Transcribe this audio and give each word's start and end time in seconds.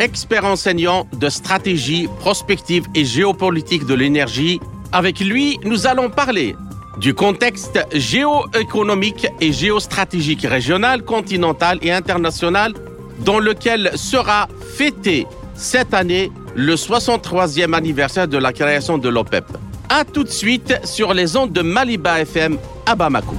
expert 0.00 0.44
enseignant 0.44 1.06
de 1.12 1.28
stratégie, 1.28 2.08
prospective 2.18 2.84
et 2.94 3.04
géopolitique 3.04 3.86
de 3.86 3.94
l'énergie. 3.94 4.60
Avec 4.92 5.20
lui, 5.20 5.58
nous 5.64 5.86
allons 5.86 6.10
parler 6.10 6.56
du 6.98 7.14
contexte 7.14 7.78
géoéconomique 7.92 9.26
et 9.40 9.52
géostratégique 9.52 10.42
régional, 10.42 11.02
continental 11.02 11.78
et 11.82 11.92
international 11.92 12.74
dans 13.24 13.38
lequel 13.38 13.92
sera 13.94 14.48
fêté 14.76 15.26
cette 15.54 15.94
année 15.94 16.32
le 16.54 16.74
63e 16.74 17.74
anniversaire 17.74 18.26
de 18.26 18.38
la 18.38 18.52
création 18.52 18.98
de 18.98 19.08
l'OPEP. 19.08 19.44
A 19.88 20.04
tout 20.04 20.24
de 20.24 20.30
suite 20.30 20.80
sur 20.84 21.14
les 21.14 21.36
ondes 21.36 21.52
de 21.52 21.62
Maliba 21.62 22.20
FM 22.20 22.58
à 22.86 22.94
Bamako. 22.94 23.36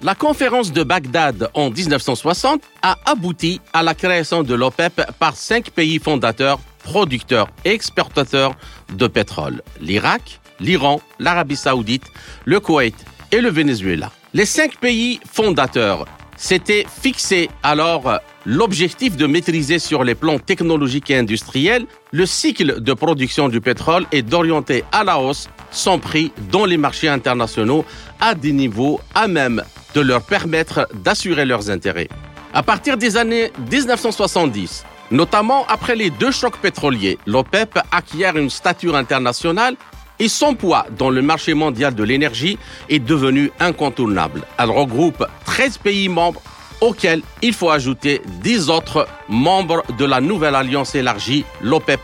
La 0.00 0.14
conférence 0.14 0.72
de 0.72 0.84
Bagdad 0.84 1.50
en 1.54 1.70
1960 1.70 2.62
a 2.82 2.96
abouti 3.04 3.60
à 3.72 3.82
la 3.82 3.94
création 3.94 4.44
de 4.44 4.54
l'OPEP 4.54 5.02
par 5.18 5.34
cinq 5.34 5.70
pays 5.70 5.98
fondateurs, 5.98 6.60
producteurs 6.84 7.48
et 7.64 7.72
exportateurs 7.72 8.54
de 8.94 9.08
pétrole. 9.08 9.60
L'Irak, 9.80 10.38
l'Iran, 10.60 11.00
l'Arabie 11.18 11.56
saoudite, 11.56 12.04
le 12.44 12.60
Koweït 12.60 12.94
et 13.32 13.40
le 13.40 13.50
Venezuela. 13.50 14.12
Les 14.34 14.44
cinq 14.44 14.76
pays 14.76 15.18
fondateurs 15.28 16.04
s'étaient 16.36 16.86
fixés 16.88 17.50
alors 17.64 18.20
l'objectif 18.46 19.16
de 19.16 19.26
maîtriser 19.26 19.80
sur 19.80 20.04
les 20.04 20.14
plans 20.14 20.38
technologiques 20.38 21.10
et 21.10 21.16
industriels 21.16 21.86
le 22.12 22.24
cycle 22.24 22.80
de 22.80 22.92
production 22.92 23.48
du 23.48 23.60
pétrole 23.60 24.06
et 24.12 24.22
d'orienter 24.22 24.84
à 24.92 25.02
la 25.02 25.18
hausse 25.18 25.48
son 25.72 25.98
prix 25.98 26.30
dans 26.52 26.66
les 26.66 26.76
marchés 26.76 27.08
internationaux 27.08 27.84
à 28.20 28.36
des 28.36 28.52
niveaux 28.52 29.00
à 29.16 29.26
même 29.26 29.64
de 29.94 30.00
leur 30.00 30.22
permettre 30.22 30.88
d'assurer 30.94 31.44
leurs 31.44 31.70
intérêts. 31.70 32.08
À 32.52 32.62
partir 32.62 32.96
des 32.96 33.16
années 33.16 33.52
1970, 33.70 34.84
notamment 35.10 35.66
après 35.68 35.96
les 35.96 36.10
deux 36.10 36.30
chocs 36.30 36.58
pétroliers, 36.58 37.18
l'OPEP 37.26 37.78
acquiert 37.92 38.36
une 38.36 38.50
stature 38.50 38.96
internationale 38.96 39.76
et 40.18 40.28
son 40.28 40.54
poids 40.54 40.86
dans 40.96 41.10
le 41.10 41.22
marché 41.22 41.54
mondial 41.54 41.94
de 41.94 42.02
l'énergie 42.02 42.58
est 42.88 42.98
devenu 42.98 43.50
incontournable. 43.60 44.42
Elle 44.58 44.70
regroupe 44.70 45.24
13 45.44 45.78
pays 45.78 46.08
membres 46.08 46.42
auxquels 46.80 47.22
il 47.42 47.52
faut 47.52 47.70
ajouter 47.70 48.22
10 48.42 48.70
autres 48.70 49.06
membres 49.28 49.82
de 49.98 50.04
la 50.04 50.20
nouvelle 50.20 50.54
alliance 50.54 50.94
élargie, 50.94 51.44
l'OPEP+. 51.60 52.00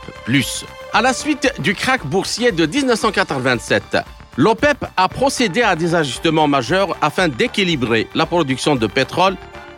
À 0.93 1.03
la 1.03 1.13
suite 1.13 1.53
du 1.59 1.75
crack 1.75 2.07
boursier 2.07 2.53
de 2.53 2.67
1987, 2.67 3.99
l'OPEP 4.37 4.85
a 4.97 5.09
procédé 5.09 5.63
à 5.63 5.77
des 5.77 5.95
ajustements 5.95 6.49
majeurs 6.49 6.97
afin 7.01 7.29
d'équilibrer 7.29 8.09
la 8.15 8.27
production 8.27 8.77
de 8.77 8.87
pétrole 8.87 9.37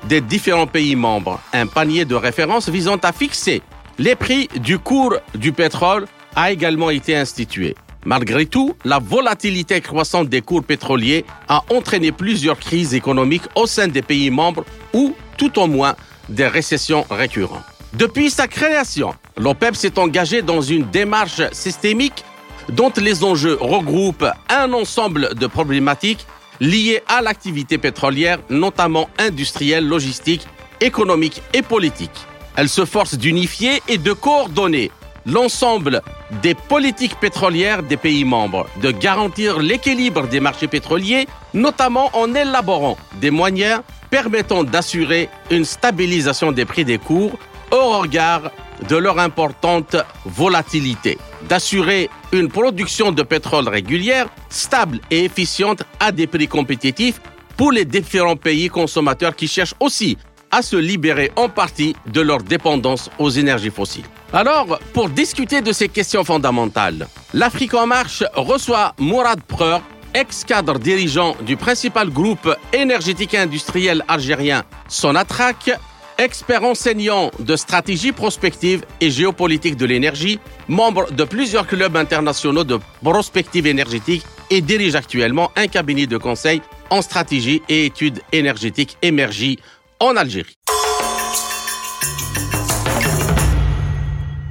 des 0.09 0.21
différents 0.21 0.67
pays 0.67 0.97
membres. 0.97 1.41
Un 1.53 1.67
panier 1.67 2.05
de 2.05 2.15
référence 2.15 2.69
visant 2.69 2.97
à 2.97 3.13
fixer 3.13 3.63
les 3.99 4.15
prix 4.15 4.49
du 4.57 4.79
cours 4.79 5.15
du 5.35 5.53
pétrole 5.53 6.07
a 6.35 6.53
également 6.53 6.91
été 6.91 7.17
institué. 7.17 7.75
Malgré 8.05 8.47
tout, 8.47 8.77
la 8.85 8.99
volatilité 8.99 9.81
croissante 9.81 10.29
des 10.29 10.43
cours 10.43 10.63
pétroliers 10.63 11.25
a 11.49 11.65
entraîné 11.71 12.13
plusieurs 12.13 12.59
crises 12.59 12.95
économiques 12.95 13.49
au 13.55 13.67
sein 13.67 13.89
des 13.89 14.03
pays 14.03 14.31
membres 14.31 14.65
ou, 14.93 15.15
tout 15.37 15.59
au 15.59 15.67
moins, 15.67 15.97
des 16.29 16.47
récessions 16.47 17.05
récurrentes. 17.11 17.65
Depuis 17.95 18.31
sa 18.31 18.47
création, 18.47 19.15
l'OPEP 19.37 19.75
s'est 19.75 19.99
engagé 19.99 20.43
dans 20.43 20.61
une 20.61 20.85
démarche 20.91 21.41
systémique 21.53 22.25
dont 22.69 22.93
les 22.97 23.25
enjeux 23.25 23.59
regroupent 23.61 24.27
un 24.49 24.73
ensemble 24.73 25.35
de 25.35 25.47
problématiques 25.47 26.27
liées 26.61 27.03
à 27.09 27.23
l'activité 27.23 27.79
pétrolière, 27.79 28.39
notamment 28.51 29.09
industrielle, 29.19 29.87
logistique, 29.87 30.47
économique 30.81 31.43
et 31.53 31.63
politique. 31.63 32.27
Elle 32.57 32.69
se 32.69 32.85
force 32.85 33.15
d'unifier 33.15 33.83
et 33.89 33.99
de 33.99 34.13
coordonner 34.13 34.91
l'ensemble 35.27 36.03
des 36.43 36.55
politiques 36.55 37.19
pétrolières 37.21 37.83
des 37.83 37.97
pays 37.97 38.25
membres, 38.25 38.67
de 38.81 38.91
garantir 38.91 39.59
l'équilibre 39.59 40.27
des 40.29 40.41
marchés 40.41 40.69
pétroliers, 40.69 41.27
notamment 41.53 42.11
en 42.15 42.35
élaborant 42.35 42.97
des 43.21 43.31
moyens 43.31 43.83
permettant 44.11 44.65
d'assurer 44.65 45.29
une 45.51 45.65
stabilisation 45.65 46.53
des 46.53 46.65
prix 46.65 46.85
des 46.85 46.99
cours 46.99 47.39
au 47.71 47.99
regard 48.01 48.51
de 48.89 48.97
leur 48.97 49.19
importante 49.19 49.97
volatilité, 50.25 51.19
d'assurer 51.49 52.11
une 52.33 52.49
production 52.49 53.13
de 53.13 53.23
pétrole 53.23 53.69
régulière, 53.69 54.29
stable 54.49 55.01
et 55.11 55.25
efficiente 55.25 55.83
à 56.01 56.13
des 56.13 56.27
prix 56.27 56.49
compétitifs 56.49 57.21
pour 57.57 57.73
les 57.73 57.85
différents 57.85 58.37
pays 58.37 58.69
consommateurs 58.69 59.35
qui 59.35 59.49
cherchent 59.49 59.75
aussi 59.81 60.19
à 60.51 60.63
se 60.63 60.77
libérer 60.77 61.33
en 61.37 61.49
partie 61.49 61.97
de 62.07 62.21
leur 62.21 62.43
dépendance 62.43 63.11
aux 63.19 63.31
énergies 63.31 63.71
fossiles. 63.71 64.05
Alors, 64.33 64.79
pour 64.93 65.09
discuter 65.09 65.61
de 65.61 65.73
ces 65.73 65.89
questions 65.89 66.25
fondamentales, 66.25 67.09
l'Afrique 67.33 67.75
en 67.75 67.87
marche 67.87 68.23
reçoit 68.35 68.95
Mourad 68.99 69.41
Preur, 69.43 69.83
ex-cadre 70.15 70.79
dirigeant 70.79 71.37
du 71.43 71.57
principal 71.57 72.11
groupe 72.11 72.55
énergétique 72.73 73.35
industriel 73.35 74.05
algérien 74.09 74.65
Sonatrach, 74.89 75.71
expert 76.19 76.65
enseignant 76.65 77.31
de 77.39 77.57
stratégie 77.57 78.13
prospective 78.13 78.85
et 79.01 79.11
géopolitique 79.11 79.77
de 79.77 79.87
l'énergie, 79.87 80.39
membre 80.69 81.13
de 81.13 81.25
plusieurs 81.25 81.67
clubs 81.67 81.97
internationaux 81.97 82.65
de 82.65 82.79
prospective 83.03 83.67
énergétique 83.67 84.25
et 84.51 84.61
dirige 84.61 84.95
actuellement 84.95 85.51
un 85.57 85.67
cabinet 85.67 86.07
de 86.07 86.17
conseil 86.17 86.63
en 86.91 87.03
stratégie 87.03 87.63
et 87.69 87.87
études 87.87 88.21
énergétiques 88.33 88.97
émergées 89.03 89.57
en 90.01 90.17
Algérie. 90.17 90.55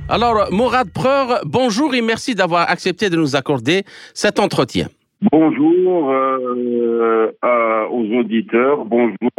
Alors, 0.07 0.51
Mourad 0.51 0.91
Preur, 0.91 1.41
bonjour 1.45 1.95
et 1.95 2.01
merci 2.01 2.35
d'avoir 2.35 2.69
accepté 2.69 3.09
de 3.09 3.17
nous 3.17 3.35
accorder 3.35 3.83
cet 4.13 4.39
entretien. 4.39 4.87
Bonjour 5.31 6.11
euh, 6.11 7.31
aux 7.89 8.19
auditeurs, 8.19 8.85
bonjour 8.85 9.31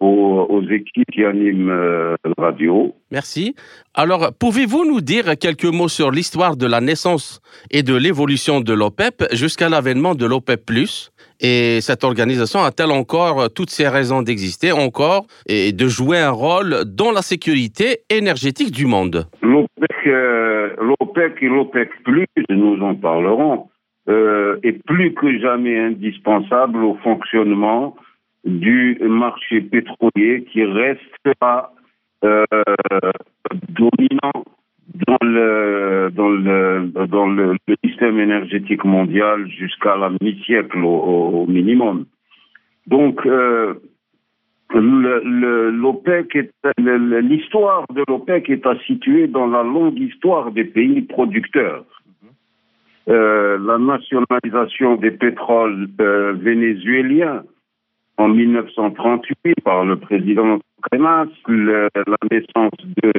aux, 0.00 0.62
équipes 0.70 1.10
qui 1.12 1.24
animent 1.24 1.70
euh, 1.70 2.16
la 2.24 2.44
radio. 2.44 2.94
Merci. 3.10 3.54
Alors, 3.94 4.32
pouvez-vous 4.38 4.84
nous 4.84 5.00
dire 5.00 5.38
quelques 5.40 5.64
mots 5.64 5.88
sur 5.88 6.10
l'histoire 6.10 6.56
de 6.56 6.66
la 6.66 6.80
naissance 6.80 7.40
et 7.70 7.82
de 7.82 7.94
l'évolution 7.94 8.60
de 8.60 8.72
l'OPEP 8.72 9.24
jusqu'à 9.32 9.68
l'avènement 9.68 10.14
de 10.14 10.26
l'OPEP⁇ 10.26 10.70
et 11.40 11.80
cette 11.82 12.02
organisation 12.02 12.60
a-t-elle 12.60 12.92
encore 12.92 13.52
toutes 13.52 13.68
ses 13.68 13.88
raisons 13.88 14.22
d'exister 14.22 14.72
encore 14.72 15.26
et 15.46 15.72
de 15.72 15.86
jouer 15.86 16.18
un 16.18 16.30
rôle 16.30 16.84
dans 16.86 17.12
la 17.12 17.20
sécurité 17.20 17.98
énergétique 18.08 18.70
du 18.70 18.86
monde? 18.86 19.26
L'OPEC 19.42 20.06
euh, 20.06 20.70
et 21.40 21.48
l'OPEC+, 21.48 21.90
nous 22.48 22.80
en 22.82 22.94
parlerons, 22.94 23.68
euh, 24.08 24.58
est 24.62 24.84
plus 24.84 25.12
que 25.14 25.38
jamais 25.38 25.78
indispensable 25.78 26.84
au 26.84 26.94
fonctionnement 27.02 27.96
du 28.46 28.98
marché 29.02 29.60
pétrolier 29.60 30.46
qui 30.50 30.64
restera 30.64 31.72
euh, 32.24 32.44
dominant 33.68 34.44
dans 34.94 35.18
le 35.20 36.10
dans 36.14 36.28
le 36.28 37.06
dans 37.08 37.26
le, 37.26 37.56
système 37.84 38.18
énergétique 38.18 38.84
mondial 38.84 39.48
jusqu'à 39.48 39.96
la 39.96 40.10
mi-siècle 40.20 40.78
au, 40.84 41.46
minimum. 41.48 42.06
Donc 42.86 43.26
euh, 43.26 43.74
l'OPEC 44.72 46.50
l'histoire 46.78 47.84
de 47.92 48.04
l'OPEC 48.08 48.48
est 48.50 48.66
à 48.66 48.78
situer 48.86 49.26
dans 49.26 49.48
la 49.48 49.62
longue 49.62 49.98
histoire 49.98 50.52
des 50.52 50.64
pays 50.64 51.02
producteurs. 51.02 51.84
Euh, 53.08 53.56
la 53.64 53.78
nationalisation 53.78 54.96
des 54.96 55.12
pétroles 55.12 55.88
euh, 56.00 56.32
vénézuéliens 56.32 57.44
en 58.18 58.28
1938 58.28 59.60
par 59.64 59.84
le 59.84 59.96
président 59.96 60.58
Cremas, 60.82 61.26
la 61.48 61.88
naissance 62.30 62.72
de 63.02 63.12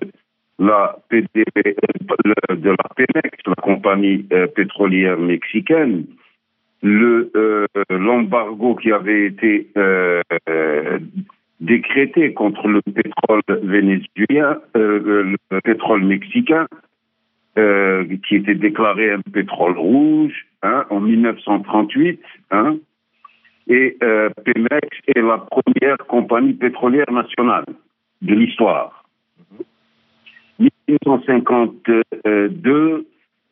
la 0.60 0.98
PDP, 1.10 1.78
de 2.50 2.70
la 2.70 2.90
Pemex, 2.96 3.38
la 3.46 3.56
compagnie 3.56 4.26
euh, 4.32 4.48
pétrolière 4.48 5.18
mexicaine, 5.18 6.06
le 6.82 7.32
l'embargo 7.90 8.76
qui 8.76 8.92
avait 8.92 9.26
été 9.26 9.68
décrété 11.60 12.34
contre 12.34 12.68
le 12.68 12.82
pétrole 12.82 13.42
vénézuélien, 13.64 14.60
le 14.76 15.36
pétrole 15.64 16.04
mexicain, 16.04 16.68
qui 17.56 18.36
était 18.36 18.56
déclaré 18.56 19.12
un 19.12 19.22
pétrole 19.22 19.78
rouge 19.78 20.46
hein, 20.62 20.86
en 20.92 21.00
1938. 21.00 22.22
Hein, 22.52 22.78
et 23.68 23.98
euh, 24.02 24.30
Pemex 24.46 24.88
est 25.08 25.22
la 25.22 25.38
première 25.40 25.98
compagnie 26.08 26.54
pétrolière 26.54 27.12
nationale 27.12 27.66
de 28.22 28.34
l'histoire. 28.34 29.04
1952, 30.60 32.04
euh, 32.28 32.50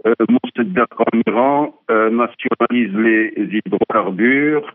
en 0.08 1.20
Iran 1.28 1.76
euh, 1.92 2.10
nationalise 2.10 2.94
les 2.96 3.60
hydrocarbures 3.66 4.74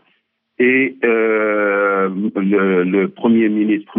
et 0.59 0.95
euh, 1.03 2.09
le, 2.35 2.83
le, 2.83 3.07
premier 3.09 3.49
ministre 3.49 3.93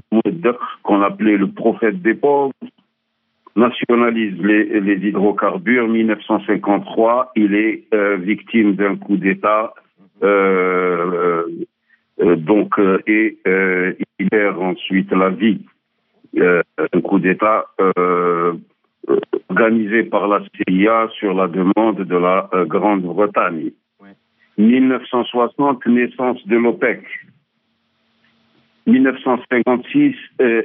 qu'on 0.82 1.02
appelait 1.02 1.36
le 1.36 1.50
prophète 1.50 2.00
des 2.02 2.14
pauvres, 2.14 2.52
nationalise 3.56 4.40
les, 4.40 4.80
les 4.80 5.08
hydrocarbures. 5.08 5.88
1953, 5.88 7.32
il 7.36 7.54
est 7.54 7.84
euh, 7.92 8.16
victime 8.16 8.74
d'un 8.74 8.96
coup 8.96 9.16
d'État 9.16 9.74
donc, 12.22 12.78
euh, 12.78 12.98
et 13.06 13.38
il 14.18 14.28
perd 14.30 14.58
ensuite 14.58 15.10
la 15.12 15.30
vie. 15.30 15.60
un 16.38 17.00
coup 17.00 17.18
d'État 17.18 17.66
organisé 19.48 20.04
par 20.04 20.28
la 20.28 20.40
CIA 20.54 21.08
sur 21.18 21.34
la 21.34 21.48
demande 21.48 22.02
de 22.02 22.16
la 22.16 22.48
Grande-Bretagne. 22.66 23.72
1960, 24.58 25.86
naissance 25.86 26.46
de 26.46 26.56
l'OPEC. 26.56 27.02
1956, 28.86 30.14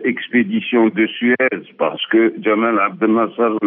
expédition 0.03 0.89
de 0.89 1.07
Suez, 1.07 1.35
parce 1.77 2.05
que 2.07 2.33
Jamal 2.41 2.79
Abdel 2.79 3.13
Nasser 3.13 3.57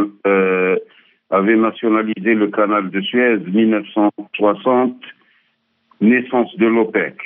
avait 1.30 1.56
nationalisé 1.56 2.34
le 2.34 2.48
canal 2.48 2.90
de 2.90 3.00
Suez. 3.00 3.38
1960, 3.38 4.96
naissance 6.00 6.56
de 6.56 6.66
l'OPEC. 6.66 7.16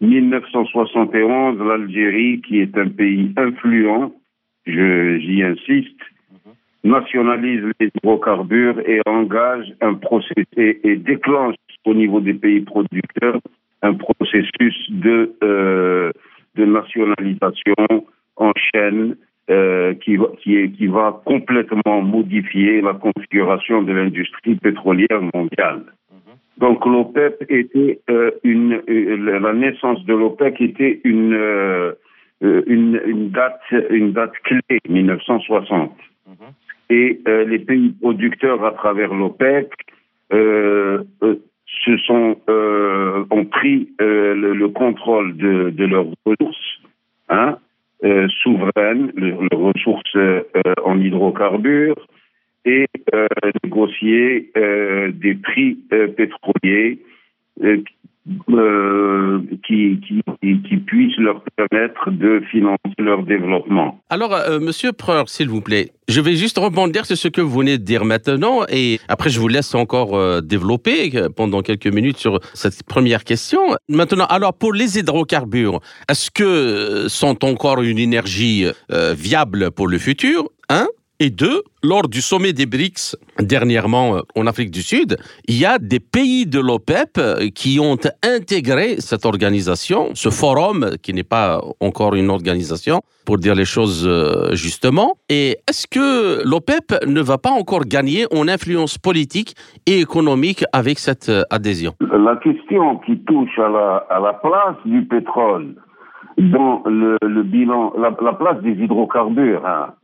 1971, 0.00 1.58
l'Algérie, 1.58 2.40
qui 2.42 2.60
est 2.60 2.76
un 2.76 2.88
pays 2.88 3.32
influent, 3.36 4.12
j'y 4.66 5.42
insiste, 5.42 6.00
nationalise 6.82 7.64
les 7.80 7.90
hydrocarbures 7.96 8.78
et 8.86 9.00
engage 9.06 9.72
un 9.80 9.94
processus 9.94 10.46
et, 10.56 10.96
déclenche 10.96 11.54
au 11.84 11.94
niveau 11.94 12.20
des 12.20 12.34
pays 12.34 12.60
producteurs 12.60 13.40
un 13.82 13.94
processus 13.94 14.90
de, 14.90 15.34
euh, 15.42 16.10
de 16.54 16.64
nationalisation 16.64 18.06
en 18.36 18.52
chaîne 18.74 19.16
euh, 19.50 19.94
qui, 19.94 20.16
qui, 20.42 20.56
est, 20.56 20.70
qui 20.70 20.86
va 20.86 21.20
complètement 21.24 22.00
modifier 22.00 22.80
la 22.80 22.94
configuration 22.94 23.82
de 23.82 23.92
l'industrie 23.92 24.54
pétrolière 24.54 25.20
mondiale. 25.34 25.84
Donc 26.58 26.86
l'OPEP 26.86 27.44
était 27.48 28.00
euh, 28.08 28.30
une 28.44 28.80
euh, 28.88 29.40
la 29.40 29.52
naissance 29.52 30.04
de 30.04 30.14
l'OPEC 30.14 30.60
était 30.60 31.00
une, 31.02 31.34
euh, 31.34 31.92
une, 32.40 33.00
une 33.06 33.30
date 33.30 33.60
une 33.90 34.12
date 34.12 34.32
clé 34.44 34.60
1960 34.88 35.90
mhm. 36.26 36.34
et 36.90 37.20
les 37.26 37.58
pays 37.58 37.94
producteurs 38.00 38.64
à 38.64 38.70
travers 38.72 39.12
l'OPEC 39.12 39.68
se 40.30 41.96
sont 42.06 42.36
ont 42.48 43.44
pris 43.46 43.88
le, 43.98 44.52
le, 44.52 44.68
contrôle 44.68 45.36
de, 45.36 45.70
de 45.70 45.84
leurs 45.86 46.06
ressources 46.24 46.82
hein, 47.30 47.58
souveraines, 48.42 49.12
leurs 49.16 49.60
ressources 49.60 50.16
en 50.84 51.00
hydrocarbures 51.00 52.06
et 52.64 52.86
euh, 53.14 53.26
négocier 53.62 54.50
euh, 54.56 55.12
des 55.12 55.34
prix 55.34 55.78
euh, 55.92 56.08
pétroliers 56.08 57.00
qui, 59.66 60.76
puissent 60.86 61.18
leur 61.18 61.42
permettre 61.56 62.10
de 62.10 62.42
financer 62.50 62.78
leur 62.98 63.22
développement. 63.22 64.00
Alors, 64.10 64.34
Monsieur 64.60 64.92
Preur, 64.92 65.28
s'il 65.28 65.48
vous 65.48 65.60
plaît, 65.60 65.90
je 66.08 66.20
vais 66.20 66.34
juste 66.34 66.58
rebondir 66.58 67.06
sur 67.06 67.16
ce 67.16 67.28
que 67.28 67.40
vous 67.40 67.60
venez 67.60 67.78
de 67.78 67.84
dire 67.84 68.04
maintenant 68.04 68.62
et 68.68 68.98
après 69.08 69.30
je 69.30 69.38
vous 69.38 69.48
laisse 69.48 69.74
encore 69.74 70.42
développer 70.42 71.12
pendant 71.36 71.62
quelques 71.62 71.86
minutes 71.86 72.16
sur 72.16 72.40
cette 72.54 72.82
première 72.84 73.24
question. 73.24 73.60
Maintenant, 73.88 74.26
alors 74.26 74.54
pour 74.54 74.72
les 74.72 74.98
hydrocarbures, 74.98 75.80
est-ce 76.08 76.30
que 76.30 77.08
sont 77.08 77.44
encore 77.44 77.82
une 77.82 77.98
énergie 77.98 78.66
viable 78.90 79.70
pour 79.70 79.86
le 79.86 79.98
futur 79.98 80.48
Hein? 80.68 80.86
Et 81.24 81.30
deux, 81.30 81.62
lors 81.82 82.06
du 82.06 82.20
sommet 82.20 82.52
des 82.52 82.66
BRICS 82.66 83.16
dernièrement 83.40 84.16
euh, 84.16 84.20
en 84.36 84.46
Afrique 84.46 84.70
du 84.70 84.82
Sud, 84.82 85.16
il 85.48 85.58
y 85.58 85.64
a 85.64 85.78
des 85.78 85.98
pays 85.98 86.44
de 86.44 86.60
l'OPEP 86.60 87.16
euh, 87.16 87.48
qui 87.54 87.80
ont 87.80 87.96
intégré 88.22 88.96
cette 88.98 89.24
organisation, 89.24 90.10
ce 90.12 90.28
forum 90.28 90.90
qui 91.02 91.14
n'est 91.14 91.30
pas 91.38 91.62
encore 91.80 92.14
une 92.14 92.28
organisation, 92.28 93.00
pour 93.24 93.38
dire 93.38 93.54
les 93.54 93.64
choses 93.64 94.06
euh, 94.06 94.54
justement. 94.54 95.14
Et 95.30 95.56
est-ce 95.66 95.86
que 95.86 96.46
l'OPEP 96.46 97.06
ne 97.06 97.22
va 97.22 97.38
pas 97.38 97.52
encore 97.52 97.86
gagner 97.86 98.26
en 98.30 98.46
influence 98.46 98.98
politique 98.98 99.54
et 99.86 100.00
économique 100.00 100.62
avec 100.74 100.98
cette 100.98 101.32
adhésion? 101.48 101.94
La 102.00 102.36
question 102.36 102.98
qui 102.98 103.18
touche 103.20 103.58
à 103.58 103.70
la, 104.20 104.32
place 104.42 104.76
du 104.84 105.06
pétrole 105.06 105.74
dans 106.36 106.82
le, 106.84 107.16
le 107.22 107.42
bilan, 107.44 107.94
la, 107.96 108.14
la, 108.20 108.34
place 108.34 108.60
des 108.62 108.72
hydrocarbures, 108.72 109.64
hein, 109.64 109.94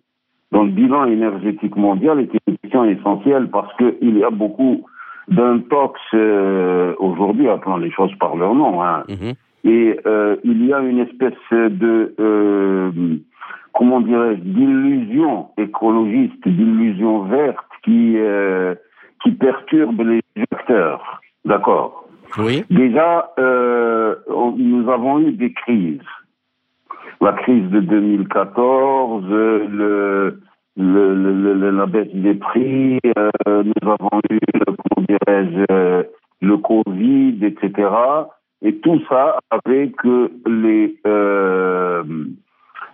dans 0.53 0.65
le 0.65 0.71
bilan 0.71 1.07
énergétique 1.07 1.77
mondial 1.77 2.21
est 2.21 2.31
une 2.47 2.57
question 2.59 2.85
essentielle 2.85 3.49
parce 3.51 3.73
qu'il 3.77 4.19
y 4.19 4.25
a 4.25 4.31
beaucoup 4.31 4.85
d'intox 5.29 6.01
euh, 6.15 6.95
aujourd'hui, 6.99 7.49
appelons 7.49 7.77
les 7.77 7.91
choses 7.91 8.13
par 8.19 8.37
leur 8.37 8.55
nom. 8.55 8.83
Hein. 8.83 9.05
Mhm. 9.09 9.35
Et 9.63 10.01
euh, 10.07 10.37
il 10.43 10.67
y 10.67 10.73
a 10.73 10.81
une 10.81 10.99
espèce 11.01 11.35
de, 11.53 12.15
euh, 12.19 12.91
comment 13.75 14.01
dirais-je, 14.01 14.41
d'illusion 14.41 15.49
écologiste, 15.59 16.49
d'illusion 16.49 17.25
verte 17.25 17.59
qui, 17.85 18.15
euh, 18.17 18.75
qui 19.23 19.33
perturbe 19.33 20.01
les 20.01 20.23
acteurs. 20.51 21.21
D'accord? 21.45 22.09
Oui. 22.39 22.65
Déjà, 22.71 23.31
euh, 23.39 24.15
nous 24.57 24.89
avons 24.91 25.21
eu 25.21 25.33
des 25.33 25.53
crises 25.53 26.01
la 27.21 27.33
crise 27.33 27.69
de 27.71 27.81
2014, 27.81 29.25
le, 29.29 30.41
le, 30.77 31.71
la 31.71 31.87
baisse 31.87 32.15
des 32.15 32.35
prix, 32.35 32.99
euh, 33.17 33.63
nous 33.63 33.91
avons 33.91 34.21
eu, 34.31 34.39
comment 34.67 35.07
dirais-je, 35.07 35.65
euh, 35.71 36.03
le 36.41 36.57
Covid, 36.57 37.39
etc. 37.43 37.89
Et 38.63 38.77
tout 38.77 39.01
ça 39.09 39.39
avec 39.51 39.97
que 39.97 40.31
les, 40.47 40.97
euh, 41.07 42.03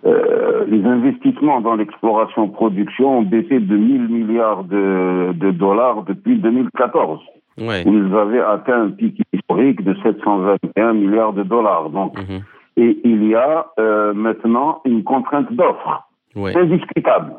euh, 0.05 0.65
les 0.69 0.85
investissements 0.85 1.61
dans 1.61 1.75
l'exploration-production 1.75 3.19
ont 3.19 3.23
baissé 3.23 3.61
de 3.61 3.77
1000 3.77 4.09
milliards 4.09 4.65
de, 4.65 5.33
de 5.33 5.51
dollars 5.51 6.03
depuis 6.03 6.37
2014. 6.39 7.21
Ouais. 7.59 7.83
Ils 7.87 8.15
avaient 8.15 8.41
atteint 8.41 8.83
un 8.83 8.91
pic 8.91 9.21
historique 9.33 9.83
de 9.83 9.95
721 10.03 10.93
milliards 10.93 11.33
de 11.33 11.43
dollars. 11.43 11.91
Donc, 11.91 12.19
mhm. 12.19 12.43
Et 12.77 12.99
il 13.05 13.27
y 13.27 13.35
a 13.35 13.67
euh, 13.79 14.13
maintenant 14.13 14.83
une 14.85 15.03
contrainte 15.03 15.53
d'offre. 15.53 16.03
Indiscutable. 16.37 17.33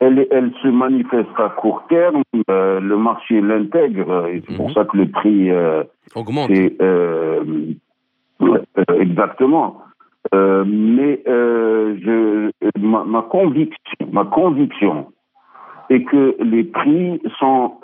Elle, 0.00 0.26
elle 0.30 0.52
se 0.62 0.68
manifeste 0.68 1.28
à 1.38 1.50
court 1.50 1.82
terme, 1.88 2.22
euh, 2.50 2.80
le 2.80 2.96
marché 2.96 3.40
l'intègre, 3.40 4.26
et 4.26 4.42
c'est 4.46 4.56
pour 4.56 4.68
mhm. 4.68 4.74
ça 4.74 4.84
que 4.84 4.96
le 4.96 5.08
prix 5.10 5.50
euh, 5.50 5.84
augmente. 6.14 6.50
Euh, 6.80 7.44
exactement. 8.98 9.82
mais 10.32 11.22
je, 11.26 12.50
ma, 12.78 13.04
ma, 13.04 13.22
conviction, 13.22 14.08
ma 14.10 14.24
conviction 14.24 15.08
est 15.90 16.04
que 16.04 16.36
les 16.40 16.64
prix 16.64 17.20
sont, 17.38 17.74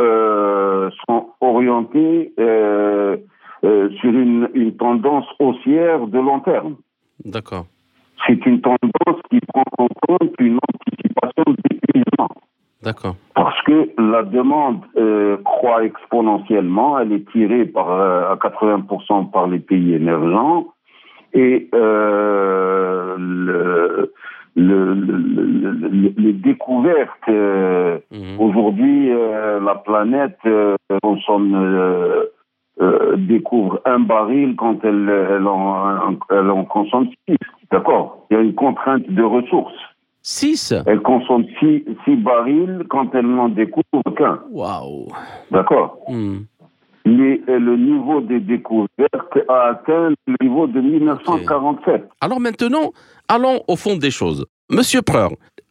sont 1.06 1.26
orientés 1.40 2.32
euh, 3.64 3.90
sur 4.00 4.10
une, 4.10 4.48
une, 4.54 4.74
tendance 4.76 5.26
haussière 5.38 6.06
de 6.06 6.18
long 6.18 6.40
terme. 6.40 6.76
D'accord. 7.24 7.66
C'est 8.26 8.44
une 8.46 8.60
tendance 8.60 9.20
qui 9.30 9.38
prend 9.52 9.64
en 9.78 9.88
compte 10.06 10.32
une 10.38 10.58
anticipation 10.68 11.44
d'épuisement. 11.68 12.28
D'accord. 12.82 13.16
Parce 13.34 13.60
que 13.62 13.90
la 13.98 14.22
demande 14.22 14.80
euh, 14.96 15.36
croît 15.44 15.84
exponentiellement, 15.84 16.98
elle 16.98 17.12
est 17.12 17.30
tirée 17.30 17.66
par, 17.66 17.90
euh, 17.92 18.32
à 18.32 18.36
80% 18.36 19.30
par 19.30 19.46
les 19.46 19.58
pays 19.58 19.92
émergents 19.92 20.68
et 21.34 21.68
euh, 21.74 23.16
le, 23.18 24.12
le, 24.56 24.94
le, 24.94 26.12
les 26.16 26.32
découvertes. 26.32 27.28
Mhm. 27.28 28.40
Aujourd'hui, 28.40 29.10
la 29.10 29.74
planète 29.74 30.38
consomme 31.02 31.54
euh, 32.80 33.16
découvre 33.16 33.80
un 33.84 34.00
baril 34.00 34.54
quand 34.56 34.78
elle, 34.84 35.08
elle, 35.08 35.46
en, 35.46 36.16
elle 36.30 36.50
en 36.50 36.64
consomme 36.64 37.08
six. 37.28 37.36
D'accord? 37.70 38.26
Il 38.30 38.36
y 38.36 38.40
a 38.40 38.42
une 38.42 38.54
contrainte 38.54 39.08
de 39.08 39.22
ressources. 39.22 39.74
Six? 40.22 40.74
Elle 40.86 41.00
consomme 41.00 41.44
six, 41.58 41.84
six 42.04 42.16
barils 42.16 42.84
quand 42.90 43.14
elle 43.14 43.26
n'en 43.26 43.48
découvre 43.48 44.02
qu'un. 44.16 44.40
Waouh 44.50 45.08
D'accord? 45.50 45.98
Hmm. 46.08 46.38
Les- 47.06 47.42
euh, 47.48 47.58
Le 47.58 47.76
niveau 47.76 48.20
des 48.20 48.40
découvertes 48.40 49.38
a 49.48 49.68
atteint 49.70 50.10
le 50.26 50.36
niveau 50.42 50.66
de 50.66 50.80
1947. 50.80 52.08
Alors 52.20 52.40
maintenant, 52.40 52.90
allons 53.28 53.60
au 53.68 53.76
fond 53.76 53.96
des 53.96 54.10
choses. 54.10 54.44
Monsieur 54.70 55.02
Preur, 55.02 55.30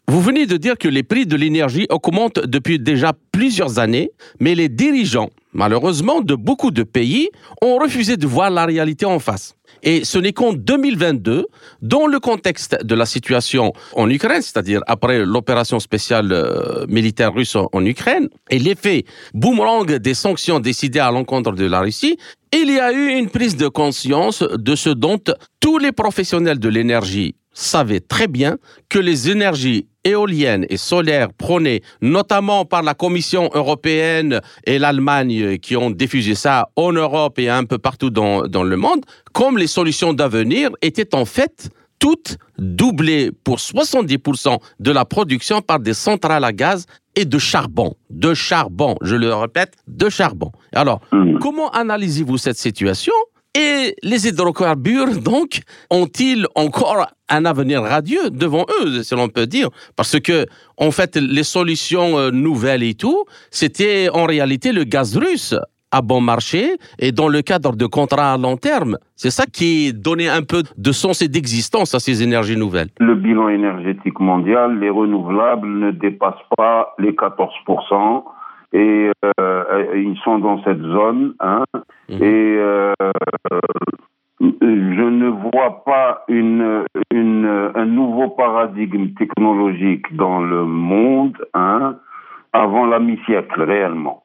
vous 0.09 0.21
venez 0.21 0.47
de 0.47 0.57
dire 0.57 0.75
que 0.75 0.87
les 0.87 1.03
prix 1.03 1.27
de 1.27 1.35
l'énergie 1.35 1.85
augmentent 1.91 2.39
depuis 2.39 2.79
déjà 2.79 3.13
plusieurs 3.31 3.77
années, 3.77 4.09
mais 4.39 4.55
les 4.55 4.67
dirigeants, 4.67 5.29
malheureusement, 5.53 6.21
de 6.21 6.33
beaucoup 6.33 6.71
de 6.71 6.81
pays 6.81 7.29
ont 7.61 7.77
refusé 7.77 8.17
de 8.17 8.25
voir 8.25 8.49
la 8.49 8.65
réalité 8.65 9.05
en 9.05 9.19
face. 9.19 9.53
Et 9.83 10.03
ce 10.03 10.17
n'est 10.17 10.33
qu'en 10.33 10.53
2022, 10.53 11.45
dans 11.83 12.07
le 12.07 12.19
contexte 12.19 12.83
de 12.83 12.95
la 12.95 13.05
situation 13.05 13.71
en 13.95 14.09
Ukraine, 14.09 14.41
c'est-à-dire 14.41 14.81
après 14.87 15.23
l'opération 15.23 15.79
spéciale 15.79 16.31
euh, 16.31 16.87
militaire 16.87 17.31
russe 17.31 17.55
en, 17.55 17.69
en 17.71 17.85
Ukraine, 17.85 18.29
et 18.49 18.57
l'effet 18.57 19.05
boomerang 19.35 19.85
des 19.85 20.15
sanctions 20.15 20.59
décidées 20.59 20.99
à 20.99 21.11
l'encontre 21.11 21.51
de 21.51 21.65
la 21.65 21.81
Russie, 21.81 22.17
il 22.51 22.71
y 22.71 22.79
a 22.79 22.91
eu 22.91 23.09
une 23.09 23.29
prise 23.29 23.55
de 23.57 23.67
conscience 23.67 24.41
de 24.41 24.75
ce 24.75 24.89
dont 24.89 25.19
tous 25.59 25.77
les 25.77 25.91
professionnels 25.91 26.57
de 26.57 26.67
l'énergie 26.69 27.35
savaient 27.53 27.99
très 27.99 28.27
bien 28.27 28.57
que 28.89 28.99
les 28.99 29.29
énergies 29.29 29.87
éoliennes 30.03 30.65
et 30.69 30.77
solaires 30.77 31.33
prônées 31.33 31.81
notamment 32.01 32.65
par 32.65 32.83
la 32.83 32.93
Commission 32.93 33.49
européenne 33.53 34.39
et 34.65 34.79
l'Allemagne 34.79 35.57
qui 35.57 35.75
ont 35.75 35.89
diffusé 35.91 36.35
ça 36.35 36.69
en 36.75 36.91
Europe 36.93 37.37
et 37.39 37.49
un 37.49 37.65
peu 37.65 37.77
partout 37.77 38.09
dans, 38.09 38.43
dans 38.47 38.63
le 38.63 38.77
monde, 38.77 39.05
comme 39.33 39.57
les 39.57 39.67
solutions 39.67 40.13
d'avenir 40.13 40.69
étaient 40.81 41.13
en 41.15 41.25
fait 41.25 41.69
toutes 41.99 42.37
doublées 42.57 43.31
pour 43.43 43.57
70% 43.57 44.57
de 44.79 44.91
la 44.91 45.03
production 45.03 45.61
par 45.61 45.79
des 45.81 45.93
centrales 45.93 46.45
à 46.45 46.53
gaz 46.53 46.85
et 47.15 47.25
de 47.25 47.37
charbon. 47.37 47.95
De 48.09 48.33
charbon, 48.33 48.95
je 49.01 49.17
le 49.17 49.33
répète, 49.33 49.73
de 49.87 50.07
charbon. 50.09 50.51
Alors, 50.73 51.01
Mhm. 51.11 51.39
Comment 51.39 51.69
analysez-vous 51.71 52.37
cette 52.37 52.57
situation 52.57 53.13
Et 53.57 53.95
les 54.03 54.27
hydrocarbures, 54.27 55.21
donc, 55.21 55.61
ont-ils 55.89 56.45
encore 56.53 57.07
un 57.29 57.45
avenir 57.45 57.81
radieux 57.81 58.29
devant 58.29 58.65
eux, 58.81 59.01
si 59.01 59.15
l'on 59.15 59.27
peut 59.27 59.47
dire? 59.47 59.69
Parce 59.95 60.19
que, 60.19 60.45
en 60.77 60.91
fait, 60.91 61.15
les 61.15 61.43
solutions 61.43 62.19
euh, 62.19 62.29
nouvelles 62.29 62.83
et 62.83 62.93
tout, 62.93 63.25
c'était 63.49 64.07
en 64.13 64.25
réalité 64.25 64.71
le 64.71 64.83
gaz 64.83 65.17
russe 65.17 65.55
à 65.91 66.03
bon 66.03 66.21
marché 66.21 66.75
et 66.99 67.11
dans 67.11 67.27
le 67.27 67.41
cadre 67.41 67.75
de 67.75 67.87
contrats 67.87 68.33
à 68.33 68.37
long 68.37 68.55
terme. 68.55 68.97
C'est 69.15 69.31
ça 69.31 69.45
qui 69.51 69.93
donnait 69.93 70.29
un 70.29 70.43
peu 70.43 70.61
de 70.77 70.91
sens 70.91 71.23
et 71.23 71.27
d'existence 71.27 71.95
à 71.95 71.99
ces 71.99 72.21
énergies 72.21 72.57
nouvelles. 72.57 72.89
Le 72.99 73.15
bilan 73.15 73.49
énergétique 73.49 74.19
mondial, 74.19 74.79
les 74.79 74.91
renouvelables 74.91 75.67
ne 75.67 75.89
dépassent 75.89 76.35
pas 76.55 76.93
les 76.99 77.13
14%. 77.13 78.23
Et 78.73 79.11
euh, 79.39 79.85
ils 79.95 80.17
sont 80.23 80.39
dans 80.39 80.61
cette 80.63 80.81
zone. 80.81 81.33
Hein, 81.39 81.63
Mhm. 82.09 82.23
Et 82.23 82.55
euh, 82.57 82.93
je 84.41 85.03
ne 85.03 85.27
vois 85.29 85.83
pas 85.85 86.23
une, 86.27 86.85
une, 87.11 87.71
un 87.75 87.85
nouveau 87.85 88.29
paradigme 88.29 89.09
technologique 89.13 90.15
dans 90.15 90.41
le 90.41 90.63
monde 90.65 91.37
hein, 91.53 91.97
avant 92.53 92.85
la 92.85 92.99
mi-siècle 92.99 93.61
réellement. 93.61 94.23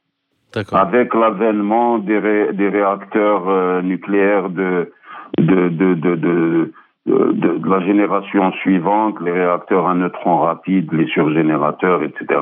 D'accord. 0.55 0.79
Avec 0.79 1.15
l'avènement 1.15 1.99
des, 1.99 2.19
ré- 2.19 2.53
des 2.53 2.69
réacteurs 2.69 3.49
euh, 3.49 3.83
nucléaires 3.83 4.49
de, 4.51 4.93
de, 5.39 5.69
de, 5.69 5.95
de, 5.95 6.73
de, 7.07 7.33
de- 7.33 7.59
de 7.59 7.69
la 7.69 7.81
génération 7.81 8.51
suivante, 8.53 9.17
les 9.21 9.33
réacteurs 9.33 9.87
à 9.87 9.95
neutrons 9.95 10.39
rapides, 10.39 10.93
les 10.93 11.07
surgénérateurs, 11.09 12.03
etc. 12.03 12.41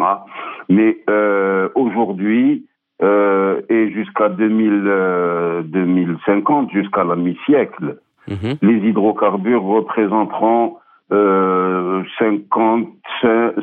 Mais 0.69 0.99
euh, 1.11 1.69
aujourd'hui, 1.75 2.66
euh, 3.02 3.61
et 3.69 3.90
jusqu'à 3.90 4.28
2000, 4.28 4.83
euh, 4.87 5.62
2050, 5.64 6.71
jusqu'à 6.73 7.04
la 7.04 7.16
mi-siècle, 7.16 7.99
Mhm. 8.28 8.54
les 8.62 8.76
hydrocarbures 8.88 9.62
représenteront 9.64 10.76
euh, 11.11 12.02
50, 12.21 12.87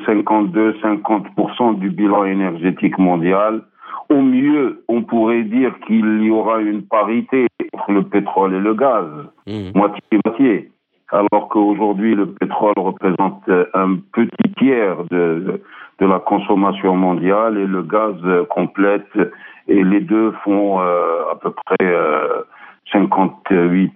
52, 0.06 0.74
50% 0.84 1.80
du 1.80 1.90
bilan 1.90 2.26
énergétique 2.26 2.98
mondial. 3.00 3.62
Au 4.10 4.22
mieux, 4.22 4.84
on 4.90 5.02
pourrait 5.04 5.44
dire 5.44 5.74
qu'il 5.88 6.24
y 6.24 6.30
aura 6.30 6.60
une 6.62 6.82
parité 6.84 7.48
entre 7.74 7.92
le 7.94 8.04
pétrole 8.04 8.54
et 8.54 8.60
le 8.60 8.74
gaz, 8.74 9.06
Mhm. 9.48 9.72
moitié-moitié. 9.76 10.70
Alors 11.12 11.50
qu'aujourd'hui, 11.50 12.16
le 12.16 12.28
pétrole 12.28 12.74
représente 12.78 13.42
euh, 13.50 13.66
un 13.74 13.96
petit 14.14 14.54
tiers 14.58 14.98
de, 15.10 15.62
de 16.00 16.06
la 16.06 16.20
consommation 16.20 16.96
mondiale 16.96 17.58
et 17.58 17.66
le 17.66 17.82
gaz 17.82 18.16
complète, 18.50 19.10
et 19.68 19.84
les 19.84 20.02
deux 20.02 20.32
font 20.44 20.80
euh, 20.82 21.32
à 21.32 21.36
peu 21.36 21.52
près 21.52 21.86
euh, 21.86 22.44
58%. 22.94 23.90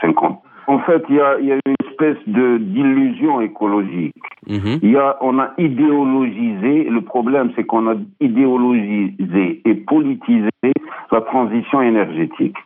50. 0.00 0.42
En 0.68 0.78
fait, 0.80 1.02
il 1.08 1.16
y 1.16 1.20
a, 1.20 1.40
y 1.40 1.52
a 1.52 1.58
une 1.66 1.74
espèce 1.88 2.18
de 2.26 2.58
d'illusion 2.58 3.40
écologique. 3.40 4.14
Il 4.46 4.90
y 4.90 4.96
a, 4.96 5.16
on 5.20 5.38
a 5.38 5.50
idéologisé, 5.58 6.84
le 6.84 7.00
problème 7.00 7.52
c'est 7.56 7.64
qu'on 7.64 7.88
a 7.88 7.94
idéologisé 8.20 9.60
et 9.64 9.74
politisé 9.74 10.50
la 11.10 11.20
transition 11.20 11.82
énergétique. 11.82 12.56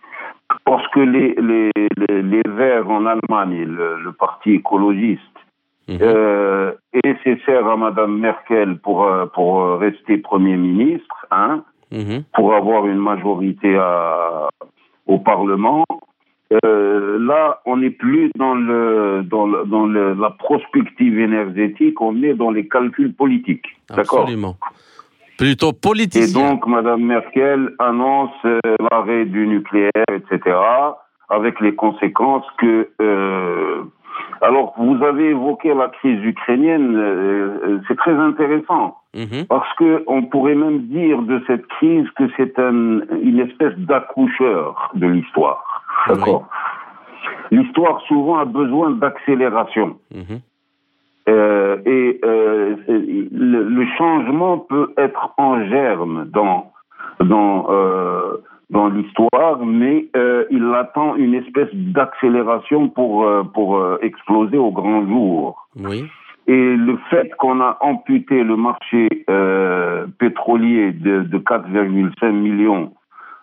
Parce 0.66 0.86
que 0.88 1.00
les, 1.00 1.34
les, 1.40 1.70
les, 2.08 2.22
les 2.22 2.42
Verts 2.46 2.90
en 2.90 3.06
Allemagne, 3.06 3.64
le, 3.64 3.98
le 4.02 4.12
parti 4.12 4.50
écologiste, 4.54 5.22
Mhm. 5.88 5.98
euh, 6.02 6.72
est 6.92 7.06
nécessaire 7.06 7.64
à 7.68 7.76
Madame 7.76 8.18
Merkel 8.18 8.76
pour, 8.78 9.04
euh, 9.04 9.26
pour 9.26 9.62
euh, 9.62 9.76
rester 9.76 10.18
Premier 10.18 10.56
ministre, 10.56 11.26
hein, 11.30 11.62
Mhm. 11.92 12.24
pour 12.34 12.52
avoir 12.54 12.86
une 12.86 12.98
majorité 12.98 13.76
à, 13.76 14.48
au 15.06 15.18
Parlement. 15.20 15.84
Euh, 16.64 17.18
là, 17.20 17.60
on 17.66 17.76
n'est 17.76 17.90
plus 17.90 18.32
dans, 18.36 18.56
le, 18.56 19.22
dans, 19.24 19.46
le, 19.46 19.64
dans 19.66 19.86
le, 19.86 20.14
la 20.14 20.30
prospective 20.30 21.20
énergétique, 21.20 22.00
on 22.00 22.20
est 22.24 22.34
dans 22.34 22.50
les 22.50 22.66
calculs 22.66 23.14
politiques. 23.14 23.66
D'accord? 23.88 24.28
Plutôt 25.38 25.70
Et 25.70 25.80
politicien. 25.80 26.50
donc, 26.50 26.66
Madame 26.66 27.02
Merkel 27.02 27.70
annonce 27.78 28.30
euh, 28.44 28.60
l'arrêt 28.90 29.24
du 29.26 29.46
nucléaire, 29.46 29.90
etc., 30.12 30.56
avec 31.28 31.60
les 31.60 31.74
conséquences 31.74 32.46
que... 32.58 32.88
euh, 33.00 33.82
alors, 34.40 34.74
vous 34.78 35.02
avez 35.02 35.30
évoqué 35.30 35.74
la 35.74 35.88
crise 35.88 36.22
ukrainienne, 36.24 36.96
euh, 36.96 37.58
euh, 37.64 37.80
c'est 37.88 37.96
très 37.96 38.14
intéressant. 38.14 38.96
Mhm. 39.14 39.46
Parce 39.48 39.72
que 39.74 40.04
on 40.06 40.22
pourrait 40.24 40.54
même 40.54 40.80
dire 40.88 41.22
de 41.22 41.42
cette 41.46 41.66
crise 41.66 42.08
que 42.16 42.24
c'est 42.36 42.58
un, 42.58 43.00
une 43.22 43.40
espèce 43.40 43.74
d'accoucheur 43.78 44.90
de 44.94 45.06
l'histoire. 45.06 45.82
D'accord. 46.08 46.46
L'histoire 47.50 48.00
souvent 48.02 48.38
a 48.38 48.44
besoin 48.44 48.90
d'accélération. 48.90 49.96
Mhm. 50.14 50.40
Euh, 51.28 51.78
et 51.84 52.20
euh, 52.24 52.76
le, 52.86 53.62
le 53.64 53.86
changement 53.98 54.58
peut 54.58 54.92
être 54.96 55.32
en 55.38 55.64
germe 55.66 56.26
dans 56.32 56.72
dans 57.20 57.66
euh, 57.70 58.36
dans 58.70 58.88
l'histoire, 58.88 59.64
mais 59.64 60.06
euh, 60.16 60.44
il 60.50 60.64
attend 60.74 61.16
une 61.16 61.34
espèce 61.34 61.72
d'accélération 61.72 62.88
pour 62.88 63.24
euh, 63.24 63.42
pour 63.42 63.80
exploser 64.02 64.56
au 64.56 64.70
grand 64.70 65.06
jour. 65.06 65.66
Oui. 65.76 66.04
Et 66.48 66.76
le 66.76 66.96
fait 67.10 67.34
qu'on 67.38 67.60
a 67.60 67.76
amputé 67.80 68.44
le 68.44 68.56
marché 68.56 69.08
euh, 69.28 70.06
pétrolier 70.18 70.92
de, 70.92 71.22
de 71.22 71.38
4,5 71.38 72.30
millions 72.30 72.92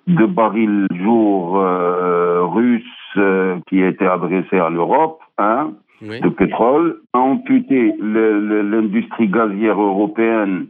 de 0.07 0.25
barils 0.25 0.87
jour 1.03 1.59
euh, 1.59 2.43
russes 2.45 2.83
euh, 3.17 3.57
qui 3.67 3.81
étaient 3.81 4.07
adressés 4.07 4.59
à 4.59 4.69
l'Europe, 4.69 5.19
hein, 5.37 5.71
Oui. 6.03 6.19
de 6.19 6.29
pétrole, 6.29 6.97
a 7.13 7.19
amputé 7.19 7.93
l'industrie 8.01 9.27
gazière 9.27 9.79
européenne 9.81 10.67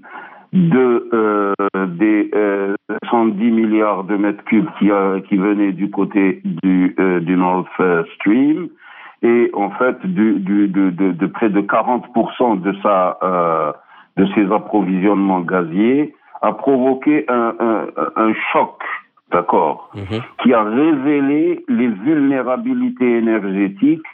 de 0.53 1.09
euh, 1.13 1.53
des 1.87 2.29
euh, 2.35 2.75
110 3.09 3.51
milliards 3.51 4.03
de 4.03 4.15
mètres 4.15 4.43
cubes 4.43 4.69
qui, 4.77 4.89
qui 5.27 5.37
venaient 5.37 5.71
du 5.71 5.89
côté 5.89 6.41
du, 6.43 6.95
euh, 6.99 7.19
du 7.21 7.35
Nord 7.35 7.67
Stream 8.15 8.67
et 9.23 9.49
en 9.53 9.71
fait 9.71 10.05
du, 10.05 10.33
du, 10.39 10.67
de, 10.67 10.91
de, 10.91 11.11
de 11.11 11.25
près 11.25 11.49
de 11.49 11.61
40% 11.61 12.61
de 12.61 12.73
sa 12.83 13.17
euh, 13.23 13.71
de 14.17 14.27
ses 14.35 14.51
approvisionnements 14.51 15.41
gaziers 15.41 16.13
a 16.43 16.51
provoqué 16.53 17.25
un, 17.29 17.55
un, 17.59 17.85
un 18.15 18.33
choc, 18.51 18.77
d'accord, 19.31 19.89
Mhm. 19.95 20.21
qui 20.43 20.53
a 20.53 20.61
révélé 20.63 21.63
les 21.67 21.87
vulnérabilités 21.87 23.17
énergétiques 23.17 24.05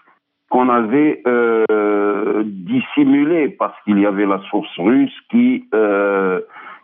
qu'on 0.50 0.70
avait 0.70 1.22
euh, 1.28 2.44
dissimulées 2.46 3.50
parce 3.50 3.76
qu'il 3.84 4.00
y 4.00 4.06
avait 4.06 4.26
la 4.26 4.40
source 4.50 4.76
russe 4.78 5.16
qui 5.30 5.66
euh, 5.74 6.40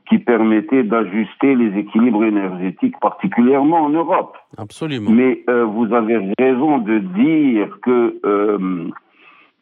qui 0.07 0.19
permettait 0.19 0.83
d'ajuster 0.83 1.55
les 1.55 1.77
équilibres 1.79 2.23
énergétiques, 2.23 2.99
particulièrement 2.99 3.85
en 3.85 3.89
Europe. 3.89 4.37
Absolument. 4.57 5.09
Mais 5.09 5.41
euh, 5.49 5.65
vous 5.65 5.91
avez 5.93 6.31
raison 6.39 6.77
de 6.77 6.99
dire 6.99 7.79
que 7.81 8.19
euh, 8.23 8.89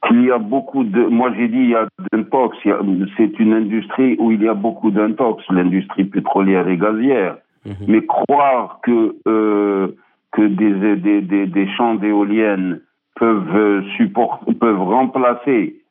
qu'il 0.07 0.25
y 0.25 0.31
a 0.31 0.37
beaucoup 0.37 0.83
de. 0.83 1.05
Moi, 1.05 1.31
j'ai 1.37 1.47
dit 1.47 1.59
il 1.59 1.69
y 1.69 1.75
a 1.75 1.87
d'intox. 2.11 2.57
C'est 3.15 3.39
une 3.39 3.53
industrie 3.53 4.17
où 4.19 4.31
il 4.31 4.43
y 4.43 4.49
a 4.49 4.53
beaucoup 4.53 4.91
d'intox, 4.91 5.43
l'industrie 5.49 6.03
pétrolière 6.03 6.67
et 6.67 6.77
gazière. 6.77 7.37
Mhm. 7.65 7.75
Mais 7.87 8.05
croire 8.05 8.79
que 8.83 9.15
euh, 9.27 9.95
que 10.33 10.41
des, 10.41 10.97
des, 10.97 11.21
des, 11.21 11.45
des 11.45 11.67
champs 11.77 11.95
d'éoliennes 11.95 12.81
peuvent 13.15 13.83
supporter, 13.97 14.53
peuvent 14.53 14.81
remplacer 14.81 15.83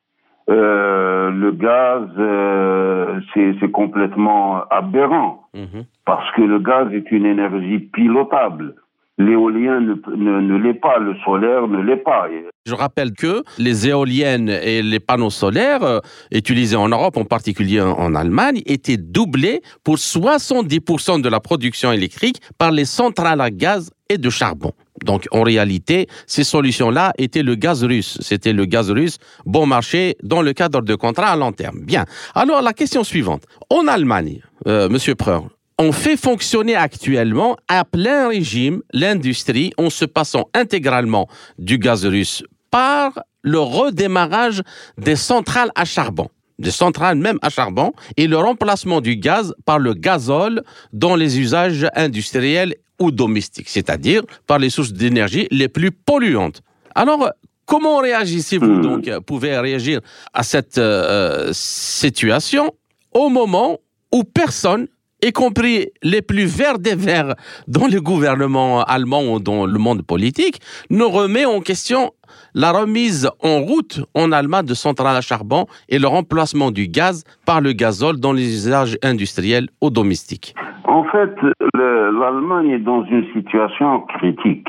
euh, 0.50 1.30
le 1.30 1.52
gaz, 1.52 2.08
euh, 2.18 3.20
c'est 3.34 3.70
complètement 3.70 4.64
aberrant, 4.70 5.44
mhm. 5.54 5.84
parce 6.04 6.28
que 6.34 6.42
le 6.42 6.58
gaz 6.58 6.92
est 6.92 7.10
une 7.12 7.26
énergie 7.26 7.78
pilotable. 7.78 8.74
L'éolien 9.18 9.80
ne, 9.80 9.94
ne, 10.16 10.56
l'est 10.56 10.74
pas, 10.74 10.98
le 10.98 11.14
solaire 11.24 11.68
ne 11.68 11.80
l'est 11.80 11.98
pas. 11.98 12.26
Je 12.66 12.74
rappelle 12.74 13.12
que 13.12 13.44
les 13.58 13.86
éoliennes 13.86 14.48
et 14.48 14.82
les 14.82 15.00
panneaux 15.00 15.30
solaires 15.30 15.84
euh, 15.84 16.00
utilisés 16.32 16.76
en 16.76 16.88
Europe, 16.88 17.16
en 17.16 17.24
particulier 17.24 17.80
en 17.80 18.14
Allemagne, 18.14 18.62
étaient 18.66 18.96
doublés 18.96 19.60
pour 19.84 19.96
70% 19.96 21.20
de 21.20 21.28
la 21.28 21.40
production 21.40 21.92
électrique 21.92 22.40
par 22.58 22.72
les 22.72 22.86
centrales 22.86 23.40
à 23.40 23.50
gaz 23.50 23.90
de 24.18 24.30
charbon. 24.30 24.72
Donc 25.04 25.26
en 25.30 25.42
réalité, 25.42 26.06
ces 26.26 26.44
solutions-là 26.44 27.12
étaient 27.18 27.42
le 27.42 27.54
gaz 27.54 27.84
russe. 27.84 28.18
C'était 28.20 28.52
le 28.52 28.64
gaz 28.64 28.90
russe 28.90 29.18
bon 29.44 29.66
marché 29.66 30.16
dans 30.22 30.42
le 30.42 30.52
cadre 30.52 30.82
de 30.82 30.94
contrats 30.94 31.32
à 31.32 31.36
long 31.36 31.52
terme. 31.52 31.80
Bien. 31.80 32.04
Alors 32.34 32.62
la 32.62 32.72
question 32.72 33.04
suivante. 33.04 33.44
En 33.70 33.86
Allemagne, 33.86 34.40
euh, 34.66 34.88
Monsieur 34.88 35.14
Preur, 35.14 35.44
on 35.78 35.92
fait 35.92 36.16
fonctionner 36.16 36.76
actuellement 36.76 37.56
à 37.68 37.84
plein 37.84 38.28
régime 38.28 38.82
l'industrie 38.92 39.72
en 39.78 39.90
se 39.90 40.04
passant 40.04 40.48
intégralement 40.54 41.28
du 41.58 41.78
gaz 41.78 42.04
russe 42.06 42.44
par 42.70 43.20
le 43.42 43.58
redémarrage 43.58 44.62
des 44.98 45.16
centrales 45.16 45.72
à 45.74 45.84
charbon 45.84 46.28
des 46.58 46.70
centrales 46.70 47.16
même 47.16 47.38
à 47.42 47.50
charbon 47.50 47.92
et 48.16 48.26
le 48.26 48.38
remplacement 48.38 49.00
du 49.00 49.16
gaz 49.16 49.54
par 49.64 49.78
le 49.78 49.94
gazole 49.94 50.62
dans 50.92 51.16
les 51.16 51.38
usages 51.38 51.86
industriels 51.94 52.76
ou 53.02 53.10
domestiques, 53.10 53.68
c'est-à-dire 53.68 54.22
par 54.46 54.58
les 54.58 54.70
sources 54.70 54.92
d'énergie 54.92 55.46
les 55.50 55.68
plus 55.68 55.90
polluantes. 55.90 56.62
Alors, 56.94 57.30
comment 57.66 57.98
réagissez-vous 57.98 58.66
hmm. 58.66 58.82
donc 58.82 59.18
Pouvez 59.26 59.58
réagir 59.58 60.00
à 60.32 60.42
cette 60.42 60.78
euh, 60.78 61.50
situation 61.52 62.72
au 63.12 63.28
moment 63.28 63.78
où 64.12 64.24
personne 64.24 64.88
y 65.22 65.32
compris 65.32 65.88
les 66.02 66.20
plus 66.20 66.46
verts 66.46 66.78
des 66.78 66.96
verts 66.96 67.34
dans 67.68 67.86
le 67.86 68.00
gouvernement 68.00 68.82
allemand 68.82 69.22
ou 69.22 69.38
dans 69.38 69.66
le 69.66 69.78
monde 69.78 70.02
politique, 70.02 70.58
ne 70.90 71.04
remet 71.04 71.44
en 71.44 71.60
question 71.60 72.10
la 72.54 72.72
remise 72.72 73.30
en 73.42 73.60
route 73.60 74.00
en 74.14 74.32
Allemagne 74.32 74.66
de 74.66 74.74
centrales 74.74 75.16
à 75.16 75.20
charbon 75.20 75.66
et 75.88 75.98
le 75.98 76.08
remplacement 76.08 76.70
du 76.70 76.88
gaz 76.88 77.24
par 77.46 77.60
le 77.60 77.72
gazole 77.72 78.18
dans 78.18 78.32
les 78.32 78.42
usages 78.42 78.98
industriels 79.02 79.68
ou 79.80 79.90
domestiques. 79.90 80.54
En 80.84 81.04
fait, 81.04 81.34
l'Allemagne 81.74 82.70
est 82.70 82.78
dans 82.78 83.04
une 83.04 83.26
situation 83.32 84.00
critique. 84.00 84.68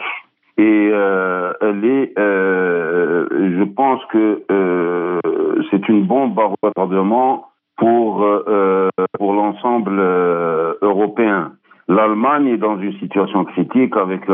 Et 0.57 0.89
euh, 0.93 1.51
elle 1.61 1.83
est, 1.83 2.13
euh, 2.19 3.25
je 3.31 3.63
pense 3.63 4.01
que 4.11 4.43
euh, 4.51 5.19
c'est 5.71 5.89
une 5.89 6.05
bombe 6.05 6.39
à 6.39 6.53
retardement 6.61 7.52
pour 7.77 8.25
pour 9.17 9.33
l'ensemble 9.33 9.99
européen. 10.81 11.53
L'Allemagne 11.87 12.47
est 12.47 12.57
dans 12.57 12.79
une 12.79 12.97
situation 12.99 13.43
critique 13.45 13.95
avec 13.97 14.29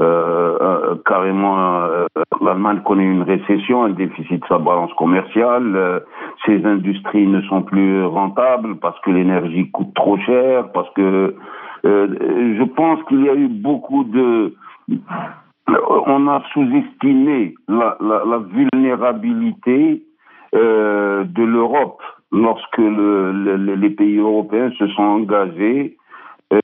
euh, 0.00 0.94
carrément, 1.06 1.82
euh, 1.82 2.06
l'Allemagne 2.40 2.82
connaît 2.84 3.04
une 3.04 3.22
récession, 3.22 3.82
un 3.82 3.90
déficit 3.90 4.40
de 4.40 4.46
sa 4.46 4.58
balance 4.58 4.92
commerciale, 4.94 5.74
euh, 5.74 6.00
ses 6.46 6.64
industries 6.64 7.26
ne 7.26 7.40
sont 7.42 7.62
plus 7.62 8.04
rentables 8.04 8.76
parce 8.76 8.98
que 9.00 9.10
l'énergie 9.10 9.68
coûte 9.72 9.92
trop 9.94 10.16
cher, 10.18 10.70
parce 10.72 10.88
que 10.94 11.34
je 11.84 12.64
pense 12.74 13.02
qu'il 13.04 13.24
y 13.24 13.28
a 13.28 13.34
eu 13.34 13.48
beaucoup 13.48 14.04
de... 14.04 14.54
On 16.06 16.28
a 16.28 16.42
sous-estimé 16.52 17.54
la, 17.68 17.96
la, 18.00 18.22
la, 18.24 18.38
vulnérabilité 18.38 20.02
de 20.52 21.42
l'Europe 21.44 22.00
lorsque 22.32 22.78
le, 22.78 23.56
les 23.74 23.90
pays 23.90 24.18
européens 24.18 24.70
se 24.78 24.86
sont 24.88 25.02
engagés 25.02 25.96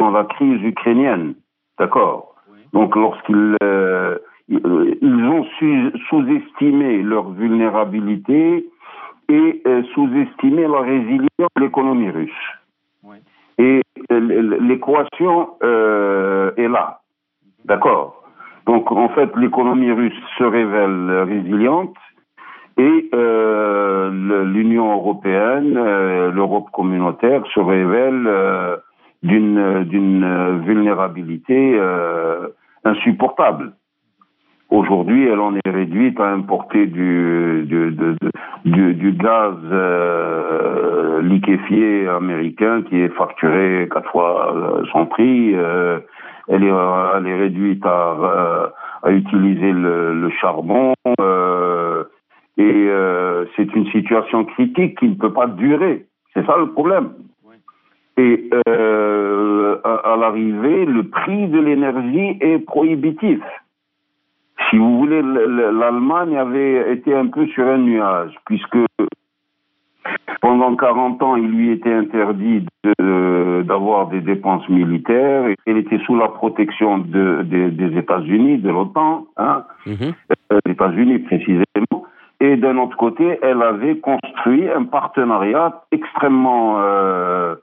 dans 0.01 0.11
la 0.11 0.25
crise 0.25 0.63
ukrainienne. 0.63 1.35
D'accord 1.79 2.35
donc 2.75 2.97
lorsqu'ils 2.97 3.57
euh, 3.63 4.19
ils 4.49 5.25
ont 5.25 5.47
sous-estimé 6.09 7.03
leur 7.03 7.31
vulnérabilité 7.31 8.69
et 9.29 9.63
euh, 9.67 9.83
sous-estimé 9.95 10.67
la 10.67 10.81
résilience 10.81 11.55
de 11.57 11.63
l'économie 11.63 12.11
russe. 12.11 12.31
Et 13.59 13.81
euh, 14.11 14.59
l'équation 14.61 15.51
est 15.63 16.69
là. 16.69 17.01
D'accord 17.65 18.25
Donc 18.67 18.91
en 18.91 19.09
fait, 19.11 19.31
l'économie 19.37 19.93
russe 19.93 20.21
se 20.37 20.45
révèle 20.45 21.11
résiliente 21.29 21.97
et 22.77 23.11
l'Union 23.13 24.93
européenne, 24.93 25.75
l'Europe 26.35 26.71
communautaire 26.73 27.43
se 27.55 27.61
révèle 27.61 28.29
d'une 29.23 29.85
d'une 29.85 30.61
vulnérabilité 30.65 31.81
insupportable. 32.85 33.73
Aujourd'hui, 34.71 35.29
elle 35.29 35.41
en 35.41 35.55
est 35.55 35.71
réduite 35.71 36.19
à 36.19 36.33
importer 36.33 36.87
du, 36.87 37.65
du, 37.67 37.97
du, 38.65 38.95
du 38.95 39.13
gaz 39.13 39.55
euh, 39.71 41.23
liquéfié 41.23 42.09
américain 42.09 42.83
qui 42.83 42.99
est 43.01 43.11
facturé 43.11 43.89
quatre 43.93 44.11
fois 44.11 44.53
euh, 44.57 44.83
son 44.91 45.07
prix. 45.07 45.55
Euh, 45.55 46.01
elle, 46.49 46.65
est, 46.65 46.73
elle 47.17 47.27
est 47.27 47.39
réduite 47.39 47.85
à, 47.87 48.73
à 49.03 49.11
utiliser 49.11 49.71
le, 49.71 50.15
le 50.15 50.31
charbon. 50.41 50.95
Et 52.57 52.89
c'est 53.57 53.75
une 53.75 53.87
situation 53.91 54.45
critique 54.45 54.99
qui 54.99 55.09
ne 55.09 55.15
peut 55.15 55.33
pas 55.33 55.47
durer. 55.47 56.07
C'est 56.35 56.47
ça 56.47 56.57
le 56.57 56.71
problème. 56.73 57.11
Et 58.17 58.49
euh, 58.69 59.77
à, 59.83 60.17
l'arrivée, 60.17 60.85
le 60.85 61.03
prix 61.05 61.49
de 61.49 61.59
l'énergie 61.59 62.39
est 62.41 62.59
prohibitif. 62.59 63.41
Si 64.71 64.79
vous 64.79 64.99
voulez, 64.99 65.21
l'Allemagne 65.21 66.37
avait 66.37 66.93
été 66.93 67.15
un 67.15 67.27
peu 67.27 67.47
sur 67.49 67.67
un 67.67 67.79
nuage, 67.79 68.33
puisque 68.47 68.79
pendant 70.41 70.77
40 70.77 71.23
ans, 71.23 71.37
il 71.37 71.49
lui 71.49 71.71
était 71.73 71.93
interdit 71.93 72.67
d'avoir 73.01 74.09
des 74.09 74.21
dépenses 74.21 74.69
militaires. 74.69 75.47
Elle 75.67 75.79
était 75.79 75.99
sous 76.07 76.17
la 76.17 76.29
protection 76.29 76.99
de, 76.99 77.43
des 77.43 77.99
États-Unis, 77.99 78.59
de 78.59 78.71
l'OTAN, 78.71 79.27
hein, 79.37 79.65
mm 79.87 80.13
États-Unis 80.69 81.19
précisément. 81.21 81.65
Et 82.41 82.57
d'un 82.57 82.77
autre 82.79 82.97
côté, 82.97 83.39
elle 83.43 83.63
avait 83.63 83.99
construit 83.99 84.69
un 84.69 84.85
partenariat 84.85 85.85
extrêmement 85.93 86.81
euh, 86.81 87.55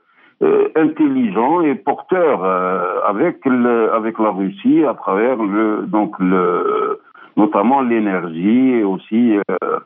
euh, 0.42 0.70
intelligent 0.74 1.60
et 1.60 1.76
porteur 1.76 2.42
euh, 2.42 2.98
avec 3.06 3.44
le, 3.44 3.92
avec 3.92 4.18
la 4.18 4.30
Russie 4.30 4.84
à 4.84 4.94
travers 4.94 5.36
le 5.36 5.84
donc 5.86 6.18
le 6.18 6.98
notamment 7.36 7.80
l'énergie 7.80 8.70
et 8.70 8.82
aussi 8.82 9.36
euh, 9.36 9.78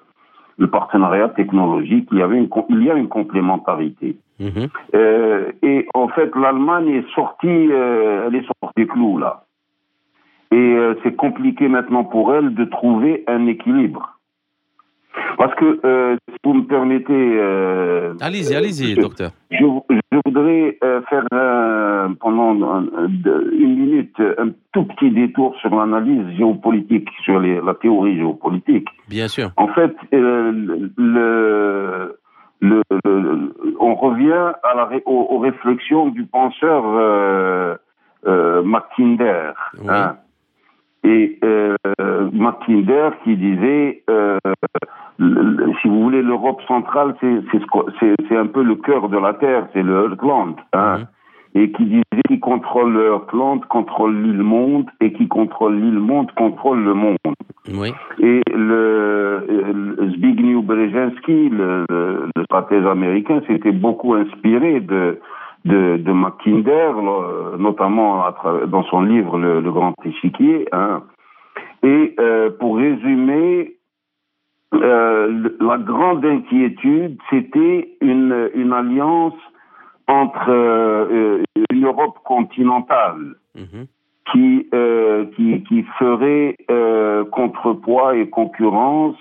le 0.56 0.66
partenariat 0.68 1.28
technologique. 1.28 2.08
Il 2.10 2.18
y 2.18 2.22
avait 2.22 2.38
une, 2.38 2.48
il 2.70 2.84
y 2.84 2.90
a 2.90 2.94
une 2.94 3.08
complémentarité. 3.08 4.16
Mhm. 4.38 4.68
et 5.62 5.86
en 5.94 6.08
fait, 6.08 6.34
l'Allemagne 6.36 6.88
est 6.88 7.14
sortie, 7.14 7.70
elle 7.70 8.34
est 8.34 8.46
sortie 8.60 8.74
des 8.76 8.86
clous 8.86 9.16
là. 9.18 9.44
Et 10.52 10.76
c'est 11.02 11.16
compliqué 11.16 11.68
maintenant 11.68 12.04
pour 12.04 12.34
elle 12.34 12.54
de 12.54 12.64
trouver 12.66 13.24
un 13.28 13.46
équilibre. 13.46 14.15
Parce 15.38 15.54
que, 15.54 15.80
euh, 15.84 16.16
si 16.28 16.36
vous 16.44 16.54
me 16.54 16.64
permettez... 16.64 17.12
Euh, 17.12 18.14
allez-y, 18.20 18.54
allez-y, 18.54 18.94
docteur. 18.94 19.30
Je, 19.50 19.64
je 19.90 20.18
voudrais 20.24 20.78
euh, 20.82 21.00
faire 21.08 21.24
pendant 22.20 22.54
une 22.54 23.76
minute 23.78 24.16
un 24.38 24.50
tout 24.72 24.84
petit 24.84 25.10
détour 25.10 25.54
sur 25.60 25.74
l'analyse 25.74 26.36
géopolitique, 26.36 27.08
sur 27.24 27.38
les, 27.40 27.60
la 27.60 27.74
théorie 27.74 28.16
géopolitique. 28.16 28.88
Bien 29.08 29.28
sûr. 29.28 29.50
En 29.56 29.68
fait, 29.68 29.94
le, 30.12 30.90
le, 32.60 32.82
on 33.80 33.94
revient 33.94 34.52
à 34.62 34.74
la, 34.74 34.88
aux, 35.06 35.38
réflexions 35.38 36.08
du 36.08 36.24
penseur 36.24 36.84
euh, 38.26 38.62
Mackinder. 38.62 39.52
Hein. 39.88 40.16
Et 41.06 41.38
euh, 41.44 41.76
Mackinder 42.32 43.10
qui 43.22 43.36
disait, 43.36 44.02
euh, 44.10 44.38
si 45.18 45.88
vous 45.88 46.02
voulez, 46.02 46.20
l'Europe 46.20 46.60
centrale, 46.66 47.14
c'est 47.20 48.36
un 48.36 48.46
peu 48.46 48.62
le 48.64 48.74
cœur 48.74 49.08
de 49.08 49.16
la 49.16 49.34
Terre, 49.34 49.68
c'est 49.72 49.84
le 49.84 50.04
Heartland, 50.04 50.56
hein, 50.72 50.98
mhm. 50.98 51.62
et 51.62 51.70
qui 51.70 51.84
disait 51.84 52.02
qui 52.26 52.40
contrôle 52.40 52.92
le 52.92 53.06
Heartland 53.06 53.64
contrôle 53.66 54.20
l'île 54.20 54.42
monde, 54.42 54.86
et 55.00 55.12
qui 55.12 55.28
contrôle 55.28 55.76
l'île 55.76 56.00
monde 56.00 56.32
contrôle 56.32 56.82
le 56.82 56.94
monde. 56.94 57.16
Oui. 57.72 57.92
Et 58.18 58.42
le, 58.52 59.46
le 59.48 60.10
Zbigniew 60.10 60.62
Brzezinski, 60.62 61.50
le, 61.50 61.84
le, 61.88 62.44
stratège 62.44 62.84
américain, 62.84 63.42
s'était 63.46 63.72
beaucoup 63.72 64.14
inspiré 64.14 64.80
de 64.80 65.20
de, 65.66 65.96
de 65.98 66.12
Mackinder, 66.12 66.92
notamment 67.58 68.24
à 68.24 68.34
dans 68.66 68.84
son 68.84 69.02
livre 69.02 69.38
Le, 69.38 69.70
Grand 69.70 69.94
Échiquier. 70.04 70.68
Hein. 70.72 71.02
Et 71.82 72.14
euh, 72.18 72.50
pour 72.58 72.78
résumer, 72.78 73.74
euh, 74.74 75.48
la 75.60 75.78
grande 75.78 76.24
inquiétude, 76.24 77.18
c'était 77.30 77.96
une, 78.00 78.50
une 78.54 78.72
alliance 78.72 79.34
entre 80.08 80.50
euh, 80.50 81.42
une 81.70 81.84
Europe 81.84 82.18
continentale 82.24 83.34
mm-hmm. 83.56 83.86
qui, 84.32 84.70
qui, 85.36 85.62
qui 85.64 85.82
ferait 85.98 86.56
contrepoids 87.32 88.16
et 88.16 88.28
concurrence 88.28 89.16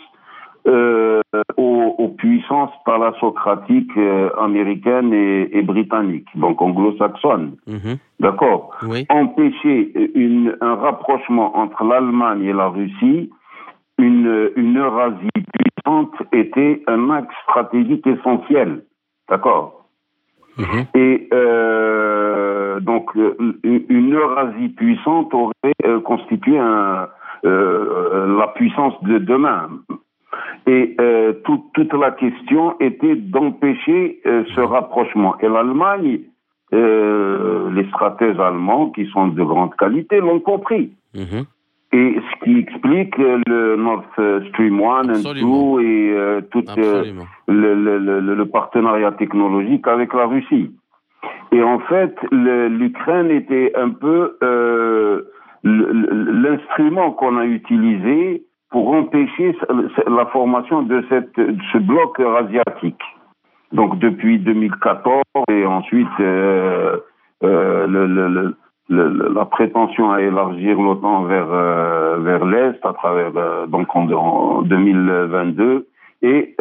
euh, 0.68 1.22
aux, 1.58 2.08
puissances 2.18 2.72
parasocratiques 2.86 3.96
euh, 3.98 4.30
américaines 4.40 5.14
et, 5.14 5.62
britanniques, 5.62 6.28
donc 6.36 6.60
anglo-saxonnes. 6.60 7.56
Mhm. 7.68 7.98
D'accord 8.20 8.72
Empêcher 9.10 9.92
une, 10.16 10.58
un 10.62 10.76
rapprochement 10.76 11.56
entre 11.58 11.84
l'Allemagne 11.84 12.44
et 12.46 12.54
la 12.54 12.70
Russie, 12.70 13.30
une, 14.00 14.52
une 14.56 14.78
Eurasie 14.80 15.30
puissante 15.54 16.14
était 16.32 16.82
un 16.88 17.12
axe 17.12 17.36
stratégique 17.44 18.08
essentiel. 18.08 18.86
D'accord 19.30 19.86
mhm. 20.58 20.86
Et 20.96 21.28
euh, 21.32 22.80
donc, 22.80 23.12
une 23.64 24.16
Eurasie 24.16 24.70
puissante 24.70 25.32
aurait 25.34 26.02
constitué 26.04 26.58
un, 26.58 27.08
la 27.44 28.48
puissance 28.56 28.96
de 29.04 29.20
demain. 29.20 29.70
Et 30.68 30.96
euh, 31.00 31.34
toute 31.44 31.94
la 31.94 32.12
question 32.12 32.80
était 32.80 33.16
d'empêcher 33.16 34.20
euh, 34.26 34.44
ce 34.56 34.62
rapprochement. 34.62 35.36
Et 35.40 35.48
l'Allemagne, 35.48 36.22
euh, 36.74 37.70
les 37.72 37.88
stratèges 37.90 38.40
allemands, 38.40 38.90
qui 38.90 39.06
sont 39.08 39.28
de 39.28 39.44
grande 39.44 39.76
qualité, 39.76 40.20
l'ont 40.20 40.40
compris. 40.40 40.92
Mhm. 41.14 41.46
Et 41.94 42.20
ce 42.20 42.44
qui 42.44 42.60
explique 42.60 43.16
le 43.18 43.76
Nord 43.76 44.04
Stream 44.50 44.82
1 44.82 45.14
et 45.14 45.22
2 45.22 45.82
et 45.82 46.42
tout 46.52 46.64
le, 47.48 47.74
le, 47.74 48.20
le, 48.20 48.46
partenariat 48.48 49.14
technologique 49.14 49.88
avec 49.88 50.14
la 50.14 50.26
Russie. 50.26 50.72
Et 51.54 51.64
en 51.64 51.80
fait, 51.80 52.14
l'Ukraine 52.32 53.32
était 53.32 53.72
un 53.78 53.92
peu 53.92 54.36
l'instrument 55.64 57.12
qu'on 57.12 57.38
a 57.38 57.46
utilisé 57.46 58.44
pour 58.70 58.94
empêcher 58.94 59.56
la 60.08 60.26
formation 60.28 60.84
de, 60.84 61.04
cette, 61.10 61.36
ce 61.36 61.78
bloc 61.78 62.20
asiatique. 62.20 63.02
Donc 63.72 64.00
depuis 64.00 64.40
2014 64.40 65.24
et 65.50 65.66
ensuite 65.66 66.08
euh, 66.20 66.98
euh, 67.44 67.88
le, 67.88 68.56
le, 68.90 69.34
la 69.34 69.46
prétention 69.46 70.12
à 70.12 70.22
élargir 70.22 70.80
l'OTAN 70.80 71.24
vers 71.24 71.52
euh, 71.52 72.18
vers 72.20 72.46
l'est 72.46 72.80
à 72.86 72.94
travers 72.94 73.32
donc 73.68 73.94
en, 73.96 74.62
2022 74.62 75.88
et 76.22 76.56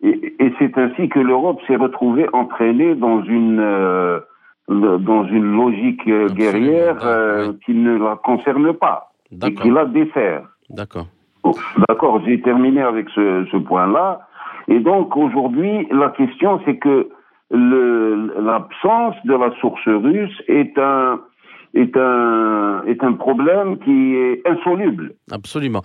et, 0.00 0.34
et 0.38 0.54
c'est 0.60 0.78
ainsi 0.78 1.08
que 1.08 1.18
l'Europe 1.18 1.60
s'est 1.66 1.76
retrouvée 1.76 2.28
entraînée 2.32 2.94
dans 2.94 3.22
une 3.24 4.20
dans 4.68 5.24
une 5.24 5.56
logique 5.56 6.08
guerrière 6.34 6.98
qui 7.66 7.74
ne 7.74 7.98
la 7.98 8.16
concerne 8.16 8.72
pas 8.74 9.10
et 9.32 9.54
qui 9.54 9.70
la 9.70 9.84
dessert. 9.84 10.42
D'accord. 10.70 11.06
D'accord, 11.88 12.20
j'ai 12.24 12.40
terminé 12.40 12.82
avec 12.82 13.08
ce, 13.10 13.46
ce 13.50 13.56
point-là. 13.56 14.20
Et 14.68 14.80
donc 14.80 15.16
aujourd'hui, 15.16 15.86
la 15.90 16.10
question 16.10 16.60
c'est 16.64 16.76
que 16.76 17.08
l'absence 17.50 19.14
de 19.24 19.34
la 19.34 19.50
source 19.60 19.86
russe 19.86 20.42
est 20.48 20.76
un 20.78 21.20
est 21.78 21.96
un, 21.96 22.82
est 22.86 23.02
un 23.02 23.12
problème 23.12 23.78
qui 23.78 24.14
est 24.14 24.42
insoluble. 24.46 25.14
Absolument. 25.30 25.82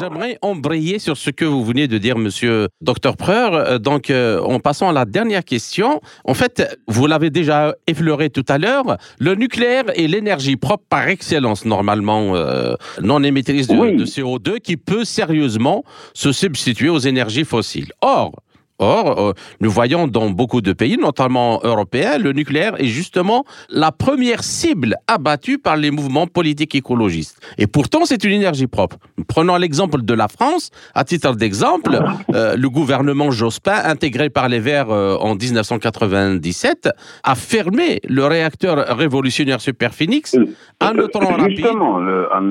J'aimerais 0.00 0.38
embrayer 0.42 0.98
sur 0.98 1.16
ce 1.16 1.30
que 1.30 1.44
vous 1.44 1.64
venez 1.64 1.86
de 1.86 1.98
dire, 1.98 2.18
monsieur 2.18 2.68
Dr 2.80 3.16
Preur. 3.16 3.54
Euh, 3.54 3.78
donc, 3.78 4.10
euh, 4.10 4.40
en 4.40 4.58
passant 4.58 4.88
à 4.88 4.92
la 4.92 5.04
dernière 5.04 5.44
question, 5.44 6.00
en 6.24 6.34
fait, 6.34 6.78
vous 6.88 7.06
l'avez 7.06 7.30
déjà 7.30 7.74
effleuré 7.86 8.30
tout 8.30 8.44
à 8.48 8.58
l'heure, 8.58 8.96
le 9.18 9.34
nucléaire 9.34 9.84
est 9.94 10.08
l'énergie 10.08 10.56
propre 10.56 10.84
par 10.88 11.08
excellence, 11.08 11.64
normalement 11.64 12.34
euh, 12.34 12.74
non 13.02 13.22
émettrice 13.22 13.68
de, 13.68 13.96
de 13.96 14.04
CO2, 14.04 14.60
qui 14.60 14.76
peut 14.76 15.04
sérieusement 15.04 15.84
se 16.14 16.32
substituer 16.32 16.88
aux 16.88 16.98
énergies 16.98 17.44
fossiles. 17.44 17.92
Or, 18.00 18.32
Or, 18.78 19.18
euh, 19.18 19.32
nous 19.60 19.70
voyons 19.70 20.06
dans 20.06 20.30
beaucoup 20.30 20.60
de 20.60 20.72
pays, 20.72 20.96
notamment 20.96 21.60
européens, 21.64 22.18
le 22.18 22.32
nucléaire 22.32 22.80
est 22.80 22.86
justement 22.86 23.44
la 23.70 23.90
première 23.90 24.44
cible 24.44 24.94
abattue 25.08 25.58
par 25.58 25.76
les 25.76 25.90
mouvements 25.90 26.28
politiques 26.28 26.76
écologistes. 26.76 27.40
Et 27.58 27.66
pourtant, 27.66 28.04
c'est 28.04 28.22
une 28.22 28.32
énergie 28.32 28.68
propre. 28.68 28.96
Prenons 29.26 29.56
l'exemple 29.56 30.02
de 30.02 30.14
la 30.14 30.28
France. 30.28 30.70
À 30.94 31.04
titre 31.04 31.34
d'exemple, 31.34 31.98
euh, 32.34 32.56
le 32.56 32.70
gouvernement 32.70 33.32
Jospin, 33.32 33.80
intégré 33.84 34.30
par 34.30 34.48
les 34.48 34.60
Verts 34.60 34.90
euh, 34.90 35.16
en 35.16 35.34
1997, 35.34 36.88
a 37.24 37.34
fermé 37.34 38.00
le 38.08 38.26
réacteur 38.26 38.96
révolutionnaire 38.96 39.60
Superphénix, 39.60 40.36
un 40.80 40.92
neutron 40.92 41.34
rapide 41.34 41.66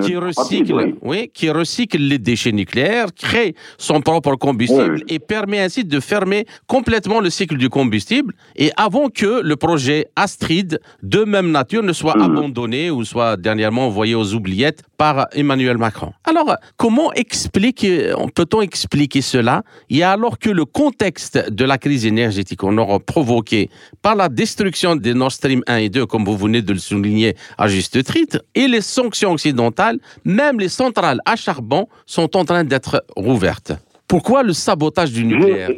qui 0.01 0.17
recycle, 0.17 0.95
oui. 1.01 1.31
qui 1.33 1.49
recycle 1.49 1.99
les 1.99 2.17
déchets 2.17 2.51
nucléaires, 2.51 3.07
crée 3.15 3.55
son 3.77 4.01
propre 4.01 4.35
combustible 4.35 5.03
et 5.07 5.19
permet 5.19 5.59
ainsi 5.59 5.85
de 5.85 5.99
faire 5.99 6.16
fermer 6.17 6.45
complètement 6.65 7.19
le 7.19 7.29
cycle 7.29 7.57
du 7.57 7.69
combustible 7.69 8.33
et 8.55 8.71
avant 8.75 9.09
que 9.09 9.41
le 9.43 9.55
projet 9.55 10.07
Astrid 10.15 10.79
de 11.03 11.23
même 11.23 11.51
nature 11.51 11.83
ne 11.83 11.93
soit 11.93 12.17
mhm. 12.17 12.23
abandonné 12.23 12.89
ou 12.89 13.05
soit 13.05 13.37
dernièrement 13.37 13.85
envoyé 13.85 14.15
aux 14.15 14.33
oubliettes 14.33 14.81
par 14.97 15.27
Emmanuel 15.33 15.77
Macron. 15.77 16.11
Alors, 16.23 16.55
comment 16.75 17.13
expliquer, 17.13 18.13
peut-on 18.33 18.61
expliquer 18.61 19.21
cela? 19.21 19.61
Et 19.91 20.03
alors 20.03 20.39
que 20.39 20.49
le 20.49 20.65
contexte 20.65 21.37
de 21.51 21.65
la 21.65 21.77
crise 21.77 22.05
énergétique 22.05 22.63
en 22.63 22.71
Europe 22.71 23.05
provoqué 23.05 23.69
par 24.01 24.15
la 24.15 24.27
destruction 24.27 24.95
des 24.95 25.13
Nord 25.13 25.31
Stream 25.31 25.61
1 25.67 25.77
et 25.77 25.89
2, 25.89 26.07
comme 26.07 26.25
vous 26.25 26.37
venez 26.37 26.63
de 26.63 26.73
le 26.73 26.79
souligner 26.79 27.35
à 27.59 27.67
juste 27.67 28.03
titre, 28.11 28.41
et 28.55 28.67
les 28.67 28.81
sanctions 28.81 29.33
occidentales, 29.33 29.99
même 30.25 30.59
les 30.59 30.69
centrales 30.69 31.19
à 31.25 31.35
charbon 31.35 31.87
sont 32.07 32.35
en 32.35 32.43
train 32.43 32.63
d'être 32.63 33.03
rouvertes. 33.15 33.73
Pourquoi 34.07 34.41
le 34.41 34.53
sabotage 34.53 35.11
du 35.11 35.25
nucléaire? 35.25 35.69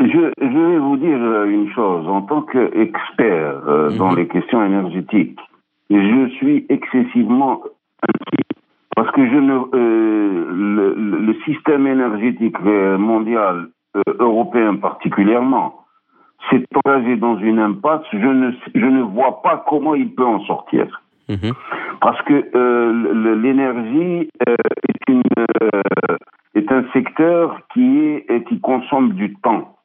Je, 0.00 0.06
je, 0.06 0.70
vais 0.70 0.78
vous 0.78 0.96
dire 0.96 1.18
euh, 1.20 1.46
une 1.46 1.70
chose. 1.72 2.06
En 2.08 2.22
tant 2.22 2.42
qu'expert 2.42 3.62
euh, 3.66 3.90
dans 3.96 4.10
mhm. 4.10 4.16
les 4.16 4.28
questions 4.28 4.64
énergétiques, 4.64 5.38
je 5.90 6.28
suis 6.36 6.66
excessivement 6.68 7.62
inquiet 8.02 8.60
parce 8.94 9.10
que 9.12 9.26
je 9.26 9.36
ne, 9.36 9.54
euh, 9.74 10.46
le, 10.52 10.94
le, 10.94 11.34
système 11.44 11.86
énergétique 11.86 12.56
euh, 12.64 12.96
mondial, 12.98 13.68
européen 14.18 14.76
particulièrement, 14.76 15.84
s'est 16.50 16.64
engagé 16.84 17.16
dans 17.16 17.38
une 17.38 17.58
impasse. 17.58 18.02
Je 18.12 18.18
ne, 18.18 18.52
je 18.74 18.86
ne 18.86 19.02
vois 19.02 19.42
pas 19.42 19.64
comment 19.68 19.94
il 19.94 20.14
peut 20.14 20.24
en 20.24 20.40
sortir. 20.44 21.02
Mhm. 21.28 21.52
Parce 22.00 22.20
que 22.22 22.34
l'énergie 23.42 24.30
est, 24.46 25.08
une, 25.08 25.22
est 26.54 26.70
un 26.70 26.84
secteur 26.92 27.58
qui, 27.72 27.98
est, 28.28 28.44
qui 28.48 28.60
consomme 28.60 29.12
du 29.14 29.34
temps. 29.36 29.76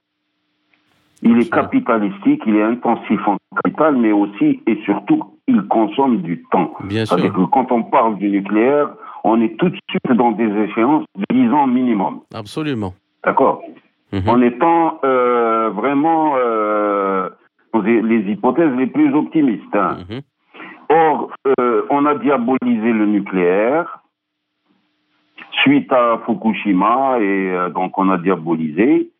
Il 1.23 1.39
est 1.39 1.51
capitalistique, 1.51 2.41
il 2.47 2.55
est 2.55 2.63
intensif 2.63 3.19
en 3.27 3.37
capital, 3.63 3.95
mais 3.95 4.11
aussi 4.11 4.61
et 4.65 4.79
surtout, 4.85 5.23
il 5.47 5.61
consomme 5.63 6.21
du 6.21 6.43
temps. 6.51 6.73
C'est-à-dire 6.89 7.33
que 7.33 7.45
quand 7.45 7.71
on 7.71 7.83
parle 7.83 8.17
du 8.17 8.29
nucléaire, 8.29 8.89
on 9.23 9.39
est 9.41 9.55
tout 9.57 9.69
de 9.69 9.77
suite 9.89 10.17
dans 10.17 10.31
des 10.31 10.49
échéances 10.49 11.05
de 11.15 11.25
10 11.35 11.53
ans 11.53 11.67
minimum. 11.67 12.21
Absolument. 12.33 12.93
D'accord 13.23 13.61
mhm. 14.11 14.27
En 14.27 14.41
étant 14.41 14.99
euh, 15.03 15.69
vraiment 15.69 16.33
euh, 16.37 17.29
les 17.83 18.31
hypothèses 18.31 18.73
les 18.77 18.87
plus 18.87 19.13
optimistes. 19.13 19.75
Hein. 19.75 19.97
Mhm. 20.09 20.21
Or, 20.89 21.31
euh, 21.59 21.83
on 21.89 22.05
a 22.05 22.15
diabolisé 22.15 22.91
le 22.91 23.05
nucléaire 23.05 24.01
suite 25.63 25.91
à 25.91 26.19
Fukushima 26.25 27.19
et 27.19 27.51
euh, 27.51 27.69
donc 27.69 27.97
on 27.97 28.09
a 28.09 28.17
diabolisé. 28.17 29.10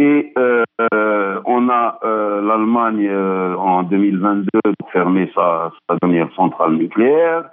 Et 0.00 0.32
euh, 0.38 1.40
on 1.44 1.68
a 1.68 1.98
euh, 2.04 2.40
l'Allemagne 2.40 3.06
euh, 3.06 3.54
en 3.56 3.82
2022 3.82 4.46
fermé 4.94 5.30
sa, 5.34 5.70
sa, 5.86 5.96
dernière 6.00 6.32
centrale 6.34 6.72
nucléaire. 6.72 7.50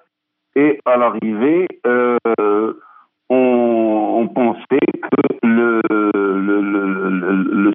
et 0.55 0.79
à 0.85 0.95
l'arrivée, 0.95 1.67
on, 3.29 4.29
pensait 4.33 4.79
que 4.79 5.37
le, 5.43 5.81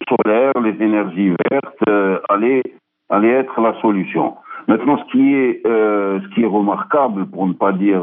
solaire, 0.08 0.52
les 0.62 0.82
énergies 0.82 1.34
vertes 1.50 2.22
allaient, 2.30 2.62
allaient 3.10 3.40
être 3.44 3.60
la 3.60 3.78
solution. 3.82 4.36
Maintenant, 4.68 4.96
ce 4.96 5.12
qui 5.12 5.34
est, 5.34 5.60
ce 5.64 6.34
qui 6.34 6.44
est 6.44 6.46
remarquable, 6.46 7.26
pour 7.26 7.46
ne 7.46 7.52
pas 7.52 7.72
dire 7.72 8.00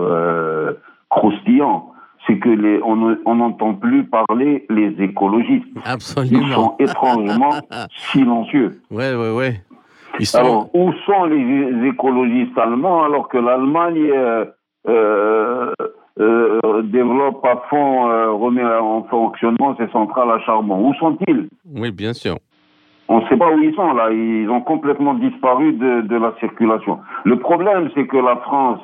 croustillant, 1.10 1.89
c'est 2.30 2.38
que 2.38 2.50
les, 2.50 2.80
on 2.84 3.36
n'entend 3.36 3.74
plus 3.74 4.06
parler 4.06 4.66
les 4.70 4.94
écologistes. 5.02 5.66
Absolument. 5.86 6.46
Ils 6.48 6.54
sont 6.54 6.76
étrangement 6.80 7.56
silencieux. 8.12 8.82
Ouais, 8.92 9.16
ouais, 9.16 9.32
ouais. 9.32 9.62
Alors, 10.34 10.70
où 10.76 10.92
sont 11.06 11.26
les 11.26 11.88
écologistes 11.88 12.58
allemands 12.58 13.04
alors 13.04 13.28
que 13.30 13.38
l'Allemagne 13.38 14.12
euh, 14.12 14.46
euh, 14.88 15.74
euh, 16.20 16.82
développe 16.84 17.44
à 17.46 17.64
fond, 17.70 18.04
remet 18.38 18.64
en 18.64 19.04
fonctionnement 19.04 19.76
ses 19.78 19.88
centrales 19.90 20.32
à 20.32 20.40
charbon? 20.40 20.90
Où 20.90 20.94
sont-ils? 20.96 21.48
Oui, 21.74 21.92
bien 21.92 22.14
sûr. 22.14 22.36
On 23.08 23.22
ne 23.22 23.28
sait 23.28 23.38
pas 23.38 23.50
où 23.50 23.60
ils 23.60 23.74
sont 23.74 23.94
là. 23.94 24.12
Ils 24.12 24.50
ont 24.50 24.62
complètement 24.62 25.16
disparu 25.16 25.74
de, 25.74 26.02
de 26.02 26.16
la 26.16 26.34
circulation. 26.40 27.00
Le 27.24 27.40
problème, 27.40 27.90
c'est 27.96 28.06
que 28.06 28.18
la 28.18 28.36
France, 28.38 28.82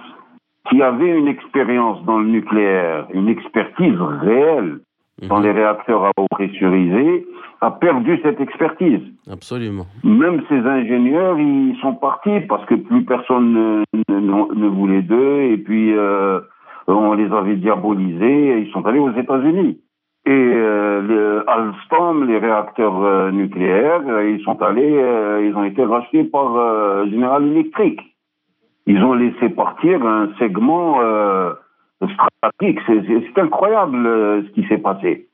qui 0.69 0.81
avait 0.81 1.17
une 1.17 1.27
expérience 1.27 2.03
dans 2.05 2.19
le 2.19 2.27
nucléaire, 2.27 3.07
une 3.13 3.29
expertise 3.29 3.99
réelle 3.99 4.79
dans 5.27 5.39
les 5.39 5.51
réacteurs 5.51 6.05
à 6.05 6.11
eau 6.17 6.25
pressurisée, 6.29 7.25
a 7.61 7.71
perdu 7.71 8.19
cette 8.21 8.41
expertise. 8.41 9.01
Absolument. 9.31 9.85
Même 10.03 10.41
ces 10.49 10.59
ingénieurs, 10.59 11.39
ils 11.39 11.77
sont 11.81 11.93
partis 11.93 12.41
parce 12.49 12.65
que 12.65 12.75
plus 12.75 13.05
personne 13.05 13.53
ne, 13.53 13.83
ne, 14.09 14.19
ne 14.19 14.67
voulait 14.67 15.01
d'eux 15.01 15.43
et 15.43 15.57
puis 15.57 15.95
euh, 15.95 16.41
on 16.87 17.13
les 17.13 17.31
avait 17.31 17.55
diabolisés 17.55 18.47
et 18.49 18.59
ils 18.59 18.71
sont 18.71 18.85
allés 18.85 18.99
aux 18.99 19.13
États-Unis. 19.13 19.79
Et 20.27 20.31
euh, 20.31 21.01
les 21.01 21.51
Alstom, 21.51 22.27
les 22.27 22.39
réacteurs 22.39 23.03
euh, 23.03 23.31
nucléaires, 23.31 24.01
euh, 24.07 24.31
ils 24.31 24.43
sont 24.43 24.59
allés, 24.61 24.97
euh, 24.97 25.45
ils 25.47 25.55
ont 25.55 25.63
été 25.63 25.83
rachetés 25.85 26.23
par 26.23 26.53
General 27.05 27.43
Electric. 27.45 27.99
Ils 28.87 29.03
ont 29.03 29.13
laissé 29.13 29.49
partir 29.49 30.05
un 30.05 30.29
segment 30.37 30.99
stratégique. 32.01 32.79
C'est 32.87 33.41
incroyable 33.41 34.03
ce 34.45 34.51
qui 34.51 34.67
s'est 34.67 34.77
passé. 34.77 35.27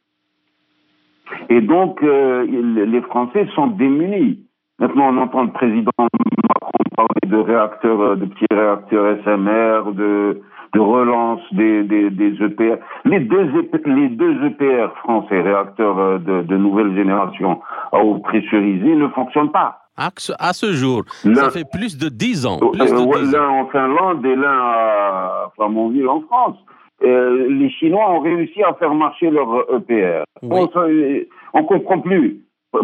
Et 1.50 1.62
donc, 1.62 2.02
les 2.02 3.02
Français 3.02 3.48
sont 3.56 3.68
démunis. 3.68 4.46
Maintenant, 4.80 5.14
on 5.14 5.18
entend 5.18 5.44
le 5.44 5.52
président 5.52 5.92
Macron 6.00 6.82
parler 6.96 7.28
de 7.28 7.38
réacteurs, 7.38 8.18
de 8.18 8.26
petits 8.26 8.46
réacteurs 8.52 9.18
SMR, 9.24 9.94
de 9.94 10.42
de 10.74 10.80
relance 10.80 11.42
des, 11.52 11.84
des, 11.84 12.10
des 12.10 12.34
EPR. 12.42 12.78
Les 13.06 13.20
deux, 13.20 13.50
les 13.86 14.10
deux 14.10 14.46
EPR 14.46 14.92
français, 15.04 15.42
réacteurs 15.42 16.20
de, 16.20 16.44
de 16.44 16.58
nouvelle 16.58 16.96
génération 16.96 17.60
à 17.92 18.04
eau 18.04 18.20
pressurisée, 18.20 18.96
ne 18.96 19.08
fonctionnent 19.10 19.52
pas. 19.52 19.82
À 19.98 20.54
ce 20.54 20.74
jour, 20.74 21.04
ça 21.36 21.50
fait 21.52 21.66
plus 21.72 21.98
de 21.98 22.10
10 22.10 22.46
ans. 22.46 22.60
L'un 22.74 23.50
en 23.50 23.68
Finlande 23.68 24.26
et 24.26 24.36
l'un 24.36 24.60
à 24.60 25.52
Flamanville 25.56 26.08
en 26.08 26.22
France. 26.22 26.58
Euh, 27.04 27.48
les 27.50 27.70
Chinois 27.70 28.12
ont 28.12 28.20
réussi 28.20 28.64
à 28.64 28.74
faire 28.76 28.94
marcher 28.94 29.30
leur 29.30 29.66
EPR. 29.76 30.24
Oui. 30.44 31.28
On 31.54 31.62
ne 31.62 31.66
comprend 31.66 32.00
plus. 32.00 32.42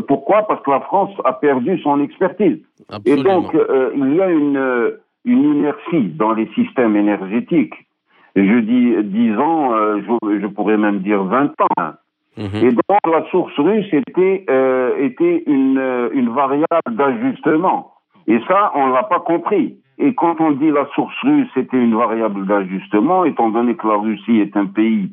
Pourquoi? 0.07 0.43
Parce 0.47 0.61
que 0.63 0.71
la 0.71 0.81
France 0.81 1.11
a 1.23 1.33
perdu 1.33 1.79
son 1.81 2.01
expertise. 2.01 2.57
Absolument. 2.89 3.21
Et 3.21 3.23
donc, 3.23 3.55
euh, 3.55 3.91
il 3.95 4.15
y 4.15 4.21
a 4.21 4.29
une 4.29 4.97
une 5.27 5.43
inertie 5.43 6.09
dans 6.15 6.31
les 6.31 6.47
systèmes 6.55 6.95
énergétiques. 6.95 7.75
Je 8.35 8.59
dis 8.59 8.95
10 9.03 9.37
ans, 9.37 9.73
euh, 9.73 10.01
je, 10.01 10.39
je, 10.39 10.47
pourrais 10.47 10.77
même 10.77 10.99
dire 10.99 11.23
20 11.23 11.51
ans. 11.59 11.93
Mmh. 12.37 12.41
Et 12.61 12.71
donc 12.71 12.99
la 13.05 13.29
source 13.29 13.57
russe 13.57 13.91
était, 13.91 14.45
euh, 14.49 14.95
était 14.99 15.43
une, 15.47 16.09
une 16.13 16.29
variable 16.29 16.91
d'ajustement. 16.91 17.93
Et 18.27 18.39
ça, 18.47 18.71
on 18.75 18.87
ne 18.87 18.93
l'a 18.93 19.03
pas 19.03 19.19
compris. 19.19 19.77
Et 19.99 20.13
quand 20.13 20.39
on 20.39 20.51
dit 20.51 20.69
la 20.69 20.85
source 20.93 21.15
russe 21.23 21.49
était 21.55 21.77
une 21.77 21.95
variable 21.95 22.45
d'ajustement, 22.45 23.25
étant 23.25 23.49
donné 23.49 23.75
que 23.75 23.87
la 23.87 23.95
Russie 23.95 24.39
est 24.39 24.55
un 24.55 24.67
pays 24.67 25.11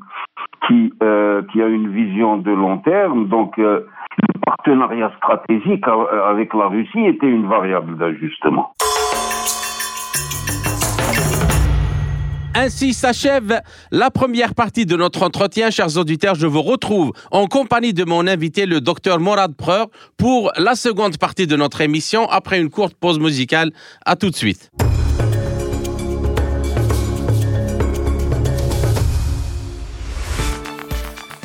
qui, 0.67 0.93
euh, 1.03 1.43
qui 1.51 1.63
a 1.63 1.67
une 1.67 1.89
vision 1.89 2.37
de 2.37 2.51
long 2.51 2.79
terme, 2.79 3.29
donc 3.29 3.59
euh, 3.59 3.87
le 4.19 4.41
partenariat 4.45 5.11
stratégique 5.17 5.85
avec 6.29 6.53
la 6.53 6.69
Russie 6.69 7.07
était 7.07 7.29
une 7.29 7.47
variable 7.47 7.97
d'ajustement. 7.97 8.73
Ainsi 12.65 12.95
s'achève 12.95 13.61
la 13.91 14.11
première 14.11 14.55
partie 14.55 14.87
de 14.87 14.97
notre 14.97 15.23
entretien. 15.23 15.71
Chers 15.71 15.99
auditeurs, 15.99 16.35
je 16.35 16.47
vous 16.47 16.63
retrouve 16.63 17.13
en 17.31 17.47
compagnie 17.47 17.93
de 17.93 18.05
mon 18.05 18.27
invité, 18.27 18.65
le 18.65 18.81
docteur 18.81 19.21
Morad 19.21 19.55
Preur, 19.55 19.89
pour 20.17 20.51
la 20.57 20.75
seconde 20.75 21.19
partie 21.19 21.47
de 21.47 21.57
notre 21.57 21.83
émission 21.83 22.27
après 22.31 22.59
une 22.59 22.71
courte 22.71 22.95
pause 22.95 23.19
musicale. 23.19 23.71
À 24.07 24.17
tout 24.17 24.31
de 24.31 24.35
suite. 24.35 24.71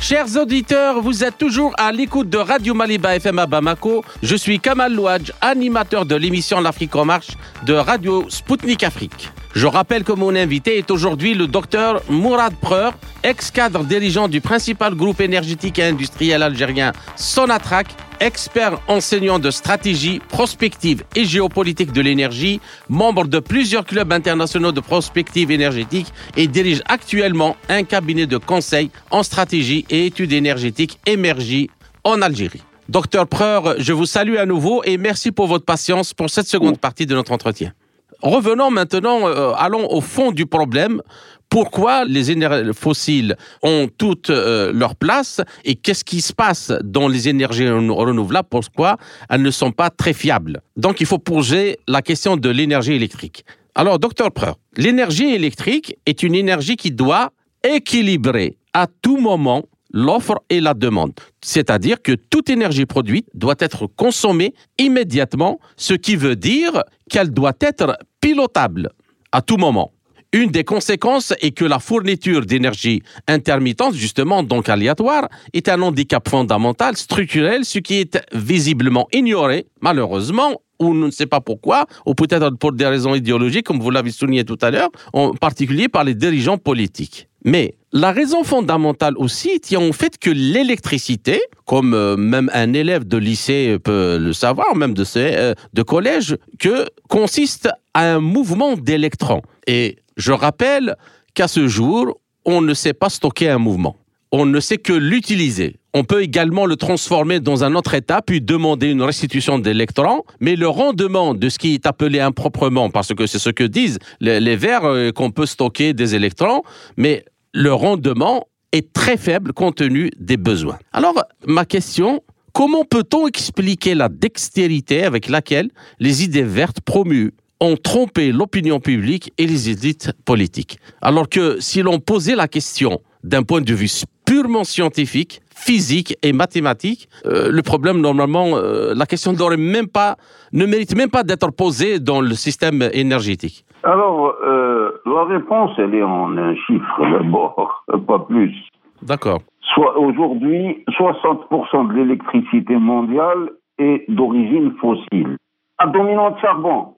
Chers 0.01 0.37
auditeurs, 0.37 1.01
vous 1.01 1.25
êtes 1.25 1.37
toujours 1.37 1.73
à 1.77 1.91
l'écoute 1.91 2.29
de 2.29 2.37
Radio 2.37 2.73
Maliba 2.73 3.17
FM 3.17 3.37
à 3.37 3.45
Bamako. 3.45 4.03
Je 4.23 4.35
suis 4.35 4.59
Kamal 4.59 4.93
Louadj, 4.93 5.31
animateur 5.41 6.05
de 6.05 6.15
l'émission 6.15 6.61
L'Afrique 6.61 6.95
en 6.95 7.03
marche 7.03 7.31
de 7.65 7.73
Radio 7.73 8.25
Spoutnik 8.29 8.83
Afrique. 8.83 9.29
Je 9.53 9.67
rappelle 9.67 10.05
que 10.05 10.13
mon 10.13 10.35
invité 10.35 10.77
est 10.77 10.89
aujourd'hui 10.89 11.33
le 11.33 11.47
docteur 11.47 12.01
Mourad 12.09 12.55
Preur, 12.55 12.93
ex-cadre 13.23 13.83
dirigeant 13.83 14.29
du 14.29 14.39
principal 14.39 14.95
groupe 14.95 15.19
énergétique 15.19 15.79
et 15.79 15.83
industriel 15.83 16.43
algérien 16.43 16.93
Sonatrach, 17.17 17.87
expert 18.19 18.79
enseignant 18.87 19.39
de 19.39 19.51
stratégie, 19.51 20.19
prospective 20.29 21.03
et 21.15 21.25
géopolitique 21.25 21.91
de 21.91 22.01
l'énergie, 22.01 22.59
membre 22.89 23.25
de 23.25 23.39
plusieurs 23.39 23.85
clubs 23.85 24.11
internationaux 24.11 24.71
de 24.71 24.79
prospective 24.79 25.51
énergétique 25.51 26.07
et 26.37 26.47
dirige 26.47 26.81
actuellement 26.87 27.55
un 27.69 27.83
cabinet 27.83 28.27
de 28.27 28.37
conseil 28.37 28.91
en 29.11 29.23
stratégie 29.23 29.85
et 29.89 30.05
études 30.05 30.33
énergétiques 30.33 30.99
émergées 31.05 31.69
en 32.03 32.21
Algérie. 32.21 32.63
Docteur 32.87 33.27
Preur, 33.27 33.75
je 33.77 33.93
vous 33.93 34.05
salue 34.05 34.37
à 34.37 34.45
nouveau 34.45 34.81
et 34.83 34.97
merci 34.97 35.31
pour 35.31 35.47
votre 35.47 35.65
patience 35.65 36.13
pour 36.13 36.29
cette 36.29 36.47
seconde 36.47 36.79
partie 36.79 37.05
de 37.05 37.13
notre 37.13 37.31
entretien. 37.31 37.73
Revenons 38.21 38.69
maintenant, 38.69 39.27
euh, 39.27 39.51
allons 39.55 39.89
au 39.89 40.01
fond 40.01 40.31
du 40.31 40.45
problème. 40.45 41.01
Pourquoi 41.49 42.05
les 42.05 42.29
énergies 42.29 42.71
fossiles 42.73 43.35
ont 43.63 43.87
toute 43.97 44.29
euh, 44.29 44.71
leur 44.71 44.95
place 44.95 45.41
et 45.65 45.75
qu'est-ce 45.75 46.03
qui 46.03 46.21
se 46.21 46.31
passe 46.31 46.71
dans 46.83 47.07
les 47.07 47.27
énergies 47.27 47.67
renouvelables? 47.67 48.47
Pourquoi 48.49 48.97
elles 49.29 49.41
ne 49.41 49.51
sont 49.51 49.71
pas 49.71 49.89
très 49.89 50.13
fiables? 50.13 50.61
Donc 50.77 51.01
il 51.01 51.07
faut 51.07 51.17
poser 51.17 51.79
la 51.87 52.01
question 52.01 52.37
de 52.37 52.49
l'énergie 52.49 52.93
électrique. 52.93 53.45
Alors, 53.75 53.97
docteur 53.97 54.31
Preur, 54.31 54.57
l'énergie 54.77 55.33
électrique 55.33 55.95
est 56.05 56.21
une 56.23 56.35
énergie 56.35 56.75
qui 56.75 56.91
doit 56.91 57.31
équilibrer 57.63 58.57
à 58.73 58.87
tout 59.01 59.17
moment 59.17 59.63
l'offre 59.91 60.35
et 60.49 60.59
la 60.61 60.73
demande. 60.73 61.13
C'est-à-dire 61.41 62.01
que 62.01 62.11
toute 62.11 62.49
énergie 62.49 62.85
produite 62.85 63.27
doit 63.33 63.55
être 63.59 63.87
consommée 63.87 64.53
immédiatement, 64.77 65.59
ce 65.77 65.93
qui 65.93 66.15
veut 66.15 66.35
dire 66.35 66.83
qu'elle 67.09 67.31
doit 67.31 67.57
être 67.61 67.97
pilotable 68.21 68.89
à 69.31 69.41
tout 69.41 69.57
moment. 69.57 69.91
Une 70.31 70.51
des 70.51 70.63
conséquences 70.63 71.33
est 71.41 71.51
que 71.51 71.65
la 71.65 71.79
fourniture 71.79 72.45
d'énergie 72.45 73.01
intermittente, 73.27 73.95
justement 73.95 74.43
donc 74.43 74.69
aléatoire, 74.69 75.27
est 75.53 75.67
un 75.69 75.81
handicap 75.81 76.29
fondamental, 76.29 76.95
structurel, 76.97 77.65
ce 77.65 77.79
qui 77.79 77.95
est 77.95 78.19
visiblement 78.31 79.07
ignoré, 79.11 79.65
malheureusement, 79.81 80.61
ou 80.79 80.89
on 80.89 80.93
ne 80.93 81.09
sait 81.09 81.25
pas 81.25 81.41
pourquoi, 81.41 81.87
ou 82.05 82.13
peut-être 82.13 82.51
pour 82.59 82.73
des 82.73 82.85
raisons 82.85 83.15
idéologiques, 83.15 83.65
comme 83.65 83.79
vous 83.79 83.89
l'avez 83.89 84.11
souligné 84.11 84.45
tout 84.45 84.57
à 84.61 84.69
l'heure, 84.69 84.89
en 85.13 85.33
particulier 85.33 85.89
par 85.89 86.03
les 86.03 86.13
dirigeants 86.13 86.59
politiques. 86.59 87.27
Mais 87.43 87.73
la 87.91 88.11
raison 88.11 88.43
fondamentale 88.43 89.15
aussi 89.17 89.59
tient 89.59 89.81
au 89.81 89.93
fait 89.93 90.19
que 90.19 90.29
l'électricité, 90.29 91.41
comme 91.65 91.95
euh, 91.95 92.15
même 92.17 92.51
un 92.53 92.73
élève 92.73 93.07
de 93.07 93.17
lycée 93.17 93.77
peut 93.83 94.19
le 94.19 94.33
savoir, 94.33 94.75
même 94.75 94.93
de, 94.93 95.05
euh, 95.17 95.55
de 95.73 95.81
collège, 95.81 96.37
que 96.59 96.85
consiste 97.07 97.69
à 97.95 98.13
un 98.13 98.19
mouvement 98.19 98.75
d'électrons. 98.75 99.41
Et 99.65 99.97
je 100.19 100.33
rappelle 100.33 100.95
qu'à 101.33 101.47
ce 101.47 101.67
jour, 101.67 102.19
on 102.45 102.61
ne 102.61 102.73
sait 102.73 102.93
pas 102.93 103.09
stocker 103.09 103.49
un 103.49 103.57
mouvement. 103.57 103.95
On 104.31 104.45
ne 104.45 104.59
sait 104.59 104.77
que 104.77 104.93
l'utiliser. 104.93 105.77
On 105.93 106.03
peut 106.03 106.21
également 106.21 106.67
le 106.67 106.75
transformer 106.75 107.39
dans 107.39 107.63
un 107.63 107.73
autre 107.73 107.95
état, 107.95 108.21
puis 108.21 108.41
demander 108.41 108.91
une 108.91 109.01
restitution 109.01 109.57
d'électrons, 109.57 110.23
mais 110.39 110.55
le 110.55 110.67
rendement 110.67 111.33
de 111.33 111.49
ce 111.49 111.57
qui 111.57 111.73
est 111.73 111.87
appelé 111.87 112.19
improprement, 112.19 112.91
parce 112.91 113.13
que 113.15 113.25
c'est 113.25 113.39
ce 113.39 113.49
que 113.49 113.63
disent 113.63 113.97
les, 114.19 114.55
verres, 114.55 114.85
euh, 114.85 115.11
qu'on 115.11 115.31
peut 115.31 115.47
stocker 115.47 115.93
des 115.93 116.13
électrons, 116.13 116.61
mais 116.95 117.25
le 117.53 117.73
rendement 117.73 118.45
est 118.71 118.93
très 118.93 119.17
faible 119.17 119.53
compte 119.53 119.77
tenu 119.77 120.11
des 120.19 120.37
besoins. 120.37 120.77
Alors, 120.93 121.15
ma 121.47 121.65
question, 121.65 122.21
comment 122.53 122.83
peut-on 122.83 123.25
expliquer 123.25 123.95
la 123.95 124.09
dextérité 124.09 125.05
avec 125.05 125.27
laquelle 125.27 125.69
les 125.99 126.23
idées 126.23 126.43
vertes 126.43 126.81
promues 126.81 127.31
ont 127.61 127.75
trompé 127.75 128.31
l'opinion 128.31 128.79
publique 128.79 129.33
et 129.37 129.45
les 129.45 129.69
élites 129.69 130.13
politiques. 130.25 130.79
Alors 131.01 131.27
que 131.27 131.59
si 131.59 131.81
l'on 131.81 131.99
posait 131.99 132.35
la 132.35 132.47
question 132.47 132.99
d'un 133.23 133.43
point 133.43 133.61
de 133.61 133.73
vue 133.73 133.89
purement 134.25 134.63
scientifique, 134.63 135.41
physique 135.49 136.15
et 136.23 136.33
mathématique, 136.33 137.09
euh, 137.25 137.49
le 137.51 137.61
problème 137.61 137.99
normalement, 137.99 138.55
euh, 138.55 138.93
la 138.95 139.05
question 139.05 139.33
même 139.57 139.87
pas, 139.87 140.15
ne 140.53 140.65
mérite 140.65 140.95
même 140.95 141.09
pas 141.09 141.23
d'être 141.23 141.51
posée 141.51 141.99
dans 141.99 142.21
le 142.21 142.33
système 142.33 142.83
énergétique. 142.93 143.65
Alors, 143.83 144.35
euh, 144.45 144.91
la 145.05 145.23
réponse, 145.25 145.71
elle 145.77 145.95
est 145.95 146.03
en 146.03 146.37
un 146.37 146.55
chiffre 146.55 147.01
d'abord, 147.11 147.83
pas 148.07 148.19
plus. 148.19 148.53
D'accord. 149.01 149.39
Soit 149.73 149.97
aujourd'hui, 149.97 150.83
60% 150.89 151.87
de 151.89 151.93
l'électricité 151.93 152.75
mondiale 152.75 153.51
est 153.77 154.05
d'origine 154.09 154.73
fossile, 154.81 155.37
à 155.77 155.87
dominante 155.87 156.37
charbon. 156.41 156.95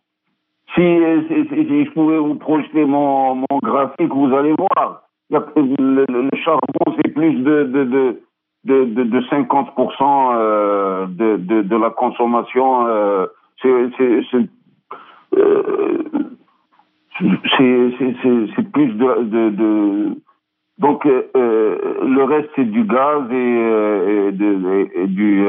Si, 0.76 0.82
si, 0.82 1.86
je 1.86 1.92
pouvais 1.92 2.18
vous 2.18 2.36
projeter 2.36 2.86
mon, 2.86 3.36
mon 3.36 3.60
graphique, 3.62 4.14
vous 4.14 4.34
allez 4.34 4.54
voir. 4.58 5.04
Le, 5.30 5.40
le, 5.58 6.30
charbon, 6.44 6.96
c'est 6.98 7.10
plus 7.14 7.36
de, 7.36 7.64
de, 7.64 7.84
de, 7.84 8.22
de, 8.66 8.86
de 9.04 9.22
50% 9.22 10.34
euh, 10.36 11.06
de, 11.08 11.38
de, 11.38 11.62
de, 11.62 11.76
la 11.76 11.90
consommation. 11.90 12.86
Euh, 12.88 13.26
c'est 13.62 13.90
c'est 14.00 14.28
plus 18.72 18.94
de, 18.94 20.16
donc 20.80 21.06
euh, 21.06 21.24
le 21.36 22.24
reste 22.24 22.50
c'est 22.56 22.66
du 22.66 22.86
gaz 22.86 23.30
et, 23.32 23.36
et, 23.36 24.30
et 25.04 25.08
du, 25.08 25.46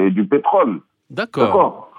et 0.00 0.10
du 0.10 0.26
pétrole. 0.26 0.80
D'accord. 1.10 1.91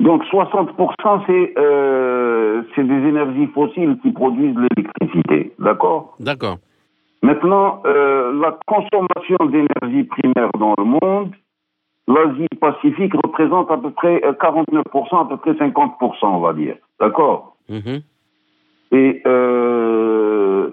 Donc 0.00 0.22
60% 0.24 1.22
c'est 1.26 1.54
euh, 1.58 2.62
c'est 2.74 2.84
des 2.84 3.08
énergies 3.08 3.46
fossiles 3.48 3.98
qui 4.02 4.12
produisent 4.12 4.56
l'électricité, 4.56 5.52
d'accord? 5.58 6.16
D'accord. 6.20 6.56
Maintenant, 7.22 7.82
euh, 7.86 8.32
la 8.40 8.58
consommation 8.66 9.36
d'énergie 9.46 10.04
primaire 10.04 10.50
dans 10.58 10.74
le 10.76 10.84
monde, 10.84 11.30
l'Asie-Pacifique 12.08 13.14
représente 13.14 13.70
à 13.70 13.76
peu 13.76 13.90
près 13.90 14.18
49%, 14.18 15.14
euh, 15.14 15.18
à 15.18 15.24
peu 15.28 15.36
près 15.36 15.52
50%, 15.52 16.14
on 16.22 16.40
va 16.40 16.52
dire, 16.52 16.76
d'accord? 17.00 17.56
Mm-hmm. 17.70 18.02
Et 18.92 19.22
euh, 19.24 20.70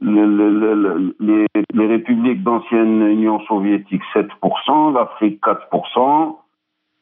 le, 0.00 0.26
le, 0.26 1.14
les, 1.20 1.46
les 1.74 1.86
républiques 1.86 2.42
d'ancienne 2.42 3.06
Union 3.06 3.40
soviétique, 3.40 4.02
7%, 4.14 4.94
l'Afrique, 4.94 5.40
4%, 5.42 6.36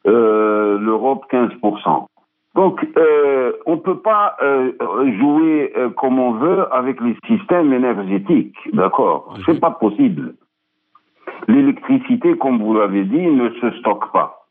euh, 0.07 0.79
l'Europe 0.79 1.25
15%. 1.31 2.07
Donc, 2.55 2.85
euh, 2.97 3.53
on 3.67 3.77
ne 3.77 3.81
peut 3.81 3.99
pas 3.99 4.37
euh, 4.43 4.73
jouer 5.19 5.73
euh, 5.77 5.91
comme 5.91 6.19
on 6.19 6.33
veut 6.33 6.73
avec 6.75 7.01
les 7.01 7.17
systèmes 7.27 7.73
énergétiques, 7.73 8.57
d'accord? 8.73 9.37
C'est 9.47 9.61
pas 9.61 9.71
possible. 9.71 10.35
L'électricité, 11.47 12.37
comme 12.37 12.59
vous 12.61 12.75
l'avez 12.75 13.05
dit, 13.05 13.27
ne 13.27 13.51
se 13.51 13.71
stocke 13.79 14.11
pas. 14.13 14.47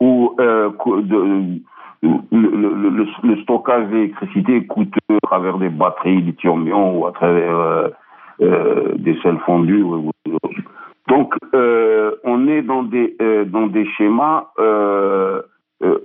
Ou 0.00 0.34
euh, 0.38 0.70
de, 1.02 1.60
le, 2.02 2.18
le, 2.30 3.06
le, 3.22 3.36
stockage 3.42 3.88
d'électricité 3.88 4.56
est 4.56 4.66
coûteux 4.66 5.16
à 5.22 5.26
travers 5.26 5.58
des 5.58 5.68
batteries 5.68 6.22
lithium-ion 6.22 6.98
ou 6.98 7.06
à 7.06 7.12
travers 7.12 7.90
des 8.38 9.18
sels 9.22 9.38
fondus. 9.40 9.84
Donc, 11.08 11.34
euh, 11.54 12.16
on 12.24 12.48
est 12.48 12.62
dans 12.62 12.82
des, 12.82 13.14
euh, 13.20 13.44
dans 13.44 13.66
des 13.66 13.86
schémas 13.96 14.46
euh, 14.58 15.42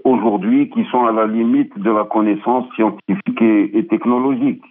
aujourd'hui 0.04 0.70
qui 0.70 0.84
sont 0.86 1.06
à 1.06 1.12
la 1.12 1.28
limite 1.28 1.78
de 1.78 1.92
la 1.92 2.06
connaissance 2.06 2.66
scientifique 2.76 3.42
et, 3.42 3.86
technologique. 3.88 4.64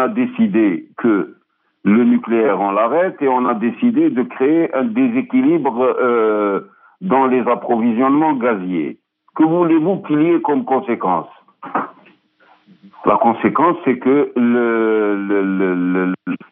A 0.03 0.09
décidé 0.09 0.89
que 0.97 1.33
le 1.85 2.03
nucléaire, 2.03 2.59
on 2.59 2.71
l'arrête 2.71 3.21
et 3.21 3.29
on 3.29 3.45
a 3.45 3.53
décidé 3.53 4.09
de 4.09 4.23
créer 4.23 4.75
un 4.75 4.83
déséquilibre 4.83 5.95
euh, 5.97 6.59
dans 6.99 7.27
les 7.27 7.39
approvisionnements 7.47 8.33
gaziers. 8.33 8.97
Que 9.33 9.43
voulez-vous 9.43 10.01
qu'il 10.01 10.21
y 10.23 10.31
ait 10.31 10.41
comme 10.41 10.65
conséquence? 10.65 11.29
La 13.05 13.15
conséquence, 13.15 13.77
c'est 13.85 13.97
que 13.97 14.33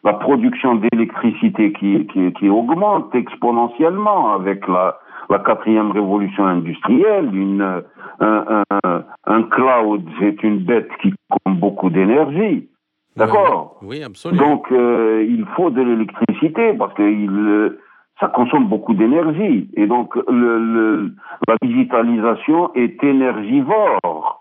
la 0.02 0.12
production 0.14 0.76
d'électricité 0.76 1.74
qui, 1.74 2.48
augmente 2.48 3.14
exponentiellement 3.14 4.32
avec 4.32 4.66
la, 4.66 4.96
quatrième 5.44 5.90
révolution 5.90 6.46
industrielle, 6.46 7.28
une, 7.34 7.82
un, 8.20 8.62
un, 8.84 9.04
un 9.26 9.42
cloud, 9.42 10.02
c'est 10.20 10.42
une 10.42 10.60
bête 10.60 10.88
qui 11.02 11.12
consomme 11.28 11.60
beaucoup 11.60 11.90
d'énergie. 11.90 12.66
D'accord 13.16 13.78
Oui, 13.82 14.02
absolument. 14.02 14.42
Donc, 14.42 14.72
euh, 14.72 15.24
il 15.28 15.44
faut 15.54 15.70
de 15.70 15.82
l'électricité 15.82 16.72
parce 16.74 16.94
que 16.94 17.02
il, 17.02 17.30
euh, 17.30 17.78
ça 18.20 18.28
consomme 18.28 18.68
beaucoup 18.68 18.94
d'énergie. 18.94 19.68
Et 19.74 19.86
donc, 19.86 20.14
le, 20.28 20.58
le, 20.58 21.12
la 21.46 21.56
digitalisation 21.62 22.72
est 22.74 23.02
énergivore. 23.04 24.38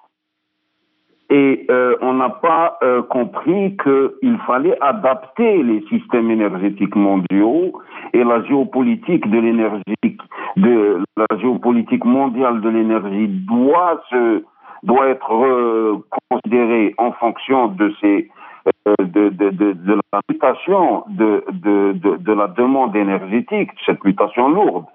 Et 1.30 1.66
euh, 1.72 1.96
on 2.02 2.14
n'a 2.14 2.30
pas 2.30 2.78
euh, 2.84 3.02
compris 3.04 3.78
qu'il 3.78 4.38
fallait 4.46 4.78
adapter 4.82 5.64
les 5.64 5.82
systèmes 5.88 6.30
énergétiques 6.30 6.96
mondiaux 6.96 7.72
et 8.14 8.24
la 8.24 8.44
géopolitique 8.44 9.30
de 9.30 9.40
l'énergie, 9.40 10.18
de 10.58 11.00
la 11.16 11.38
géopolitique 11.40 12.04
mondiale 12.04 12.60
de 12.60 12.70
l'énergie 12.70 13.28
doit 13.30 14.02
se 14.10 14.44
doit 14.84 15.10
être 15.10 16.02
considérée 16.30 16.96
en 16.98 17.12
fonction 17.14 17.68
de 17.68 17.94
ces 18.02 18.28
euh, 18.28 18.41
de, 18.86 19.30
de, 19.30 19.50
de, 19.50 19.74
de, 19.74 20.00
la 20.12 20.20
mutation 20.30 21.04
de, 21.10 21.44
de, 21.52 22.34
la 22.34 22.48
demande 22.48 22.96
énergétique, 22.96 23.70
cette 23.86 24.04
mutation 24.04 24.50
lourde. 24.50 24.86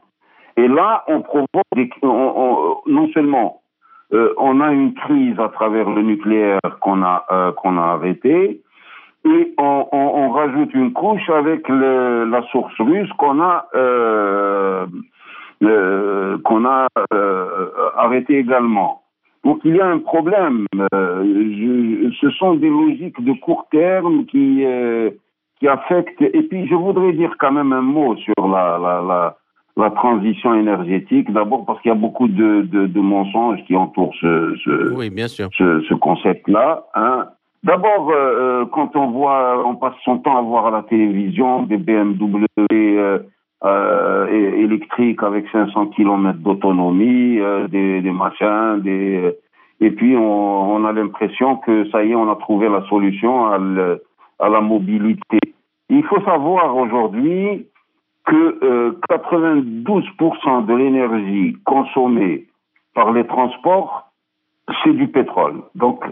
Et 0.57 0.68
là, 0.68 1.05
on 1.07 1.20
provoque 1.20 1.49
des, 1.75 1.90
non 2.03 3.09
seulement 3.12 3.61
euh, 4.12 4.33
on 4.38 4.61
a 4.61 4.72
une 4.72 4.94
crise 4.94 5.38
à 5.40 5.49
travers 5.49 5.90
le 5.90 6.03
nucléaire 6.03 6.61
qu'on 6.81 7.03
a 7.03 7.25
euh, 7.31 7.53
a 7.64 7.92
arrêté, 7.92 8.62
et 9.25 9.55
on, 9.59 9.88
on, 9.90 10.31
rajoute 10.31 10.72
une 10.75 10.92
couche 10.92 11.29
avec 11.29 11.68
la 11.68 12.42
source 12.53 12.79
russe 12.79 13.12
qu'on 13.18 13.40
a 13.40 13.66
euh, 13.75 14.87
qu'on 16.44 16.64
a 16.64 16.87
arrêté 17.96 18.38
également. 18.38 19.03
Donc 19.46 19.61
il 19.64 19.76
y 19.76 19.80
a 19.80 19.87
un 19.87 20.00
problème. 20.00 20.66
Euh, 20.92 22.11
ce 22.20 22.30
sont 22.30 22.54
des 22.54 22.68
logiques 22.68 23.22
de 23.24 23.32
court 23.35 23.68
terme 23.70 24.26
qui 24.26 24.64
euh, 24.64 25.11
qui 25.61 25.68
affectent. 25.68 26.20
Et 26.20 26.42
puis 26.42 26.66
je 26.66 26.74
voudrais 26.74 27.12
dire 27.12 27.32
quand 27.38 27.52
même 27.52 27.72
un 27.72 27.80
mot 27.80 28.16
sur 28.16 28.48
la 28.48 28.76
la, 28.87 28.94
la, 29.06 29.37
la 29.76 29.90
transition 29.90 30.52
énergétique. 30.54 31.32
D'abord 31.32 31.64
parce 31.64 31.80
qu'il 31.80 31.90
y 31.90 31.92
a 31.92 32.02
beaucoup 32.06 32.26
de, 32.26 32.62
de, 32.62 32.87
de, 32.88 33.00
mensonges 33.00 33.62
qui 33.68 33.76
entourent 33.76 34.16
ce 34.20 34.56
ce, 34.64 34.92
oui, 34.92 35.11
bien 35.11 35.28
sûr. 35.28 35.48
ce, 35.56 35.80
ce 35.88 35.94
concept-là. 35.94 36.85
Hein. 36.96 37.26
D'abord, 37.62 38.11
euh, 38.11 38.64
quand 38.72 38.96
on 38.96 39.12
voit, 39.12 39.64
on 39.64 39.76
passe 39.76 39.94
son 40.04 40.18
temps 40.18 40.38
à 40.38 40.42
voir 40.42 40.66
à 40.66 40.70
la 40.72 40.82
télévision 40.82 41.62
des 41.62 41.76
BMW 41.76 42.46
euh, 43.66 44.26
électriques 44.29 45.22
avec 45.22 45.48
500 45.50 45.87
km 45.88 46.38
d'autonomie, 46.38 47.38
euh, 47.40 47.68
des, 47.68 48.00
des, 48.00 48.12
machins, 48.12 48.81
des 48.81 49.35
et 49.81 49.90
puis 49.90 50.16
on, 50.16 50.85
a 50.85 50.92
l'impression 50.92 51.57
que 51.57 51.88
ça 51.90 52.02
y 52.02 52.12
est, 52.12 52.14
on 52.14 52.31
a 52.31 52.37
trouvé 52.37 52.68
la 52.68 52.83
solution 52.88 53.46
à, 53.46 53.59
la 54.48 54.61
mobilité. 54.61 55.38
Il 55.90 56.02
faut 56.05 56.20
savoir 56.22 56.74
aujourd'hui 56.76 57.66
que 58.24 58.59
euh, 58.64 58.98
92% 59.11 60.66
de 60.66 60.74
l'énergie 60.74 61.57
consommée 61.64 62.46
par 62.94 63.12
les 63.12 63.27
transports, 63.27 64.10
c'est 64.83 64.94
du 64.94 65.08
pétrole. 65.08 65.62
Donc 65.75 66.02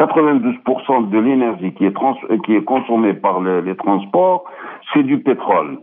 92% 0.00 1.10
de 1.10 1.18
l'énergie 1.18 1.74
qui 1.74 1.84
est, 1.84 1.92
trans 1.92 2.16
qui 2.44 2.54
est 2.54 2.64
consommée 2.64 3.14
par 3.14 3.40
les, 3.40 3.60
les 3.62 3.76
transports, 3.76 4.44
c'est 4.92 5.02
du 5.02 5.18
pétrole. 5.20 5.78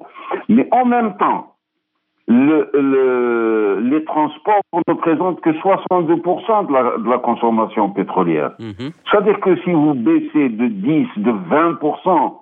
Mais 0.49 0.67
en 0.71 0.85
même 0.85 1.15
temps, 1.17 1.53
le, 2.27 2.69
le, 2.73 3.79
les 3.89 4.03
transports 4.03 4.61
ne 4.73 4.93
représentent 4.93 5.39
que 5.41 5.51
62% 5.51 6.67
de 6.67 6.73
la, 6.73 6.97
de 6.97 7.09
la, 7.09 7.19
consommation 7.19 7.89
pétrolière. 7.91 8.51
Mhm. 8.59 8.91
C'est-à-dire 9.09 9.39
que 9.39 9.55
si 9.61 9.71
vous 9.71 9.93
baissez 9.93 10.49
de 10.49 10.67
10, 10.67 11.07
de 11.17 11.31
20% 11.31 12.39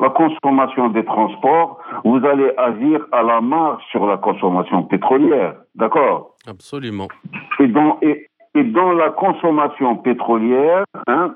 la 0.00 0.08
consommation 0.08 0.88
des 0.88 1.04
transports, 1.04 1.78
vous 2.04 2.24
allez 2.24 2.50
agir 2.56 3.06
à 3.12 3.22
la 3.22 3.40
marge 3.42 3.82
sur 3.90 4.06
la 4.06 4.16
consommation 4.16 4.82
pétrolière. 4.84 5.56
D'accord? 5.74 6.34
Absolument. 7.52 7.98
Et, 8.00 8.26
dans 8.54 8.92
la 8.92 9.10
consommation 9.10 9.96
pétrolière, 9.96 10.84
hein, 11.06 11.34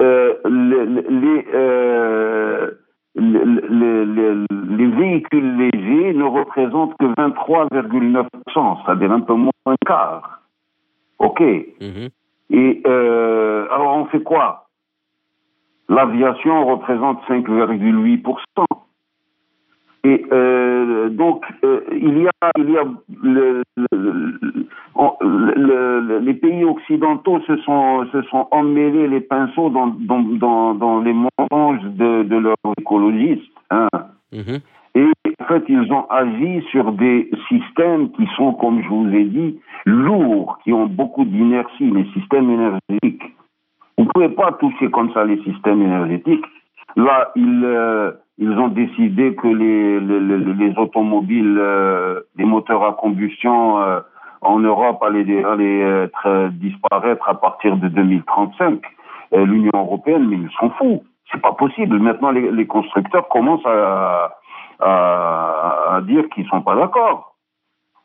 euh, 0.00 0.34
les, 0.44 1.46
euh, 1.54 2.70
les, 3.14 4.86
véhicules 4.86 5.56
légers 5.56 6.12
ne 6.12 6.24
représentent 6.24 6.96
que 6.98 7.06
23,9%, 7.06 8.78
c'est-à-dire 8.84 9.12
un 9.12 9.20
peu 9.20 9.34
moins 9.34 9.52
d'un 9.66 9.74
quart. 9.86 10.40
OK. 11.18 11.40
Mhm. 11.40 12.08
Et 12.50 12.82
euh, 12.86 13.66
alors 13.72 13.96
on 13.96 14.04
fait 14.06 14.22
quoi? 14.22 14.66
L'aviation 15.88 16.66
représente 16.66 17.22
5,8%. 17.28 18.36
Et 20.06 20.24
euh, 20.30 21.08
donc, 21.08 21.44
euh, 21.64 21.80
il 21.90 22.18
y 22.18 22.28
a, 22.28 22.50
il 22.58 22.70
y 22.70 22.78
a 22.78 22.84
le, 23.24 23.62
les 26.20 26.34
pays 26.34 26.64
occidentaux 26.64 27.40
se 27.40 27.56
sont, 27.58 28.06
se 28.12 28.22
sont 28.22 28.46
emmêlés 28.52 29.08
les 29.08 29.20
pinceaux 29.20 29.68
dans, 29.68 29.88
dans, 29.88 30.20
dans, 30.20 30.74
dans 30.74 31.00
les 31.00 31.12
mensonges 31.12 31.82
de, 31.82 32.22
de 32.22 32.36
leurs 32.36 32.56
écologistes. 32.78 33.50
Hein. 33.72 33.88
Mhm. 34.32 34.60
Et 34.94 35.06
en 35.40 35.44
fait, 35.44 35.64
ils 35.68 35.92
ont 35.92 36.06
agi 36.08 36.62
sur 36.70 36.92
des 36.92 37.28
systèmes 37.48 38.12
qui 38.12 38.28
sont, 38.36 38.52
comme 38.52 38.80
je 38.84 38.88
vous 38.88 39.12
ai 39.12 39.24
dit, 39.24 39.58
lourds, 39.86 40.58
qui 40.62 40.72
ont 40.72 40.86
beaucoup 40.86 41.24
d'inertie, 41.24 41.90
les 41.90 42.06
systèmes 42.12 42.48
énergétiques. 42.48 43.34
Vous 43.98 44.04
ne 44.04 44.10
pouvez 44.10 44.28
pas 44.28 44.52
toucher 44.52 44.88
comme 44.90 45.12
ça 45.12 45.24
les 45.24 45.42
systèmes 45.42 45.82
énergétiques. 45.82 46.44
Là, 46.94 47.32
ils, 47.34 47.62
euh, 47.64 48.12
ils 48.38 48.52
ont 48.58 48.68
décidé 48.68 49.34
que 49.34 49.48
les, 49.48 50.00
les, 50.00 50.38
les 50.38 50.78
automobiles, 50.78 51.56
euh, 51.58 52.20
les 52.36 52.44
moteurs 52.44 52.84
à 52.84 52.92
combustion 52.92 53.78
euh, 53.80 54.00
en 54.42 54.58
Europe 54.58 55.02
allaient, 55.02 55.44
allaient 55.44 56.04
être, 56.04 56.48
disparaître 56.52 57.28
à 57.28 57.40
partir 57.40 57.76
de 57.76 57.88
2035. 57.88 58.80
L'Union 59.32 59.72
européenne, 59.74 60.28
mais 60.28 60.36
ils 60.36 60.50
s'en 60.58 60.70
foutent. 60.70 61.02
C'est 61.32 61.40
pas 61.42 61.52
possible. 61.52 61.98
Maintenant, 61.98 62.30
les, 62.30 62.52
les 62.52 62.66
constructeurs 62.66 63.26
commencent 63.28 63.66
à, 63.66 64.30
à, 64.80 65.94
à 65.96 66.00
dire 66.02 66.28
qu'ils 66.28 66.46
sont 66.46 66.62
pas 66.62 66.76
d'accord. 66.76 67.34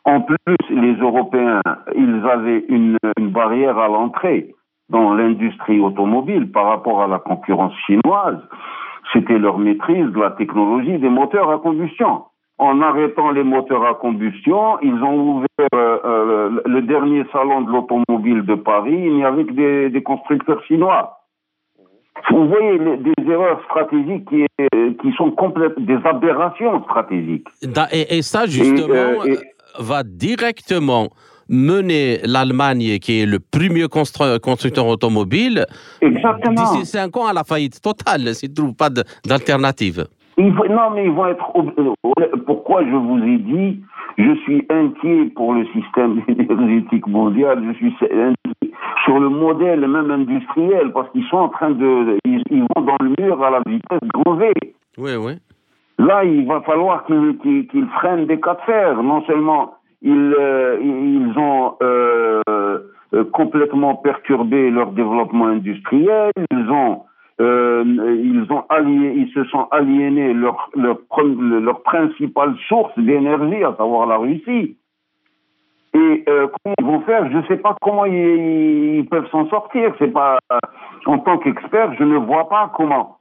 En 0.05 0.21
plus, 0.21 0.37
les 0.69 0.95
Européens, 0.95 1.61
ils 1.95 2.25
avaient 2.27 2.65
une, 2.69 2.97
une 3.19 3.29
barrière 3.29 3.77
à 3.77 3.87
l'entrée 3.87 4.55
dans 4.89 5.13
l'industrie 5.13 5.79
automobile 5.79 6.51
par 6.51 6.65
rapport 6.65 7.03
à 7.03 7.07
la 7.07 7.19
concurrence 7.19 7.73
chinoise 7.85 8.41
c'était 9.13 9.37
leur 9.37 9.57
maîtrise 9.57 10.07
de 10.07 10.19
la 10.19 10.31
technologie 10.31 10.97
des 10.97 11.09
moteurs 11.09 11.49
à 11.49 11.57
combustion. 11.57 12.23
En 12.57 12.81
arrêtant 12.81 13.31
les 13.31 13.43
moteurs 13.43 13.85
à 13.85 13.95
combustion, 13.95 14.79
ils 14.81 15.03
ont 15.03 15.37
ouvert 15.37 15.47
euh, 15.73 15.97
euh, 16.05 16.61
le 16.65 16.81
dernier 16.83 17.23
salon 17.31 17.61
de 17.61 17.71
l'automobile 17.71 18.43
de 18.45 18.55
Paris, 18.55 18.93
il 18.93 19.15
n'y 19.15 19.25
avait 19.25 19.45
que 19.45 19.87
des, 19.87 20.03
constructeurs 20.03 20.63
chinois. 20.65 21.17
Vous 22.29 22.47
voyez 22.47 22.77
des 22.77 23.31
erreurs 23.31 23.63
stratégiques 23.65 24.29
qui, 24.29 24.45
qui 25.01 25.11
sont 25.13 25.31
complètes, 25.31 25.79
des 25.79 25.97
aberrations 26.05 26.83
stratégiques. 26.83 27.47
Et, 27.91 28.21
ça, 28.21 28.45
justement, 28.45 28.93
euh, 28.93 29.35
va 29.79 30.03
directement 30.03 31.07
mener 31.51 32.19
l'Allemagne, 32.25 32.97
qui 32.99 33.21
est 33.21 33.25
le 33.25 33.39
premier 33.39 33.87
constructeur 33.87 34.87
automobile, 34.87 35.65
d'ici 36.01 36.85
cinq 36.85 37.17
ans 37.17 37.27
à 37.27 37.33
la 37.33 37.43
faillite 37.43 37.81
totale, 37.81 38.33
s'ils 38.33 38.49
ne 38.49 38.55
trouvent 38.55 38.75
pas 38.75 38.89
d'alternative. 38.89 40.05
Non, 40.37 40.91
mais 40.95 41.05
ils 41.05 41.11
vont 41.11 41.27
être. 41.27 41.51
Euh, 41.55 41.93
pourquoi 42.45 42.83
je 42.83 42.95
vous 42.95 43.19
ai 43.19 43.37
dit, 43.37 43.83
je 44.17 44.33
suis 44.43 44.65
inquiet 44.69 45.25
pour 45.35 45.53
le 45.53 45.65
système 45.67 46.21
énergétique 46.27 47.05
mondial, 47.07 47.63
je 47.67 47.73
suis 47.73 47.93
inquiet 48.01 48.71
sur 49.03 49.19
le 49.19 49.29
modèle 49.29 49.87
même 49.87 50.09
industriel, 50.09 50.91
parce 50.93 51.09
qu'ils 51.11 51.25
sont 51.25 51.37
en 51.37 51.49
train 51.49 51.71
de. 51.71 52.17
Ils, 52.25 52.65
vont 52.75 52.81
dans 52.81 52.97
le 53.01 53.13
mur 53.19 53.43
à 53.43 53.51
la 53.51 53.61
vitesse 53.67 53.99
grand 54.13 54.35
V. 54.35 54.51
Oui, 54.97 55.11
oui. 55.19 55.33
Là, 55.99 56.23
il 56.23 56.47
va 56.47 56.61
falloir 56.61 57.05
qu'ils 57.05 57.87
freinent 57.99 58.25
des 58.25 58.39
cas 58.39 58.55
de 58.55 58.61
fer. 58.61 59.03
Non 59.03 59.21
seulement 59.25 59.75
ils, 60.01 60.35
euh, 60.39 60.77
ils 60.81 61.37
ont 61.37 61.75
euh, 61.81 62.41
euh, 63.13 63.23
complètement 63.31 63.95
perturbé 63.95 64.71
leur 64.71 64.91
développement 64.91 65.47
industriel, 65.47 66.31
ils 66.51 66.69
ont 66.69 67.03
ils 67.39 68.45
ont 68.51 68.63
ils 68.87 69.31
se 69.33 69.43
sont 69.45 69.67
aliénés 69.71 70.31
leur 70.31 70.69
leur, 70.75 70.99
leur 71.25 71.81
principale 71.81 72.53
source 72.67 72.93
d'énergie, 72.97 73.63
à 73.63 73.73
savoir 73.77 74.05
la 74.05 74.17
Russie. 74.17 74.77
Et 75.95 76.23
comment 76.25 76.75
ils 76.77 76.85
vont 76.85 77.01
faire? 77.01 77.31
Je 77.31 77.37
ne 77.37 77.43
sais 77.47 77.57
pas 77.57 77.75
comment 77.81 78.05
ils, 78.05 78.97
ils 78.99 79.07
peuvent 79.09 79.27
s'en 79.31 79.49
sortir. 79.49 79.91
C'est 79.97 80.13
pas 80.13 80.37
en 81.07 81.17
tant 81.17 81.39
qu'expert, 81.39 81.95
je 81.97 82.03
ne 82.03 82.17
vois 82.17 82.47
pas 82.47 82.71
comment. 82.75 83.17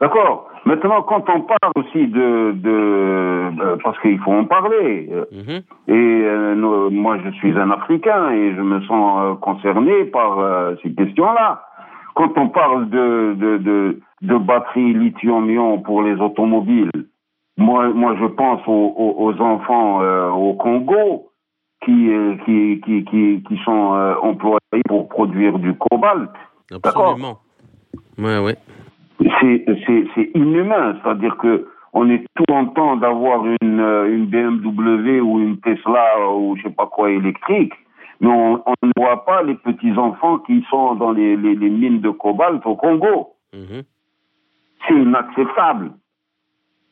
D'accord. 0.00 0.48
Maintenant, 0.64 1.02
quand 1.02 1.24
on 1.28 1.42
parle 1.42 1.72
aussi 1.76 2.06
de, 2.06 2.52
de 2.52 2.70
euh, 2.70 3.76
parce 3.84 3.98
qu'il 4.00 4.18
faut 4.20 4.32
en 4.32 4.44
parler. 4.44 5.08
Euh, 5.10 5.24
mhm. 5.30 5.62
Et 5.88 6.24
euh, 6.24 6.90
moi, 6.90 7.18
je 7.24 7.30
suis 7.32 7.52
un 7.58 7.70
Africain 7.70 8.30
et 8.30 8.54
je 8.54 8.60
me 8.62 8.80
sens 8.82 9.38
concerné 9.40 10.04
par 10.06 10.38
ces 10.82 10.92
questions-là. 10.94 11.62
Quand 12.14 12.36
on 12.36 12.48
parle 12.48 12.88
de 12.88 13.34
de, 13.38 13.58
de, 13.58 14.00
de 14.22 14.38
batteries 14.38 14.94
lithium-ion 14.94 15.78
pour 15.80 16.02
les 16.02 16.14
automobiles, 16.14 16.90
moi, 17.58 17.88
moi, 17.88 18.16
je 18.18 18.26
pense 18.26 18.60
aux, 18.66 19.14
aux, 19.18 19.40
enfants 19.40 20.00
au 20.30 20.54
Congo 20.54 21.28
qui 21.84 22.10
qui 22.44 22.80
qui 22.84 23.04
qui, 23.04 23.42
qui 23.46 23.56
sont 23.64 24.14
employés 24.22 24.82
pour 24.88 25.08
produire 25.08 25.58
du 25.58 25.74
cobalt. 25.74 26.30
Absolument. 26.72 27.38
Ouais, 28.18 28.38
ouais 28.38 28.56
c'est 29.20 30.30
inhumain. 30.34 30.96
C'est-à-dire 31.02 31.36
que 31.38 31.66
on 31.92 32.08
est 32.08 32.24
tout 32.36 32.52
en 32.52 32.66
temps 32.66 32.96
d'avoir 32.96 33.44
une, 33.60 33.80
euh, 33.80 34.14
une 34.14 34.26
BMW 34.26 35.20
ou 35.20 35.40
une 35.40 35.58
Tesla 35.60 36.30
ou 36.30 36.56
je 36.56 36.62
sais 36.62 36.70
pas 36.70 36.86
quoi 36.86 37.10
électrique, 37.10 37.72
mais 38.20 38.28
on, 38.28 38.62
ne 38.82 38.92
voit 38.96 39.24
pas 39.24 39.42
les 39.42 39.54
petits 39.54 39.92
enfants 39.92 40.38
qui 40.38 40.64
sont 40.70 40.94
dans 40.94 41.10
les, 41.10 41.36
les, 41.36 41.56
mines 41.56 42.00
de 42.00 42.10
cobalt 42.10 42.64
au 42.64 42.76
Congo. 42.76 43.30
Mhm. 43.52 43.82
C'est 44.86 44.94
inacceptable. 44.94 45.92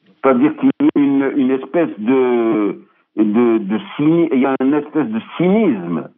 C'est-à-dire 0.07 0.57
qu'il 0.57 0.71
y 0.81 0.85
a 0.85 1.01
une, 1.01 1.33
une 1.37 1.51
espèce 1.53 1.97
de, 1.99 2.83
de, 3.17 3.59
de 3.59 3.79
il 4.33 4.41
y 4.41 4.47
a 4.47 4.55
une 4.61 4.75
espèce 4.75 5.07
de 5.07 5.21
cynisme. 5.37 6.09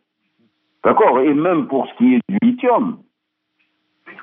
D'accord? 0.85 1.21
Et 1.21 1.35
même 1.35 1.67
pour 1.67 1.87
ce 1.87 1.95
qui 1.97 2.15
est 2.15 2.21
du 2.29 2.39
lithium 2.43 2.99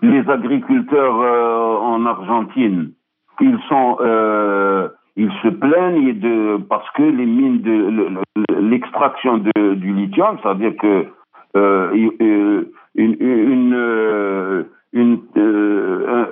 les 0.02 0.30
agriculteurs 0.30 1.20
euh, 1.22 1.78
en 1.78 2.06
Argentine, 2.06 2.91
ils 3.41 3.60
sont, 3.68 3.98
euh, 4.02 4.89
ils 5.16 5.32
se 5.43 5.48
plaignent 5.50 6.20
de 6.20 6.58
parce 6.70 6.89
que 6.95 7.04
les 7.04 7.26
mines 7.26 7.62
de 7.62 8.60
l'extraction 8.60 9.38
du 9.38 9.93
lithium, 9.93 10.38
c'est-à-dire 10.41 10.74
que 10.80 11.06
euh, 11.56 11.91
une, 11.93 12.66
une, 12.95 14.66
une 14.93 15.18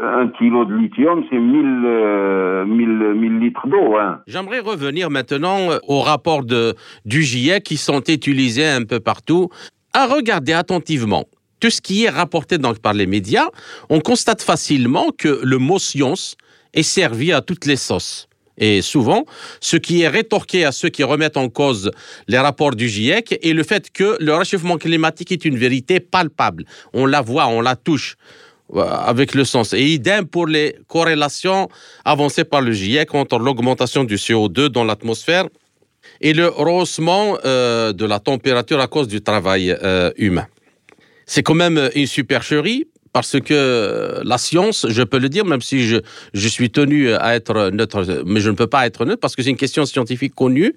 un, 0.01 0.27
kilo 0.37 0.65
de 0.65 0.75
lithium, 0.75 1.23
c'est 1.29 1.37
1000, 1.37 2.65
1000, 2.67 3.39
litres 3.39 3.67
d'eau. 3.67 3.97
Hein. 3.97 4.21
J'aimerais 4.27 4.59
revenir 4.59 5.09
maintenant 5.09 5.57
au 5.87 6.01
rapport 6.01 6.43
de, 6.43 6.73
du 7.05 7.21
GIEC 7.21 7.63
qui 7.63 7.77
sont 7.77 8.01
utilisés 8.07 8.67
un 8.67 8.83
peu 8.83 8.99
partout. 8.99 9.49
À 9.93 10.07
regarder 10.07 10.53
attentivement 10.53 11.25
tout 11.59 11.69
ce 11.69 11.81
qui 11.81 12.05
est 12.05 12.09
rapporté 12.09 12.57
donc 12.57 12.79
par 12.79 12.93
les 12.93 13.05
médias, 13.05 13.47
on 13.89 13.99
constate 13.99 14.41
facilement 14.41 15.07
que 15.17 15.39
le 15.43 15.57
mot 15.57 15.79
science 15.79 16.35
est 16.73 16.83
servi 16.83 17.31
à 17.31 17.41
toutes 17.41 17.65
les 17.65 17.77
sauces. 17.77 18.27
Et 18.57 18.81
souvent, 18.81 19.25
ce 19.59 19.75
qui 19.75 20.01
est 20.01 20.07
rétorqué 20.07 20.63
à 20.63 20.71
ceux 20.71 20.89
qui 20.89 21.03
remettent 21.03 21.37
en 21.37 21.49
cause 21.49 21.91
les 22.27 22.37
rapports 22.37 22.75
du 22.75 22.87
GIEC 22.87 23.39
est 23.41 23.53
le 23.53 23.63
fait 23.63 23.91
que 23.91 24.17
le 24.19 24.33
réchauffement 24.33 24.77
climatique 24.77 25.31
est 25.31 25.43
une 25.45 25.57
vérité 25.57 25.99
palpable. 25.99 26.65
On 26.93 27.05
la 27.05 27.21
voit, 27.21 27.47
on 27.47 27.61
la 27.61 27.75
touche 27.75 28.15
euh, 28.73 28.81
avec 28.81 29.33
le 29.33 29.43
sens. 29.43 29.73
Et 29.73 29.83
idem 29.83 30.25
pour 30.25 30.47
les 30.47 30.77
corrélations 30.87 31.67
avancées 32.05 32.45
par 32.45 32.61
le 32.61 32.71
GIEC 32.71 33.13
entre 33.13 33.39
l'augmentation 33.39 34.05
du 34.05 34.15
CO2 34.15 34.67
dans 34.67 34.85
l'atmosphère 34.85 35.47
et 36.21 36.33
le 36.33 36.47
rehaussement 36.47 37.37
euh, 37.43 37.91
de 37.91 38.05
la 38.05 38.19
température 38.19 38.79
à 38.79 38.87
cause 38.87 39.07
du 39.07 39.21
travail 39.21 39.75
euh, 39.83 40.11
humain. 40.17 40.47
C'est 41.25 41.43
quand 41.43 41.55
même 41.55 41.89
une 41.95 42.07
supercherie 42.07 42.87
parce 43.15 43.39
que 43.39 44.21
la 44.25 44.37
science, 44.37 44.85
je 44.89 45.01
peux 45.01 45.19
le 45.19 45.29
dire, 45.29 45.45
même 45.45 45.61
si 45.61 45.87
je, 45.87 45.97
je 46.33 46.47
suis 46.49 46.69
tenu 46.69 47.13
à 47.13 47.35
être 47.35 47.69
neutre, 47.69 48.05
mais 48.25 48.41
je 48.41 48.49
ne 48.49 48.55
peux 48.55 48.67
pas 48.67 48.85
être 48.85 49.05
neutre 49.05 49.21
parce 49.21 49.37
que 49.37 49.41
c'est 49.41 49.51
une 49.51 49.55
question 49.55 49.85
scientifique 49.85 50.35
connue. 50.35 50.75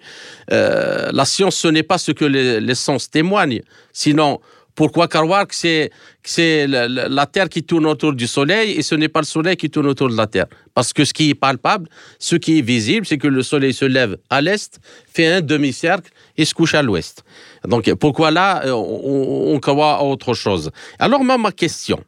Euh, 0.53 1.09
la 1.13 1.25
science, 1.25 1.57
ce 1.57 1.67
n'est 1.67 1.83
pas 1.83 1.99
ce 1.99 2.13
que 2.13 2.25
les, 2.25 2.61
les 2.61 2.75
sens 2.77 3.11
témoignent. 3.11 3.63
Sinon, 3.93 4.41
Pourquoi 4.79 5.09
croire 5.09 5.49
que 5.49 5.57
c'est 5.57 5.91
c'est 6.23 6.69
la, 6.69 7.27
Terre 7.27 7.49
qui 7.49 7.65
tourne 7.65 7.85
autour 7.85 8.13
du 8.13 8.29
Soleil 8.29 8.75
et 8.79 8.83
ce 8.83 8.95
n'est 8.95 9.09
pas 9.09 9.19
le 9.19 9.27
Soleil 9.27 9.57
qui 9.57 9.71
tourne 9.71 9.89
autour 9.89 10.09
de 10.09 10.17
la 10.17 10.29
Terre 10.29 10.47
Parce 10.73 10.93
que 10.93 11.05
ce 11.05 11.13
qui 11.13 11.31
est 11.31 11.35
palpable, 11.35 11.89
ce 12.21 12.37
qui 12.37 12.61
est 12.61 12.63
visible, 12.63 13.05
c'est 13.05 13.19
que 13.19 13.27
le 13.27 13.43
Soleil 13.43 13.73
se 13.73 13.85
lève 13.85 14.19
à 14.31 14.41
l'est, 14.41 14.79
fait 15.13 15.27
un 15.27 15.41
demi-cercle 15.41 16.13
et 16.37 16.45
se 16.45 16.55
couche 16.55 16.77
à 16.77 16.83
l'ouest. 16.83 17.25
Donc 17.67 17.93
pourquoi 17.95 18.31
là, 18.31 18.67
euh, 18.67 18.73
on, 18.73 19.59
croit 19.59 19.97
à 19.97 20.03
autre 20.05 20.33
chose? 20.33 20.71
Alors 21.01 21.25
ma 21.25 21.51
question, 21.51 21.99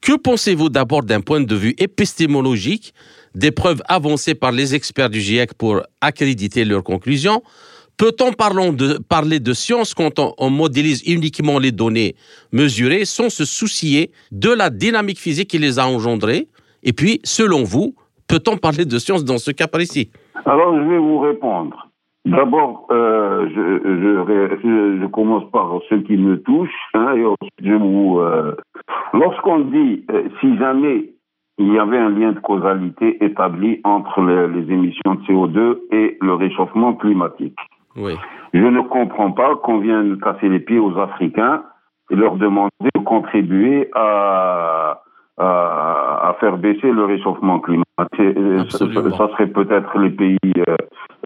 que 0.00 0.12
pensez-vous 0.16 0.68
d'abord 0.68 1.02
d'un 1.02 1.22
point 1.22 1.40
de 1.40 1.56
vue 1.56 1.74
épistémologique 1.78 2.94
des 3.34 3.50
preuves 3.50 3.82
avancées 3.88 4.36
par 4.36 4.52
les 4.52 4.76
experts 4.76 5.10
du 5.10 5.20
GIEC 5.20 5.54
pour 5.54 5.82
accréditer 6.00 6.64
leurs 6.64 6.84
conclusions 6.84 7.42
Peut-on 7.98 8.32
parler 8.32 9.38
de 9.38 9.52
science 9.52 9.94
quand 9.94 10.18
on, 10.18 10.50
modélise 10.50 11.02
uniquement 11.08 11.58
les 11.58 11.72
données 11.72 12.14
mesurées 12.52 13.04
sans 13.04 13.30
se 13.30 13.44
soucier 13.44 14.10
de 14.32 14.50
la 14.50 14.70
dynamique 14.70 15.18
physique 15.18 15.48
qui 15.48 15.58
les 15.58 15.78
a 15.78 15.86
engendrées? 15.86 16.48
Et 16.82 16.92
puis, 16.92 17.20
selon 17.22 17.62
vous, 17.62 17.94
peut-on 18.28 18.56
parler 18.56 18.84
de 18.84 18.98
science 18.98 19.24
dans 19.24 19.38
ce 19.38 19.52
cas 19.52 19.68
précis? 19.68 20.10
Alors, 20.44 20.74
je 20.74 20.82
vais 20.82 20.98
vous 20.98 21.20
répondre. 21.20 21.88
D'abord, 22.24 22.86
euh, 22.90 23.48
je, 23.54 25.06
commence 25.06 25.48
par 25.50 25.80
ce 25.88 25.96
qui 25.96 26.16
me 26.16 26.40
touche, 26.40 26.70
hein, 26.94 27.14
je 27.60 27.74
vous. 27.74 28.20
Euh, 28.20 28.54
lorsqu'on 29.12 29.60
dit 29.60 30.04
euh, 30.10 30.28
si 30.40 30.56
jamais 30.56 31.12
il 31.58 31.72
y 31.72 31.78
avait 31.78 31.98
un 31.98 32.10
lien 32.10 32.32
de 32.32 32.38
causalité 32.38 33.22
établi 33.24 33.80
entre 33.84 34.22
les 34.22 34.72
émissions 34.72 35.14
de 35.14 35.20
CO2 35.22 35.78
et 35.90 36.16
le 36.20 36.34
réchauffement 36.34 36.94
climatique, 36.94 37.58
oui. 37.96 38.16
Je 38.54 38.58
ne 38.58 38.80
comprends 38.82 39.32
pas 39.32 39.56
qu'on 39.56 39.78
vienne 39.78 40.18
casser 40.20 40.48
les 40.48 40.60
pieds 40.60 40.78
aux 40.78 40.98
Africains 40.98 41.62
et 42.10 42.16
leur 42.16 42.36
demander 42.36 42.70
de 42.94 43.00
contribuer 43.00 43.90
à, 43.94 45.00
à, 45.38 46.28
à 46.28 46.36
faire 46.40 46.58
baisser 46.58 46.90
le 46.90 47.04
réchauffement 47.04 47.60
climatique. 47.60 47.92
Ça, 48.70 48.78
ça, 48.78 49.28
serait 49.32 49.46
peut-être 49.46 49.98
les 49.98 50.10
pays 50.10 50.38
euh, 50.68 50.76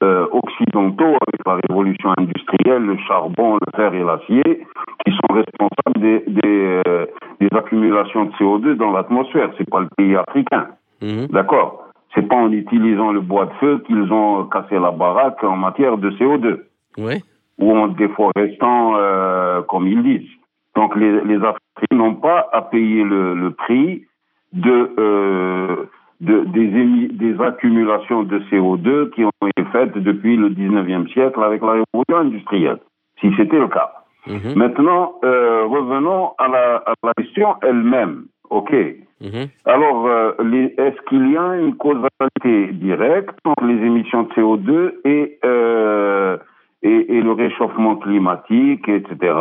euh, 0.03 0.27
occidentaux 0.31 1.17
avec 1.27 1.41
la 1.47 1.59
révolution 1.69 2.13
industrielle, 2.17 2.83
le 2.83 2.97
charbon, 3.09 3.55
le 3.55 3.77
fer 3.77 3.95
et 3.95 4.05
l'acier, 4.05 4.67
qui 5.05 5.13
sont 5.13 5.35
responsables 5.35 6.01
des, 6.01 6.25
des, 6.29 6.83
euh, 6.87 7.07
des 7.41 7.49
accumulations 7.57 8.27
de 8.27 8.31
CO2 8.33 8.77
dans 8.77 8.93
l'atmosphère. 8.93 9.51
C'est 9.59 9.69
pas 9.69 9.81
le 9.81 9.89
pays 9.97 10.17
africain. 10.17 10.69
Mhm. 11.03 11.27
D'accord? 11.29 11.86
C'est 12.17 12.27
pas 12.27 12.37
en 12.37 12.51
utilisant 12.51 13.13
le 13.13 13.21
bois 13.21 13.47
de 13.47 13.53
feu 13.61 13.83
qu'ils 13.87 14.11
ont 14.13 14.45
cassé 14.47 14.79
la 14.79 14.91
baraque 14.91 15.45
en 15.45 15.57
matière 15.57 15.99
de 15.99 16.11
CO2. 16.13 16.61
Oui. 16.99 17.23
Ou 17.59 17.77
en 17.77 17.89
déforestant, 17.89 18.97
euh, 18.97 19.63
comme 19.63 19.87
ils 19.87 20.03
disent. 20.03 20.31
Donc 20.75 20.97
les, 20.97 21.21
les 21.25 21.37
Africains 21.37 21.95
n'ont 21.95 22.15
pas 22.15 22.49
à 22.53 22.63
payer 22.63 23.05
le, 23.05 23.35
le 23.35 23.51
prix 23.51 24.05
de, 24.53 24.91
euh, 24.99 25.89
de 26.21 26.45
des, 26.47 27.09
des, 27.09 27.41
accumulations 27.43 28.23
de 28.23 28.39
CO2 28.51 29.11
qui 29.11 29.25
ont 29.25 29.47
été 29.47 29.69
faites 29.73 29.97
depuis 29.97 30.37
le 30.37 30.51
19e 30.51 31.11
siècle 31.13 31.43
avec 31.43 31.61
la 31.63 31.83
révolution 31.83 32.17
industrielle, 32.17 32.79
si 33.21 33.31
c'était 33.37 33.59
le 33.59 33.69
cas. 33.69 33.93
Mhm. 34.27 34.55
Maintenant, 34.57 35.15
euh, 35.25 35.65
revenons 35.67 36.33
à 36.39 36.49
la, 36.49 36.77
à 36.87 36.95
la 37.03 37.15
question 37.15 37.55
elle-même. 37.63 38.25
OK. 38.51 38.73
Mhm. 39.21 39.49
Alors, 39.65 40.07
euh, 40.07 40.33
est-ce 40.77 41.01
qu'il 41.09 41.33
y 41.33 41.37
a 41.37 41.57
une 41.57 41.75
causalité 41.77 42.73
directe 42.73 43.39
entre 43.45 43.65
les 43.65 43.87
émissions 43.87 44.25
de 44.25 44.29
CO2 44.35 44.93
et, 45.05 45.39
euh, 45.45 46.37
et, 46.83 47.17
et, 47.17 47.21
le 47.23 47.33
réchauffement 47.33 47.97
climatique, 47.97 48.87
etc. 48.89 49.35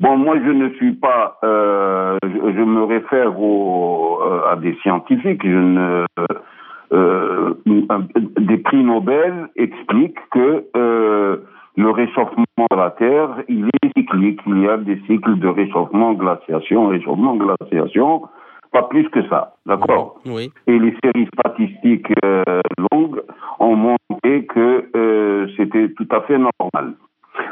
Bon, 0.00 0.16
moi, 0.16 0.36
je 0.42 0.50
ne 0.50 0.70
suis 0.70 0.92
pas, 0.92 1.38
euh, 1.44 2.16
je, 2.24 2.28
je, 2.30 2.62
me 2.62 2.84
réfère 2.84 3.38
au, 3.38 4.20
à 4.50 4.56
des 4.56 4.74
scientifiques. 4.82 5.42
Je 5.44 5.48
ne, 5.48 6.04
des 8.40 8.58
prix 8.58 8.82
Nobel 8.82 9.48
expliquent 9.56 10.18
que 10.30 10.64
le 11.76 11.90
réchauffement 11.90 12.44
de 12.70 12.76
la 12.76 12.90
Terre, 12.90 13.42
il 13.48 13.66
est 13.66 13.98
cyclique. 13.98 14.40
Il 14.46 14.62
y 14.62 14.68
a 14.68 14.76
des 14.76 15.00
cycles 15.06 15.38
de 15.38 15.48
réchauffement, 15.48 16.12
glaciation, 16.14 16.88
réchauffement, 16.88 17.36
glaciation 17.36 18.22
pas 18.74 18.82
plus 18.82 19.08
que 19.10 19.22
ça, 19.28 19.54
d'accord? 19.64 20.16
Oui. 20.26 20.52
Et 20.66 20.78
les 20.78 20.94
séries 21.02 21.28
statistiques 21.38 22.12
euh, 22.24 22.42
longues 22.92 23.22
ont 23.60 23.76
montré 23.76 24.44
que 24.46 24.84
euh, 24.96 25.46
c'était 25.56 25.90
tout 25.90 26.08
à 26.10 26.22
fait 26.22 26.38
normal. 26.38 26.94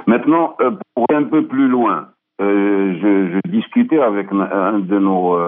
Maintenant, 0.08 0.56
euh, 0.60 0.72
pour 0.94 1.06
aller 1.08 1.24
un 1.24 1.28
peu 1.28 1.46
plus 1.46 1.68
loin, 1.68 2.08
je, 2.40 3.28
je, 3.34 3.50
discutais 3.50 4.00
avec 4.00 4.32
un 4.32 4.80
de 4.80 4.98
nos 4.98 5.38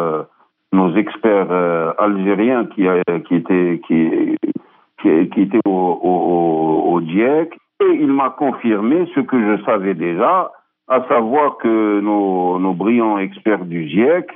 nos 0.72 0.95
experts 0.95 1.51
algériens 1.99 2.66
qui 2.66 2.87
a, 2.87 3.03
qui 3.27 3.35
était 3.35 3.81
qui 3.85 4.37
qui, 5.03 5.29
qui 5.31 5.41
était 5.41 5.59
au, 5.66 5.70
au, 5.70 6.93
au 6.93 7.01
GIEC 7.01 7.59
et 7.81 7.95
il 8.01 8.09
m'a 8.09 8.31
confirmé 8.31 9.07
ce 9.14 9.20
que 9.20 9.39
je 9.39 9.62
savais 9.64 9.95
déjà, 9.95 10.51
à 10.89 11.03
savoir 11.09 11.57
que 11.59 12.01
nos, 12.01 12.59
nos 12.59 12.75
brillants 12.75 13.18
experts 13.18 13.64
du 13.64 13.89
GIEC 13.89 14.27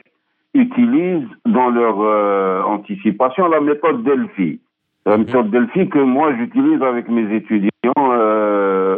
utilisent 0.54 1.28
dans 1.46 1.68
leur 1.68 2.00
euh, 2.00 2.62
anticipation 2.62 3.48
la 3.48 3.60
méthode 3.60 4.02
Delphi. 4.02 4.60
La 5.06 5.16
mhm. 5.16 5.26
méthode 5.26 5.50
Delphi 5.50 5.88
que 5.88 5.98
moi 5.98 6.34
j'utilise 6.36 6.82
avec 6.82 7.08
mes 7.08 7.34
étudiants, 7.34 7.70
euh, 7.96 8.96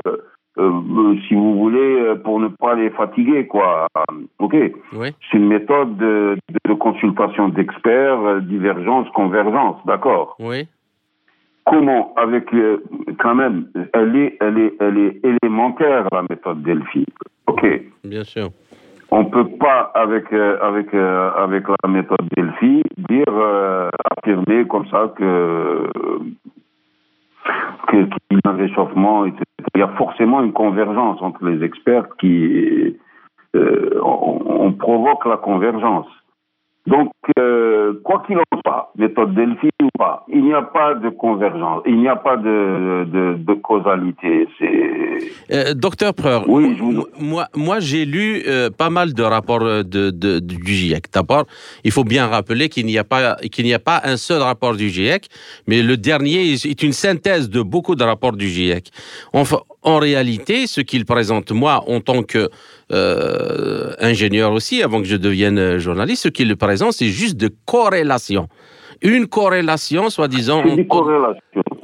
euh, 0.58 1.14
si 1.28 1.34
vous 1.34 1.58
voulez, 1.58 2.14
pour 2.24 2.40
ne 2.40 2.48
pas 2.48 2.74
les 2.74 2.90
fatiguer, 2.90 3.46
quoi. 3.46 3.86
Ok. 4.38 4.54
C'est 4.92 5.36
une 5.36 5.48
méthode 5.48 5.96
de, 5.96 6.36
de 6.66 6.74
consultation 6.74 7.48
d'experts, 7.48 8.40
divergence, 8.42 9.08
convergence, 9.10 9.76
d'accord. 9.86 10.36
Oui. 10.38 10.66
Comment, 11.66 12.14
avec 12.16 12.46
quand 13.18 13.34
même, 13.34 13.66
elle 13.92 14.16
est, 14.16 14.36
elle 14.40 14.58
est, 14.58 14.74
elle 14.80 14.98
est 14.98 15.20
élémentaire 15.24 16.08
la 16.10 16.22
méthode 16.28 16.62
Delphi. 16.62 17.06
Ok. 17.46 17.64
Bien 18.04 18.24
sûr 18.24 18.50
on 19.10 19.24
peut 19.24 19.48
pas 19.58 19.90
avec 19.94 20.32
euh, 20.32 20.58
avec 20.62 20.94
euh, 20.94 21.30
avec 21.36 21.64
la 21.82 21.88
méthode 21.88 22.28
Delphi 22.36 22.82
dire 22.96 23.24
euh, 23.28 23.88
affirmer 24.10 24.66
comme 24.66 24.86
ça 24.86 25.12
que 25.16 25.90
qu'il 27.90 28.08
y 28.30 28.38
a 28.44 28.50
un 28.50 28.56
réchauffement, 28.56 29.26
etc. 29.26 29.42
Il 29.74 29.80
y 29.80 29.82
a 29.82 29.88
forcément 29.88 30.42
une 30.42 30.52
convergence 30.52 31.20
entre 31.22 31.44
les 31.44 31.64
experts 31.64 32.06
qui 32.20 32.96
on, 33.54 34.38
on, 34.46 34.72
provoque 34.72 35.24
la 35.26 35.38
convergence. 35.38 36.06
Donc, 36.90 37.12
euh, 37.38 38.00
quoi 38.02 38.22
qu'il 38.26 38.36
en 38.36 38.60
soit, 38.64 38.92
méthode 38.96 39.32
Delphi 39.34 39.68
ou 39.80 39.88
pas, 39.96 40.24
il 40.28 40.42
n'y 40.42 40.52
a 40.52 40.62
pas 40.62 40.94
de 40.94 41.08
convergence, 41.10 41.82
il 41.86 41.98
n'y 42.00 42.08
a 42.08 42.16
pas 42.16 42.36
de, 42.36 43.04
de, 43.04 43.36
de 43.38 43.54
causalité. 43.54 44.48
Euh, 45.52 45.74
docteur 45.74 46.12
Preur, 46.14 46.48
oui, 46.48 46.76
moi, 47.20 47.46
moi 47.54 47.78
j'ai 47.78 48.04
lu 48.04 48.42
euh, 48.48 48.70
pas 48.70 48.90
mal 48.90 49.14
de 49.14 49.22
rapports 49.22 49.60
de, 49.60 50.10
de 50.10 50.40
du 50.40 50.74
GIEC. 50.74 51.04
D'abord, 51.12 51.44
il 51.84 51.92
faut 51.92 52.02
bien 52.02 52.26
rappeler 52.26 52.68
qu'il 52.68 52.86
n'y 52.86 52.98
a 52.98 53.04
pas 53.04 53.36
qu'il 53.52 53.66
n'y 53.66 53.74
a 53.74 53.78
pas 53.78 54.00
un 54.02 54.16
seul 54.16 54.42
rapport 54.42 54.74
du 54.74 54.88
GIEC, 54.88 55.28
mais 55.68 55.82
le 55.82 55.96
dernier 55.96 56.40
est 56.52 56.82
une 56.82 56.92
synthèse 56.92 57.48
de 57.50 57.62
beaucoup 57.62 57.94
de 57.94 58.02
rapports 58.02 58.36
du 58.36 58.48
GIEC. 58.48 58.90
Enfin, 59.32 59.58
en 59.82 59.98
réalité, 59.98 60.66
ce 60.66 60.80
qu'il 60.80 61.04
présente, 61.04 61.52
moi, 61.52 61.82
en 61.86 62.00
tant 62.00 62.22
que 62.22 62.50
euh, 62.92 63.92
ingénieur 63.98 64.52
aussi, 64.52 64.82
avant 64.82 65.00
que 65.00 65.06
je 65.06 65.16
devienne 65.16 65.78
journaliste, 65.78 66.24
ce 66.24 66.28
qu'il 66.28 66.54
présente, 66.56 66.92
c'est 66.92 67.08
juste 67.08 67.36
de 67.36 67.50
corrélation. 67.64 68.48
Une 69.02 69.26
corrélation, 69.26 70.10
soi-disant. 70.10 70.62
Une 70.64 70.86
corrélation. 70.86 71.40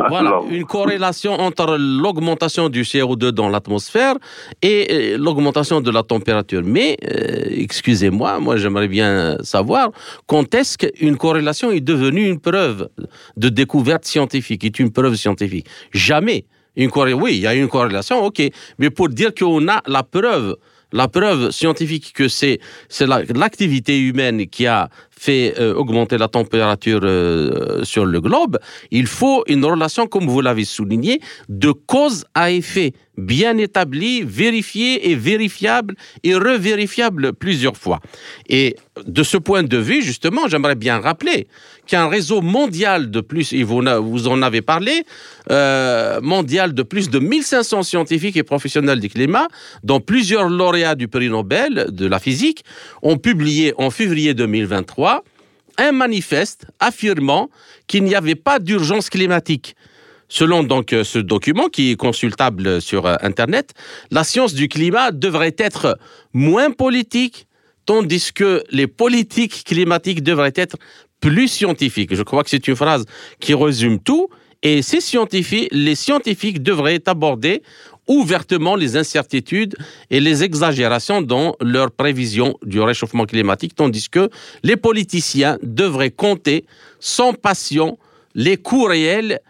Voilà, 0.08 0.40
une 0.50 0.64
corrélation 0.64 1.32
entre 1.32 1.76
l'augmentation 1.78 2.68
du 2.68 2.82
CO2 2.82 3.30
dans 3.30 3.48
l'atmosphère 3.48 4.14
et 4.62 5.14
euh, 5.14 5.18
l'augmentation 5.18 5.80
de 5.80 5.90
la 5.90 6.02
température. 6.02 6.62
Mais, 6.64 6.96
euh, 7.04 7.48
excusez-moi, 7.50 8.38
moi, 8.38 8.56
j'aimerais 8.56 8.88
bien 8.88 9.38
savoir 9.42 9.90
quand 10.26 10.54
est-ce 10.54 10.76
qu'une 10.78 11.16
corrélation 11.16 11.70
est 11.72 11.80
devenue 11.80 12.26
une 12.26 12.38
preuve 12.38 12.88
de 13.36 13.48
découverte 13.48 14.04
scientifique, 14.04 14.64
est 14.64 14.78
une 14.78 14.92
preuve 14.92 15.16
scientifique. 15.16 15.66
Jamais. 15.92 16.44
Oui, 16.76 17.36
il 17.36 17.40
y 17.40 17.46
a 17.46 17.54
une 17.54 17.68
corrélation, 17.68 18.24
ok. 18.24 18.42
Mais 18.78 18.90
pour 18.90 19.08
dire 19.08 19.34
qu'on 19.34 19.66
a 19.68 19.82
la 19.86 20.02
preuve, 20.02 20.56
la 20.92 21.08
preuve 21.08 21.50
scientifique 21.50 22.12
que 22.14 22.28
c'est 22.28 22.60
c'est 22.88 23.06
l'activité 23.06 23.98
humaine 23.98 24.46
qui 24.46 24.66
a 24.66 24.88
fait 25.18 25.54
euh, 25.58 25.74
augmenter 25.74 26.18
la 26.18 26.28
température 26.28 27.00
euh, 27.02 27.84
sur 27.84 28.04
le 28.04 28.20
globe, 28.20 28.58
il 28.90 29.06
faut 29.06 29.44
une 29.48 29.64
relation, 29.64 30.06
comme 30.06 30.26
vous 30.26 30.40
l'avez 30.40 30.64
souligné, 30.64 31.20
de 31.48 31.72
cause 31.72 32.24
à 32.34 32.50
effet, 32.50 32.92
bien 33.16 33.56
établie, 33.56 34.22
vérifiée 34.22 35.10
et 35.10 35.14
vérifiable 35.14 35.94
et 36.22 36.34
revérifiable 36.34 37.32
plusieurs 37.32 37.76
fois. 37.76 38.00
Et 38.48 38.76
de 39.06 39.22
ce 39.22 39.36
point 39.36 39.62
de 39.62 39.78
vue, 39.78 40.02
justement, 40.02 40.48
j'aimerais 40.48 40.74
bien 40.74 40.98
rappeler 40.98 41.46
qu'un 41.86 42.08
réseau 42.08 42.42
mondial 42.42 43.10
de 43.10 43.20
plus, 43.20 43.52
et 43.52 43.62
vous, 43.62 44.28
en 44.28 44.42
avez 44.42 44.60
parlé, 44.60 45.04
euh, 45.50 46.20
mondial 46.20 46.74
de 46.74 46.82
plus 46.82 47.08
de 47.10 47.18
1500 47.18 47.84
scientifiques 47.84 48.36
et 48.36 48.42
professionnels 48.42 49.00
du 49.00 49.08
climat, 49.08 49.48
dont 49.82 50.00
plusieurs 50.00 50.48
lauréats 50.48 50.94
du 50.94 51.08
prix 51.08 51.28
Nobel 51.28 51.86
de 51.90 52.06
la 52.06 52.18
physique, 52.18 52.64
ont 53.02 53.16
publié 53.16 53.72
en 53.78 53.90
février 53.90 54.34
2023 54.34 55.15
un 55.78 55.92
manifeste 55.92 56.66
affirmant 56.80 57.50
qu'il 57.86 58.04
n'y 58.04 58.14
avait 58.14 58.34
pas 58.34 58.58
d'urgence 58.58 59.10
climatique. 59.10 59.76
Selon 60.28 60.64
donc 60.64 60.92
euh, 60.92 61.04
ce 61.04 61.18
document 61.18 61.68
qui 61.68 61.92
est 61.92 61.96
consultable 61.96 62.80
sur 62.82 63.06
euh, 63.06 63.14
Internet, 63.22 63.74
la 64.10 64.24
science 64.24 64.54
du 64.54 64.68
climat 64.68 65.12
devrait 65.12 65.54
être 65.56 65.98
moins 66.32 66.70
politique, 66.72 67.46
tandis 67.84 68.32
que 68.32 68.64
les 68.70 68.88
politiques 68.88 69.62
climatiques 69.64 70.22
devraient 70.22 70.52
être 70.56 70.76
plus 71.20 71.48
scientifiques. 71.48 72.14
Je 72.14 72.22
crois 72.22 72.42
que 72.42 72.50
c'est 72.50 72.66
une 72.66 72.76
phrase 72.76 73.04
qui 73.40 73.54
résume 73.54 74.00
tout. 74.00 74.28
Et 74.62 74.82
ces 74.82 75.00
scientifiques, 75.00 75.68
les 75.70 75.94
scientifiques 75.94 76.62
devraient 76.62 77.02
aborder 77.06 77.62
ouvertement 78.08 78.76
les 78.76 78.96
incertitudes 78.96 79.76
et 80.10 80.20
les 80.20 80.44
exagérations 80.44 81.22
dans 81.22 81.56
leurs 81.60 81.90
prévisions 81.90 82.56
du 82.62 82.80
réchauffement 82.80 83.26
climatique, 83.26 83.74
tandis 83.74 84.08
que 84.08 84.30
les 84.62 84.76
politiciens 84.76 85.58
devraient 85.62 86.10
compter 86.10 86.64
sans 87.00 87.32
passion 87.32 87.98
les 88.34 88.56
coûts 88.56 88.84
réels 88.84 89.40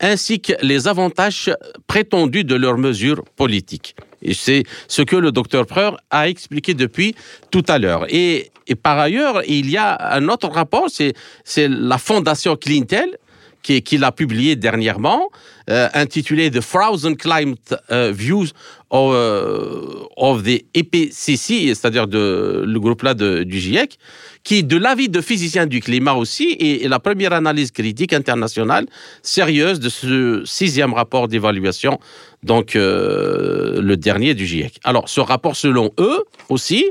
ainsi 0.00 0.40
que 0.40 0.52
les 0.62 0.88
avantages 0.88 1.54
prétendus 1.86 2.44
de 2.44 2.54
leurs 2.54 2.78
mesures 2.78 3.24
politiques. 3.36 3.94
Et 4.22 4.34
c'est 4.34 4.64
ce 4.88 5.02
que 5.02 5.16
le 5.16 5.32
docteur 5.32 5.66
Preur 5.66 5.98
a 6.10 6.28
expliqué 6.28 6.74
depuis 6.74 7.14
tout 7.50 7.64
à 7.68 7.78
l'heure. 7.78 8.06
Et, 8.08 8.50
par 8.82 8.98
ailleurs, 8.98 9.42
il 9.46 9.70
y 9.70 9.76
a 9.76 10.14
un 10.14 10.28
autre 10.28 10.48
rapport, 10.48 10.88
c'est 10.88 11.68
la 11.68 11.98
Fondation 11.98 12.56
Clintel 12.56 13.16
qu'il 13.64 14.04
a 14.04 14.12
publié 14.12 14.56
dernièrement, 14.56 15.30
euh, 15.70 15.88
intitulé 15.94 16.50
The 16.50 16.60
Frozen 16.60 17.16
Climate 17.16 17.74
uh, 17.90 18.12
Views 18.12 18.48
of, 18.90 19.14
uh, 19.14 20.06
of, 20.16 20.42
the 20.42 20.64
EPCC, 20.74 21.74
c'est-à-dire 21.74 22.06
le 22.06 22.78
groupe-là 22.78 23.14
du 23.14 23.58
GIEC, 23.58 23.98
qui, 24.44 24.62
de 24.62 24.76
l'avis 24.76 25.08
de 25.08 25.22
physiciens 25.22 25.66
du 25.66 25.80
climat 25.80 26.12
aussi, 26.12 26.56
est, 26.60 26.86
la 26.86 27.00
première 27.00 27.32
analyse 27.32 27.70
critique 27.70 28.12
internationale 28.12 28.86
sérieuse 29.22 29.80
de 29.80 29.88
ce 29.88 30.42
sixième 30.44 30.92
rapport 30.92 31.28
d'évaluation, 31.28 31.98
donc 32.42 32.76
euh, 32.76 33.80
le 33.80 33.96
dernier 33.96 34.34
du 34.34 34.46
GIEC. 34.46 34.78
Alors, 34.84 35.08
ce 35.08 35.20
rapport, 35.20 35.56
selon 35.56 35.90
eux 35.98 36.24
aussi, 36.50 36.84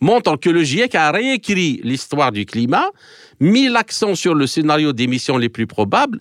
montre 0.00 0.36
que 0.36 0.50
le 0.50 0.64
GIEC 0.64 0.96
a 0.96 1.12
réécrit 1.12 1.80
l'histoire 1.84 2.32
du 2.32 2.44
climat, 2.44 2.90
mis 3.40 3.68
l'accent 3.68 4.14
sur 4.14 4.34
le 4.34 4.46
scénario 4.46 4.92
d'émissions 4.92 5.38
les 5.38 5.48
plus 5.48 5.66
probables, 5.66 6.20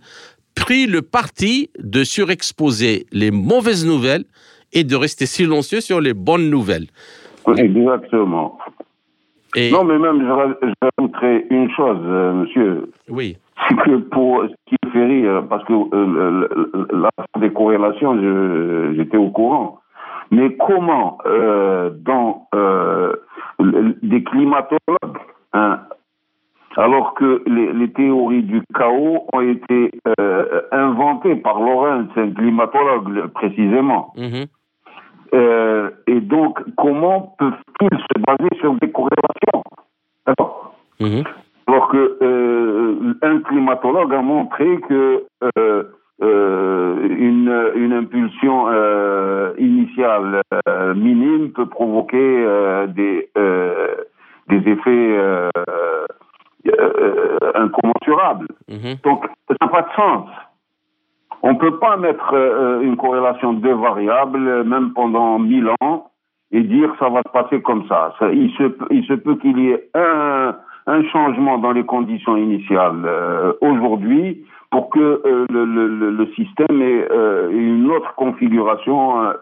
pris 0.56 0.88
le 0.88 1.02
parti 1.02 1.70
de 1.80 2.04
surexposer 2.04 3.06
les 3.12 3.32
mauvaises 3.32 3.86
nouvelles 3.86 4.26
et 4.74 4.84
de 4.84 4.96
rester 4.96 5.26
silencieux 5.26 5.82
sur 5.82 6.02
les 6.02 6.14
bonnes 6.14 6.50
nouvelles. 6.50 6.88
Exactement. 7.58 8.58
Non, 9.72 9.86
mais 9.86 9.98
même, 9.98 10.22
j'ajouterais 10.22 11.46
une 11.50 11.72
chose, 11.72 12.00
euh, 12.04 12.34
monsieur. 12.34 12.92
Oui. 13.10 13.38
C'est 13.70 13.76
que 13.76 13.98
pour 13.98 14.44
ce 14.44 14.54
qui 14.68 14.76
fait 14.92 15.06
rire, 15.06 15.44
parce 15.50 15.64
que 15.64 15.74
euh, 15.74 16.48
là, 16.92 17.10
des 17.40 17.52
corrélations, 17.54 18.20
j'étais 18.96 19.18
au 19.18 19.30
courant. 19.30 19.80
Mais 20.32 20.58
comment, 20.58 21.20
euh, 21.26 21.92
dans 22.02 22.50
des 24.04 24.24
climatologues, 24.24 25.18
hein, 25.54 25.80
alors 26.78 27.14
que 27.14 27.44
les, 27.48 27.90
théories 27.92 28.44
du 28.44 28.62
chaos 28.74 29.26
ont 29.34 29.42
été 29.42 29.92
inventées 30.72 31.36
par 31.36 31.60
Lorenz, 31.60 32.08
un 32.16 32.32
climatologue 32.32 33.28
précisément. 33.28 34.14
Mm-hmm. 34.18 34.48
Euh, 35.36 35.90
et 36.08 36.22
donc, 36.22 36.60
comment 36.78 37.36
peuvent-ils 37.38 37.98
se 37.98 38.22
baser 38.26 38.50
sur 38.60 38.76
des 38.76 38.92
corrélations? 38.92 39.64
Mhm. 41.00 41.24
Alors 41.68 41.90
que 41.90 42.18
euh, 42.22 43.14
un 43.22 43.40
climatologue 43.40 44.14
a 44.14 44.22
montré 44.22 44.80
que 44.88 45.26
euh, 45.58 45.84
une, 46.22 47.72
une, 47.76 47.94
impulsion 47.94 48.68
initiale 49.58 50.42
minime 50.96 51.52
peut 51.52 51.66
provoquer 51.66 52.46
des, 52.96 53.30
des 54.48 54.72
effets 54.72 55.50
incommensurables. 57.56 58.48
Mhm. 58.70 58.96
Donc, 59.04 59.26
ça 59.48 59.56
n'a 59.62 59.68
pas 59.68 59.82
de 59.84 59.94
sens. 59.96 60.30
On 61.48 61.54
ne 61.54 61.60
peut 61.60 61.78
pas 61.78 61.96
mettre 61.98 62.34
euh, 62.34 62.82
une 62.82 62.98
corrélation 62.98 63.54
de 63.54 63.70
variables, 63.70 64.64
même 64.64 64.94
pendant 64.94 65.38
mille 65.38 65.70
ans, 65.82 66.10
et 66.52 66.62
dire 66.62 66.92
ça 66.98 67.08
va 67.10 67.22
se 67.24 67.32
passer 67.32 67.62
comme 67.62 67.88
ça. 67.88 68.16
il, 68.34 68.52
se, 68.58 68.76
il 68.90 69.06
se 69.06 69.14
peut 69.14 69.36
qu'il 69.36 69.60
y 69.60 69.70
ait 69.70 69.90
un, 69.94 70.56
un, 70.88 71.04
changement 71.10 71.60
dans 71.60 71.72
les 71.72 71.86
conditions 71.86 72.36
initiales 72.36 73.04
euh, 73.06 73.54
aujourd'hui 73.62 74.44
pour 74.72 74.90
que 74.90 75.00
euh, 75.00 75.46
le, 75.50 75.66
le, 75.66 76.10
le, 76.10 76.28
système 76.34 76.82
ait 76.82 77.08
une 77.52 77.92
autre 77.92 78.16
configuration 78.16 79.34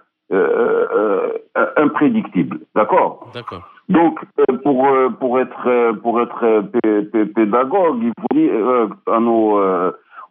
imprédictible. 1.77 2.59
D'accord? 2.75 3.31
D'accord. 3.33 3.72
Donc, 3.89 4.19
pour, 4.63 4.87
pour 5.19 5.39
être, 5.39 5.91
pour 6.01 6.21
être 6.21 6.63
pédagogue, 7.35 8.01
il 8.01 8.13
faut 8.17 8.33
dire 8.33 8.87
à 9.07 9.19
nos 9.19 9.59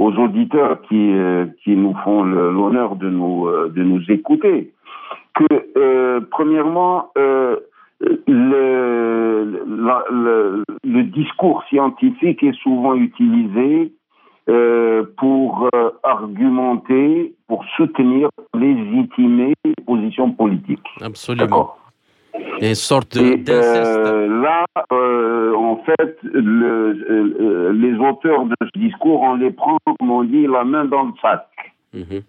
aux 0.02 0.12
auditeurs 0.12 0.80
qui, 0.82 1.12
euh, 1.12 1.46
qui 1.62 1.76
nous 1.76 1.94
font 2.04 2.24
l'honneur 2.24 2.96
de 2.96 3.08
nous, 3.08 3.46
euh, 3.46 3.72
de 3.74 3.82
nous 3.82 4.02
écouter 4.10 4.72
que, 5.34 5.46
euh, 5.76 6.20
premièrement, 6.30 7.10
le, 7.16 7.66
le, 10.84 11.02
discours 11.04 11.64
scientifique 11.68 12.42
est 12.42 12.58
souvent 12.62 12.94
utilisé 12.94 13.92
pour 15.16 15.68
argumenter, 16.02 17.34
pour 17.48 17.64
soutenir, 17.76 18.28
légitimer 18.54 19.54
les 19.64 19.74
positions 19.86 20.32
politiques. 20.32 20.86
Absolument. 21.00 21.74
Une 22.60 22.74
sorte 22.74 23.16
euh, 23.16 24.42
là, 24.42 24.64
euh, 24.92 25.54
en 25.54 25.76
fait, 25.84 26.16
le, 26.22 26.96
euh, 27.10 27.72
les 27.72 27.94
auteurs 27.98 28.44
de 28.44 28.54
ce 28.62 28.78
discours, 28.78 29.20
on 29.22 29.34
les 29.34 29.50
prend, 29.50 29.78
comme 29.84 30.10
on 30.10 30.22
dit, 30.22 30.46
la 30.46 30.64
main 30.64 30.84
dans 30.84 31.04
le 31.04 31.12
sac. 31.20 31.46
Mhm. 31.92 32.22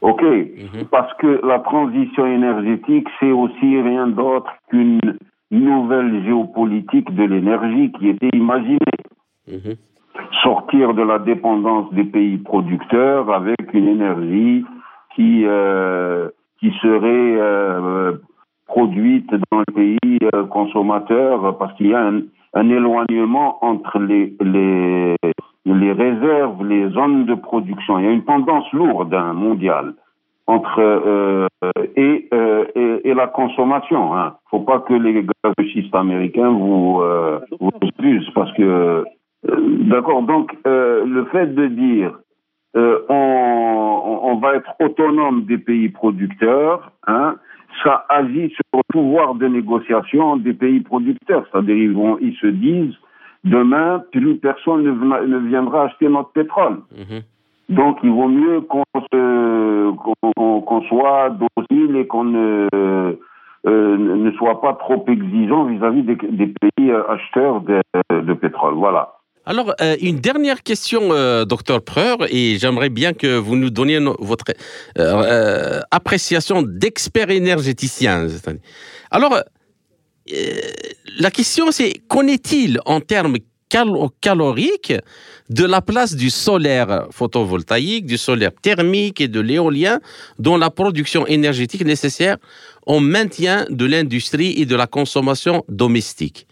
OK 0.00 0.22
mhm. 0.22 0.86
Parce 0.90 1.12
que 1.18 1.40
la 1.46 1.58
transition 1.60 2.26
énergétique, 2.26 3.06
c'est 3.20 3.30
aussi 3.30 3.80
rien 3.80 4.08
d'autre 4.08 4.50
qu'une 4.70 5.00
nouvelle 5.50 6.24
géopolitique 6.24 7.14
de 7.14 7.24
l'énergie 7.24 7.92
qui 7.98 8.08
était 8.08 8.30
imaginée. 8.34 8.78
Mhm. 9.46 9.74
Sortir 10.42 10.94
de 10.94 11.02
la 11.02 11.18
dépendance 11.18 11.92
des 11.92 12.04
pays 12.04 12.38
producteurs 12.38 13.30
avec 13.32 13.72
une 13.74 13.88
énergie 13.88 14.64
qui, 15.14 15.44
qui 16.60 16.72
serait 16.82 18.18
produite 18.66 19.30
dans 19.50 19.62
le 19.66 19.74
pays 19.74 20.18
euh, 20.34 20.44
consommateur 20.46 21.56
parce 21.58 21.72
qu'il 21.74 21.88
y 21.88 21.94
a 21.94 22.06
un, 22.06 22.20
un, 22.54 22.68
éloignement 22.68 23.64
entre 23.64 23.98
les, 23.98 24.34
les, 24.40 25.16
les 25.64 25.92
réserves, 25.92 26.64
les 26.64 26.90
zones 26.90 27.26
de 27.26 27.34
production. 27.34 27.98
Il 27.98 28.04
y 28.04 28.08
a 28.08 28.12
une 28.12 28.24
tendance 28.24 28.70
lourde 28.72 29.14
hein, 29.14 29.32
mondiale 29.32 29.94
entre 30.46 30.80
euh, 30.80 31.48
et, 31.96 32.28
euh, 32.32 32.64
et, 32.74 33.10
et, 33.10 33.14
la 33.14 33.26
consommation. 33.26 34.16
Hein. 34.16 34.36
Faut 34.50 34.60
pas 34.60 34.80
que 34.80 34.94
les 34.94 35.24
gaz 35.24 35.54
américains 35.92 36.50
vous 36.50 37.00
euh, 37.02 37.40
vous 37.60 37.70
excusent 37.82 38.30
parce 38.34 38.52
que 38.52 38.62
euh, 38.62 39.04
d'accord. 39.88 40.22
Donc 40.22 40.56
le 40.64 41.24
fait 41.32 41.54
de 41.54 41.66
dire 41.66 42.18
on, 42.74 44.20
on, 44.22 44.36
va 44.36 44.56
être 44.56 44.74
autonome 44.80 45.44
des 45.44 45.56
pays 45.56 45.88
producteurs, 45.88 46.92
hein, 47.06 47.36
ça 47.82 48.04
agit 48.08 48.50
sur 48.50 48.64
le 48.74 48.80
pouvoir 48.92 49.34
de 49.34 49.46
négociation 49.46 50.36
des 50.36 50.54
pays 50.54 50.80
producteurs. 50.80 51.44
C'est-à-dire, 51.50 51.76
ils, 51.76 51.96
ils 52.20 52.36
se 52.36 52.46
disent, 52.46 52.94
demain, 53.44 54.02
plus 54.12 54.36
personne 54.36 54.82
ne, 54.82 55.38
viendra 55.48 55.84
acheter 55.84 56.08
notre 56.08 56.30
pétrole. 56.30 56.78
Mhm. 56.96 57.22
Donc, 57.68 57.98
il 58.02 58.10
vaut 58.10 58.28
mieux 58.28 58.60
qu'on 58.60 58.84
soit 60.82 61.30
docile 61.30 61.96
et 61.96 62.06
qu'on 62.06 62.24
ne 62.24 62.68
ne 63.66 64.30
soit 64.32 64.60
pas 64.60 64.74
trop 64.74 65.04
exigeant 65.08 65.64
vis-à-vis 65.64 66.02
des, 66.02 66.16
pays 66.16 66.92
acheteurs 67.08 67.62
de, 67.62 68.34
pétrole. 68.34 68.74
Voilà. 68.74 69.15
Alors, 69.48 69.74
une 70.00 70.18
dernière 70.18 70.64
question, 70.64 71.10
docteur 71.44 71.80
Preur, 71.80 72.18
et 72.30 72.58
j'aimerais 72.58 72.88
bien 72.88 73.12
que 73.12 73.36
vous 73.36 73.54
nous 73.54 73.70
donniez 73.70 74.00
votre 74.18 74.46
appréciation 75.92 76.62
d'expert 76.62 77.30
énergéticien. 77.30 78.26
Alors, 79.12 79.40
la 81.20 81.30
question 81.30 81.70
c'est, 81.70 81.92
qu'en 82.08 82.26
est-il 82.26 82.80
en 82.86 83.00
termes 83.00 83.36
caloriques 84.20 84.94
de 85.48 85.64
la 85.64 85.80
place 85.80 86.16
du 86.16 86.30
solaire 86.30 87.06
photovoltaïque, 87.12 88.06
du 88.06 88.18
solaire 88.18 88.50
thermique 88.60 89.20
et 89.20 89.28
de 89.28 89.38
l'éolien 89.38 90.00
dans 90.40 90.56
la 90.56 90.70
production 90.70 91.24
énergétique 91.24 91.84
nécessaire 91.84 92.38
au 92.84 92.98
maintien 92.98 93.64
de 93.70 93.84
l'industrie 93.84 94.60
et 94.60 94.66
de 94.66 94.74
la 94.74 94.88
consommation 94.88 95.64
domestique? 95.68 96.48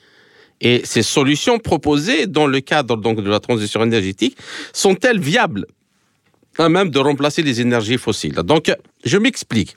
Et 0.61 0.83
ces 0.85 1.03
solutions 1.03 1.59
proposées 1.59 2.27
dans 2.27 2.47
le 2.47 2.61
cadre 2.61 2.97
donc 2.97 3.21
de 3.21 3.29
la 3.29 3.41
transition 3.41 3.83
énergétique 3.83 4.37
sont-elles 4.73 5.21
viables? 5.21 5.67
À 6.57 6.69
même 6.69 6.91
de 6.91 7.01
remplacer 7.01 7.43
les 7.43 7.61
énergies 7.61 7.99
fossiles. 7.99 8.35
Donc, 8.35 8.73
je 9.05 9.19
m'explique. 9.19 9.77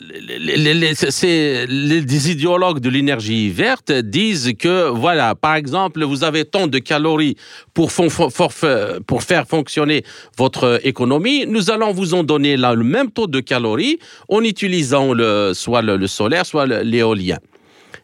Les, 0.00 2.30
idéologues 2.30 2.80
de 2.80 2.88
l'énergie 2.88 3.50
verte 3.50 3.92
disent 3.92 4.52
que, 4.58 4.88
voilà, 4.88 5.34
par 5.34 5.54
exemple, 5.54 6.04
vous 6.04 6.24
avez 6.24 6.44
tant 6.44 6.66
de 6.66 6.78
calories 6.78 7.36
pour, 7.74 7.92
faire 7.92 9.46
fonctionner 9.46 10.04
votre 10.36 10.80
économie, 10.84 11.46
nous 11.46 11.70
allons 11.70 11.92
vous 11.92 12.14
en 12.14 12.24
donner 12.24 12.56
le 12.56 12.82
même 12.82 13.10
taux 13.10 13.26
de 13.26 13.40
calories 13.40 13.98
en 14.28 14.42
utilisant 14.42 15.12
le, 15.12 15.52
soit 15.54 15.82
le, 15.82 16.06
solaire, 16.06 16.46
soit 16.46 16.66
l'éolien. 16.66 17.38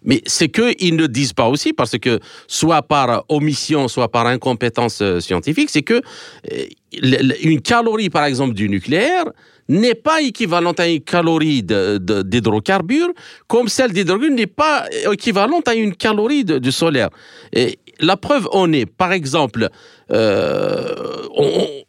Mais 0.04 0.22
c'est 0.26 0.48
qu'ils 0.48 0.96
ne 0.96 1.06
disent 1.06 1.32
pas 1.32 1.48
aussi, 1.48 1.72
parce 1.72 1.98
que 1.98 2.20
soit 2.46 2.82
par 2.82 3.24
omission, 3.28 3.88
soit 3.88 4.08
par 4.08 4.26
incompétence 4.26 5.02
euh, 5.02 5.20
scientifique, 5.20 5.70
c'est 5.70 5.82
que 5.82 6.00
euh, 6.52 7.26
une 7.42 7.60
calorie, 7.60 8.10
par 8.10 8.24
exemple, 8.24 8.54
du 8.54 8.68
nucléaire, 8.68 9.24
n'est 9.68 9.94
pas 9.94 10.20
équivalente 10.20 10.80
à 10.80 10.88
une 10.88 11.00
calorie 11.00 11.62
d'hydrocarbures, 11.62 13.12
comme 13.46 13.68
celle 13.68 13.92
d'hydrogène 13.92 14.34
n'est 14.34 14.48
pas 14.48 14.86
équivalente 15.12 15.68
à 15.68 15.74
une 15.74 15.94
calorie 15.94 16.44
de, 16.44 16.70
solaire. 16.72 17.08
La 18.00 18.16
preuve 18.16 18.48
en 18.52 18.72
est, 18.72 18.86
par 18.86 19.12
exemple, 19.12 19.68
euh, 20.10 20.94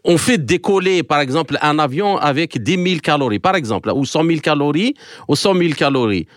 on, 0.03 0.17
fait 0.17 0.37
décoller, 0.37 1.03
par 1.03 1.19
exemple, 1.19 1.57
un 1.61 1.79
avion 1.79 2.17
avec 2.17 2.61
10 2.61 2.83
000 2.83 2.99
calories, 3.01 3.39
par 3.39 3.55
exemple, 3.55 3.91
ou 3.93 4.05
100 4.05 4.25
000 4.25 4.39
calories, 4.39 4.93
ou 5.27 5.35
100 5.35 5.55
000 5.55 5.73
calories. 5.73 6.27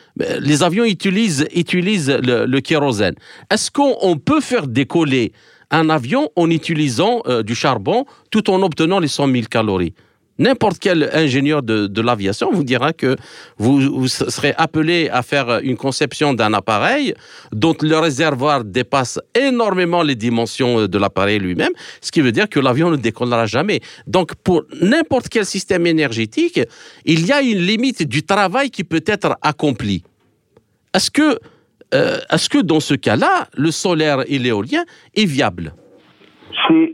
Les 0.40 0.62
avions 0.62 0.84
utilisent, 0.84 1.46
utilisent 1.54 2.10
le, 2.10 2.60
kérosène. 2.60 3.14
Est-ce 3.50 3.70
qu'on 3.70 4.16
peut 4.16 4.40
faire 4.40 4.66
décoller 4.66 5.32
un 5.70 5.90
avion 5.90 6.30
en 6.36 6.50
utilisant 6.50 7.22
euh, 7.26 7.42
du 7.42 7.54
charbon 7.54 8.04
tout 8.30 8.48
en 8.50 8.62
obtenant 8.62 9.00
les 9.00 9.08
100 9.08 9.30
000 9.30 9.44
calories? 9.50 9.94
N'importe 10.38 10.78
quel 10.80 11.10
ingénieur 11.12 11.62
de, 11.62 12.00
l'aviation 12.00 12.50
vous 12.52 12.64
dira 12.64 12.92
que 12.92 13.16
vous, 13.58 14.08
serez 14.08 14.52
appelé 14.56 15.08
à 15.08 15.22
faire 15.22 15.60
une 15.62 15.76
conception 15.76 16.34
d'un 16.34 16.52
appareil 16.54 17.14
dont 17.52 17.76
le 17.80 17.96
réservoir 17.98 18.64
dépasse 18.64 19.20
énormément 19.34 20.02
les 20.02 20.16
dimensions 20.16 20.86
de 20.86 20.98
l'appareil 20.98 21.38
lui-même, 21.38 21.72
ce 22.00 22.10
qui 22.10 22.20
veut 22.20 22.32
dire 22.32 22.48
que 22.48 22.58
l'avion 22.58 22.90
ne 22.90 22.96
décollera 22.96 23.46
jamais. 23.46 23.80
Donc, 24.08 24.34
pour 24.42 24.64
n'importe 24.80 25.28
quel 25.28 25.46
système 25.46 25.86
énergétique, 25.86 26.60
il 27.04 27.26
y 27.26 27.32
a 27.32 27.40
une 27.40 27.58
limite 27.58 28.02
du 28.02 28.24
travail 28.24 28.70
qui 28.70 28.82
peut 28.82 29.04
être 29.06 29.38
accompli. 29.40 30.02
Est-ce 30.94 31.10
que, 31.10 31.38
euh, 31.94 32.18
est-ce 32.30 32.48
que 32.48 32.58
dans 32.58 32.80
ce 32.80 32.94
cas-là, 32.94 33.48
le 33.54 33.70
solaire 33.70 34.24
et 34.26 34.38
l'éolien 34.38 34.84
est 35.14 35.26
viable? 35.26 35.74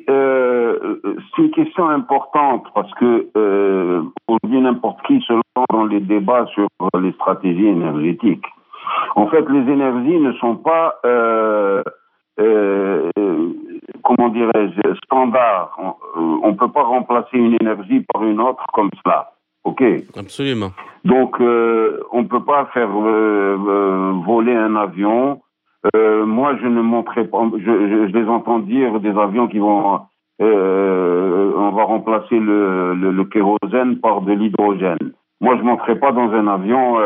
Euh, 0.09 1.01
c'est 1.03 1.43
une 1.43 1.51
question 1.51 1.89
importante 1.89 2.67
parce 2.75 2.93
que 2.95 3.29
euh, 3.37 4.03
dit 4.45 4.61
n'importe 4.61 5.01
qui 5.07 5.21
se 5.21 5.33
lance 5.33 5.67
dans 5.71 5.85
les 5.85 6.01
débats 6.01 6.47
sur 6.55 6.69
les 7.01 7.13
stratégies 7.13 7.67
énergétiques. 7.67 8.47
En 9.17 9.27
fait, 9.29 9.45
les 9.49 9.73
énergies 9.73 10.19
ne 10.19 10.33
sont 10.35 10.57
pas, 10.57 10.95
euh, 11.05 11.83
euh, 12.41 13.11
comment 14.03 14.29
dirais-je, 14.31 14.95
standards. 15.05 15.77
On 16.17 16.49
ne 16.49 16.57
peut 16.57 16.71
pas 16.71 16.83
remplacer 16.83 17.39
une 17.39 17.57
énergie 17.61 18.05
par 18.13 18.25
une 18.25 18.41
autre 18.41 18.65
comme 18.73 18.91
cela. 19.05 19.33
OK 19.65 19.83
Absolument. 20.17 20.71
Donc, 21.05 21.37
on 21.41 22.23
ne 22.23 22.27
peut 22.27 22.45
pas 22.45 22.67
faire 22.73 22.89
voler 22.89 24.55
un 24.55 24.75
avion 24.77 25.41
euh, 25.95 26.27
moi, 26.27 26.57
je 26.61 26.67
ne 26.67 26.83
montrerai 26.83 27.25
pas. 27.25 27.43
Je, 27.55 27.59
je, 27.59 28.09
je, 28.09 28.19
les 28.19 28.29
entends 28.29 28.59
dire 28.59 29.01
des 29.01 29.17
avions 29.19 29.49
qui 29.49 29.59
vont. 29.59 30.01
Euh, 30.43 31.53
on 31.57 31.71
va 31.71 31.85
remplacer 31.85 32.39
le, 32.39 32.95
le, 32.95 33.11
le, 33.11 33.25
kérosène 33.25 33.99
par 34.01 34.23
de 34.23 34.33
l'hydrogène. 34.33 35.13
Moi, 35.41 35.57
je 35.57 35.63
ne 35.63 35.67
monterai 35.67 35.99
pas 35.99 36.13
dans 36.13 36.31
un 36.33 36.47
avion 36.49 36.99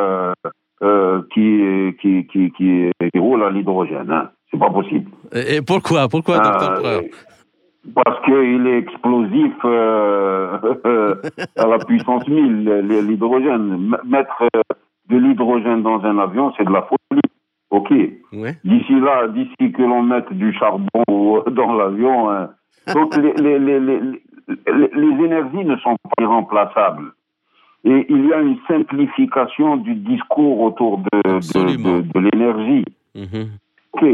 euh, 0.82 1.22
qui, 1.32 1.62
qui, 2.00 2.26
qui, 2.26 2.50
qui, 2.52 2.90
qui, 3.12 3.18
roule 3.18 3.42
à 3.42 3.50
l'hydrogène. 3.50 4.10
Hein. 4.10 4.30
C'est 4.50 4.58
pas 4.58 4.70
possible. 4.70 5.10
Et 5.32 5.62
pourquoi? 5.62 6.08
Pourquoi, 6.08 6.38
docteur 6.38 7.00
Parce 7.94 8.24
qu'il 8.24 8.66
est 8.66 8.78
explosif 8.78 9.54
euh, 9.64 10.58
à 11.56 11.66
la 11.66 11.78
puissance 11.78 12.26
1000, 12.28 12.64
l'hydrogène. 13.08 13.96
Mettre 14.04 14.48
de 15.08 15.16
l'hydrogène 15.16 15.82
dans 15.82 16.04
un 16.04 16.18
avion, 16.18 16.52
c'est 16.56 16.64
de 16.64 16.72
la 16.72 16.82
folie. 16.82 17.20
Ok. 17.70 17.92
D'ici 18.64 19.00
là, 19.00 19.28
d'ici 19.28 19.72
que 19.72 19.82
l'on 19.82 20.02
mette 20.02 20.32
du 20.32 20.52
charbon 20.54 21.42
dans 21.50 21.74
l'avion. 21.74 22.30
Hein. 22.30 22.50
Donc 22.92 23.16
les, 23.16 23.32
les, 23.34 23.58
les, 23.58 23.80
les, 23.80 25.24
énergies 25.24 25.64
ne 25.64 25.76
sont 25.76 25.96
pas 26.02 26.22
irremplaçables. 26.22 27.12
Et 27.84 28.06
il 28.08 28.26
y 28.26 28.32
a 28.32 28.40
une 28.40 28.58
simplification 28.66 29.76
du 29.76 29.94
discours 29.94 30.60
autour 30.60 30.98
de, 30.98 31.22
de, 31.24 32.00
de, 32.00 32.18
l'énergie. 32.20 32.84
Mhm. 33.14 33.50
Ok. 33.92 34.04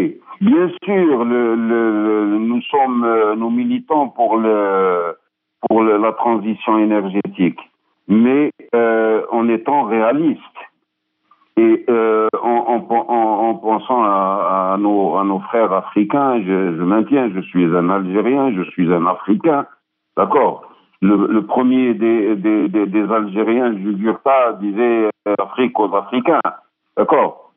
Bien 0.41 0.71
sûr, 0.85 1.25
le, 1.25 1.55
le, 1.55 2.39
nous 2.39 2.63
sommes, 2.63 3.05
euh, 3.05 3.37
nous 3.37 3.51
militons 3.51 4.09
pour 4.09 4.39
le 4.39 5.15
pour 5.69 5.83
la 5.83 6.13
transition 6.13 6.79
énergétique, 6.79 7.59
mais 8.09 8.51
euh, 8.75 9.23
en 9.31 9.49
étant 9.49 9.85
réaliste. 9.85 10.41
Et 11.57 11.85
euh, 11.89 12.29
en, 12.43 12.87
en, 12.89 13.07
en, 13.09 13.55
pensant 13.57 14.03
à, 14.03 14.73
à, 14.75 14.77
nos, 14.79 15.17
à, 15.17 15.25
nos, 15.25 15.41
frères 15.41 15.73
africains, 15.73 16.41
je, 16.41 16.77
je, 16.77 16.83
maintiens, 16.83 17.31
je 17.35 17.41
suis 17.41 17.65
un 17.65 17.91
Algérien, 17.91 18.53
je 18.53 18.63
suis 18.71 18.93
un 18.93 19.07
Africain, 19.07 19.67
d'accord 20.17 20.71
le, 21.03 21.27
le, 21.29 21.47
premier 21.47 21.95
des, 21.95 22.37
des, 22.37 22.69
des, 22.69 22.87
des 22.87 23.13
Algériens, 23.13 23.77
Jugurtha, 23.77 24.53
disait 24.61 25.09
euh, 25.29 25.35
Afrique 25.39 25.79
aux 25.79 25.95
Africains, 25.95 26.41
d'accord 26.97 27.53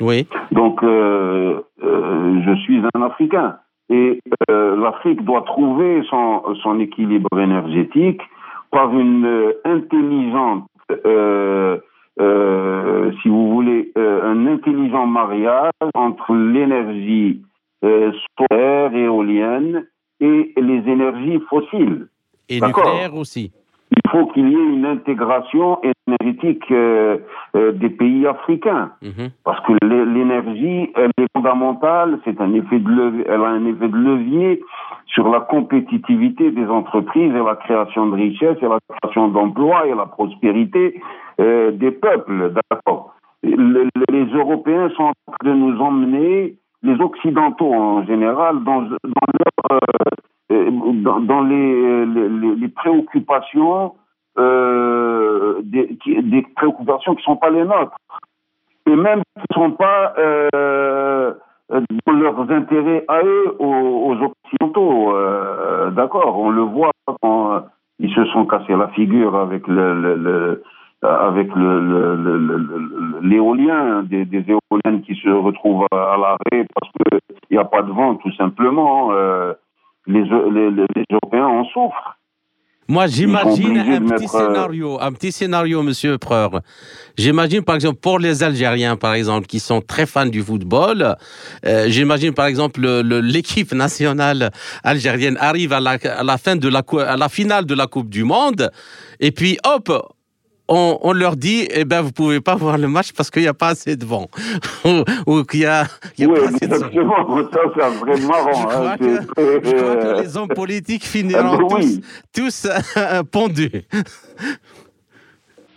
Oui. 0.00 0.26
Donc, 0.50 0.82
euh, 0.82 1.60
euh, 1.82 2.40
je 2.46 2.54
suis 2.62 2.82
un 2.94 3.02
Africain. 3.02 3.58
Et 3.90 4.20
euh, 4.50 4.76
l'Afrique 4.76 5.24
doit 5.24 5.42
trouver 5.42 6.02
son, 6.08 6.54
son 6.62 6.78
équilibre 6.78 7.38
énergétique 7.38 8.22
par 8.70 8.96
une 8.96 9.52
intelligente 9.64 10.64
euh, 11.04 11.78
si 13.22 13.28
vous 13.28 13.50
voulez, 13.50 13.92
euh, 13.96 14.22
un 14.22 14.46
intelligent 14.46 15.06
mariage 15.06 15.72
entre 15.94 16.34
l'énergie 16.34 17.42
euh, 17.84 18.12
solaire, 18.38 18.94
éolienne 18.94 19.86
et 20.20 20.52
les 20.56 20.82
énergies 20.90 21.40
fossiles. 21.48 22.08
Et 22.48 22.60
nucléaire 22.60 23.14
aussi. 23.14 23.52
Il 23.90 24.10
faut 24.10 24.26
qu'il 24.26 24.48
y 24.48 24.54
ait 24.54 24.74
une 24.74 24.86
intégration 24.86 25.80
énergétique 25.82 26.64
euh, 26.70 27.18
euh, 27.56 27.72
des 27.72 27.90
pays 27.90 28.26
africains, 28.26 28.92
mhm. 29.02 29.30
parce 29.44 29.60
que 29.66 29.72
l'énergie, 29.84 30.92
elle 30.94 31.10
est 31.18 31.26
fondamentale. 31.34 32.20
C'est 32.24 32.40
un 32.40 32.54
effet 32.54 32.78
de 32.78 32.88
levier, 32.88 33.24
elle 33.26 33.42
a 33.42 33.48
un 33.48 33.66
effet 33.66 33.88
de 33.88 33.96
levier 33.96 34.62
sur 35.06 35.28
la 35.28 35.40
compétitivité 35.40 36.52
des 36.52 36.66
entreprises 36.66 37.34
et 37.34 37.44
la 37.44 37.56
création 37.56 38.06
de 38.06 38.14
richesses 38.14 38.58
et 38.62 38.68
la 38.68 38.78
création 38.88 39.28
d'emplois 39.28 39.86
et 39.86 39.94
la 39.94 40.06
prospérité 40.06 41.00
euh, 41.40 41.72
des 41.72 41.90
peuples. 41.90 42.52
D'accord. 42.52 43.14
Les, 43.42 44.24
Européens 44.34 44.90
sont 44.96 45.04
en 45.04 45.32
train 45.32 45.50
de 45.50 45.54
nous 45.54 45.80
emmener, 45.80 46.54
les 46.82 47.00
Occidentaux 47.00 47.72
en 47.72 48.04
général, 48.04 48.62
dans, 48.62 48.82
dans 48.82 49.26
leur 49.38 49.72
euh, 49.72 49.78
dans, 50.50 51.20
dans 51.20 51.42
les, 51.42 52.06
les, 52.06 52.68
préoccupations, 52.68 53.94
euh, 54.38 55.60
des, 55.62 55.96
des, 56.22 56.42
préoccupations 56.56 57.14
qui 57.14 57.20
ne 57.20 57.24
sont 57.24 57.36
pas 57.36 57.50
les 57.50 57.64
nôtres, 57.64 57.96
et 58.86 58.96
même 58.96 59.22
qui 59.36 59.44
ne 59.50 59.54
sont 59.54 59.70
pas 59.72 60.14
euh, 60.18 61.32
dans 61.70 62.12
leurs 62.12 62.50
intérêts 62.50 63.04
à 63.08 63.22
eux, 63.22 63.56
aux, 63.58 64.16
Occidentaux. 64.16 65.14
Euh, 65.14 65.90
D'accord, 65.90 66.38
on 66.38 66.50
le 66.50 66.62
voit 66.62 66.92
quand 67.06 67.64
ils 67.98 68.12
se 68.12 68.24
sont 68.26 68.46
cassés 68.46 68.76
la 68.76 68.88
figure 68.88 69.36
avec 69.36 69.66
le, 69.66 70.00
le, 70.00 70.14
le 70.16 70.62
avec 71.02 71.48
l'éolien, 73.22 74.02
des, 74.02 74.24
des, 74.26 74.44
éoliennes 74.46 75.02
qui 75.02 75.14
se 75.14 75.30
retrouvent 75.30 75.86
à, 75.90 76.16
l'arrêt 76.18 76.66
parce 76.74 76.92
qu'il 76.92 77.18
n'y 77.52 77.58
a 77.58 77.64
pas 77.64 77.82
de 77.82 77.90
vent, 77.90 78.16
tout 78.16 78.32
simplement. 78.32 79.10
Les, 80.06 80.22
les, 80.22 80.70
les 80.70 81.04
Européens 81.10 81.46
en 81.46 81.64
souffrent. 81.64 82.16
Moi, 82.88 83.06
j'imagine 83.06 83.78
un 83.78 84.00
petit 84.00 84.26
scénario, 84.26 84.98
un 85.00 85.12
petit 85.12 85.30
scénario, 85.30 85.80
Monsieur 85.84 86.18
Preur. 86.18 86.60
J'imagine, 87.16 87.62
par 87.62 87.76
exemple, 87.76 88.00
pour 88.00 88.18
les 88.18 88.42
Algériens, 88.42 88.96
par 88.96 89.14
exemple, 89.14 89.46
qui 89.46 89.60
sont 89.60 89.80
très 89.80 90.06
fans 90.06 90.26
du 90.26 90.42
football, 90.42 91.14
euh, 91.64 91.84
j'imagine, 91.86 92.34
par 92.34 92.46
exemple, 92.46 92.80
l'équipe 92.80 93.72
nationale 93.72 94.50
algérienne 94.82 95.36
arrive 95.38 95.72
à 95.72 95.78
la, 95.78 95.98
à 96.02 96.24
la 96.24 96.36
fin 96.36 96.56
de 96.56 96.68
la, 96.68 96.82
à 97.06 97.16
la 97.16 97.28
finale 97.28 97.64
de 97.64 97.74
la 97.76 97.86
Coupe 97.86 98.08
du 98.08 98.24
Monde, 98.24 98.72
et 99.20 99.30
puis, 99.30 99.56
hop, 99.64 99.92
on, 100.70 101.12
leur 101.12 101.36
dit, 101.36 101.66
eh 101.74 101.84
ben, 101.84 102.00
vous 102.00 102.12
pouvez 102.12 102.40
pas 102.40 102.54
voir 102.54 102.78
le 102.78 102.88
match 102.88 103.12
parce 103.12 103.30
qu'il 103.30 103.42
n'y 103.42 103.48
a 103.48 103.54
pas 103.54 103.68
assez 103.68 103.96
de 103.96 104.04
vent. 104.04 104.28
ou, 105.26 105.42
qu'il 105.42 105.60
y 105.60 105.66
a, 105.66 105.84
y 106.16 106.24
a 106.24 106.28
oui, 106.28 106.38
pas 106.38 106.46
assez 106.46 106.66
de 106.66 107.00
vent. 107.00 107.50
ça, 107.52 107.60
c'est 107.74 107.98
vraiment 107.98 108.28
marrant. 108.28 108.52
Je, 108.52 108.60
hein, 108.60 108.68
crois, 108.68 108.98
que, 108.98 109.20
je 109.20 109.74
crois 109.74 109.96
que, 109.96 110.22
les 110.22 110.36
hommes 110.36 110.48
politiques 110.48 111.04
finiront 111.04 111.58
ah, 111.70 111.80
tous, 111.80 112.00
tous 112.32 112.68
euh, 112.96 113.22
pendus. 113.24 113.82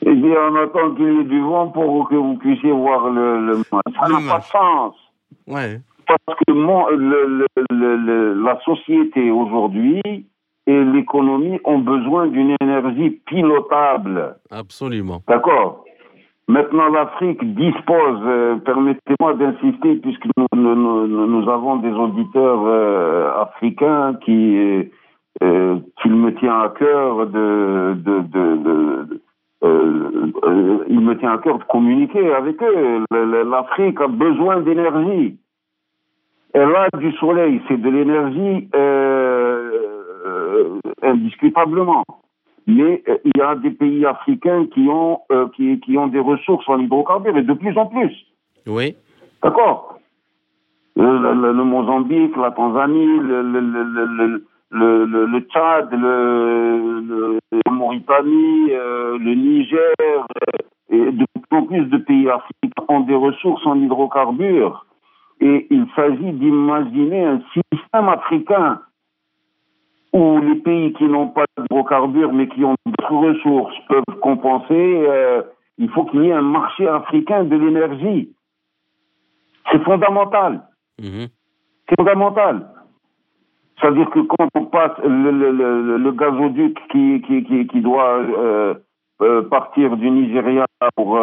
Eh 0.05 0.13
bien, 0.13 0.35
on 0.51 0.55
attend 0.55 0.95
qu'il 0.95 1.05
y 1.05 1.19
ait 1.21 1.23
du 1.23 1.41
vent 1.41 1.69
pour 1.69 2.09
que 2.09 2.15
vous 2.15 2.35
puissiez 2.37 2.71
voir 2.71 3.09
le, 3.09 3.45
le 3.47 3.57
match. 3.57 3.95
Ça 3.99 4.09
n'a 4.09 4.31
pas 4.31 4.39
de 4.39 4.45
sens. 4.45 4.95
Ouais. 5.47 5.81
Parce 6.05 6.39
que 6.45 6.53
mon, 6.53 6.87
le, 6.89 7.47
le, 7.71 8.43
la 8.43 8.59
société 8.63 9.31
aujourd'hui, 9.31 10.01
et 10.67 10.83
l'économie 10.83 11.59
ont 11.65 11.79
besoin 11.79 12.27
d'une 12.27 12.55
énergie 12.61 13.11
pilotable. 13.25 14.37
Absolument. 14.51 15.21
D'accord. 15.27 15.83
Maintenant, 16.47 16.89
l'Afrique 16.89 17.41
dispose, 17.55 18.19
euh, 18.25 18.55
permettez-moi 18.57 19.33
d'insister, 19.35 19.95
puisque 19.95 20.25
nous, 20.37 20.47
nous, 20.53 21.07
nous, 21.27 21.49
avons 21.49 21.77
des 21.77 21.91
auditeurs 21.91 22.63
euh, 22.65 23.41
africains 23.41 24.15
qui, 24.25 24.89
euh, 25.41 25.79
qu'il 26.01 26.15
me 26.15 26.35
tient 26.35 26.59
à 26.59 26.69
cœur 26.69 27.27
de, 27.27 27.95
de, 27.95 28.19
de, 28.27 29.21
il 30.89 30.99
me 30.99 31.17
tient 31.17 31.33
à 31.33 31.37
cœur 31.37 31.59
de 31.59 31.63
communiquer 31.63 32.33
avec 32.33 32.61
eux. 32.61 33.05
L'Afrique 33.49 34.01
a 34.01 34.07
besoin 34.07 34.59
d'énergie. 34.61 35.37
Elle 36.53 36.75
a 36.75 36.87
du 36.97 37.11
soleil, 37.13 37.61
c'est 37.67 37.81
de 37.81 37.89
l'énergie 37.89 38.69
euh, 38.75 39.92
indiscutablement. 41.01 42.03
Mais 42.65 43.03
euh, 43.07 43.17
il 43.25 43.31
y 43.37 43.41
a 43.41 43.55
des 43.55 43.71
pays 43.71 44.05
africains 44.05 44.65
qui 44.67 44.87
ont, 44.89 45.19
euh, 45.31 45.47
qui, 45.55 45.79
qui, 45.81 45.97
ont 45.97 46.07
des 46.07 46.19
ressources 46.19 46.67
en 46.69 46.79
hydrocarbures, 46.79 47.37
et 47.37 47.43
de 47.43 47.53
plus 47.53 47.77
en 47.77 47.87
plus. 47.87 48.11
Oui. 48.67 48.95
D'accord? 49.41 49.99
Le, 50.95 51.63
Mozambique, 51.63 52.35
la 52.37 52.51
Tanzanie, 52.51 53.17
le, 53.19 53.41
le, 54.71 55.25
le 55.25 55.39
Tchad, 55.41 55.91
la 55.91 57.71
Mauritanie, 57.71 58.69
le 58.69 59.33
Niger, 59.33 59.93
et 60.89 61.11
de 61.11 61.25
plus 61.33 61.57
en 61.57 61.63
plus 61.63 61.85
de 61.85 61.97
pays 61.97 62.29
africains 62.29 62.85
ont 62.87 63.01
des 63.01 63.15
ressources 63.15 63.65
en 63.65 63.75
hydrocarbures. 63.75 64.85
Et 65.41 65.67
il 65.71 65.87
s'agit 65.95 66.31
d'imaginer 66.31 67.25
un 67.25 67.41
système 67.53 68.07
africain 68.07 68.79
où 70.13 70.39
les 70.39 70.55
pays 70.55 70.93
qui 70.93 71.05
n'ont 71.05 71.29
pas 71.29 71.45
d'hydrocarbures 71.57 72.31
mais 72.31 72.47
qui 72.47 72.63
ont 72.63 72.75
d'autres 72.85 73.13
ressources 73.13 73.75
peuvent 73.89 74.19
compenser, 74.21 75.05
euh, 75.07 75.41
il 75.79 75.89
faut 75.89 76.05
qu'il 76.05 76.23
y 76.23 76.27
ait 76.29 76.33
un 76.33 76.41
marché 76.43 76.87
africain 76.87 77.43
de 77.43 77.55
l'énergie. 77.55 78.29
C'est 79.71 79.83
fondamental. 79.83 80.61
Mhm. 81.01 81.27
C'est 81.89 81.95
fondamental. 81.97 82.69
C'est-à-dire 83.81 84.09
que 84.11 84.19
quand 84.19 84.47
on 84.55 84.65
passe 84.65 84.97
le, 85.03 85.31
le, 85.31 85.97
le, 85.97 86.11
gazoduc 86.11 86.77
qui, 86.91 87.21
qui, 87.25 87.43
qui, 87.43 87.67
qui 87.67 87.81
doit 87.81 88.19
euh, 88.19 88.75
euh, 89.21 89.41
partir 89.49 89.97
du 89.97 90.11
Nigeria 90.11 90.67
pour, 90.95 91.19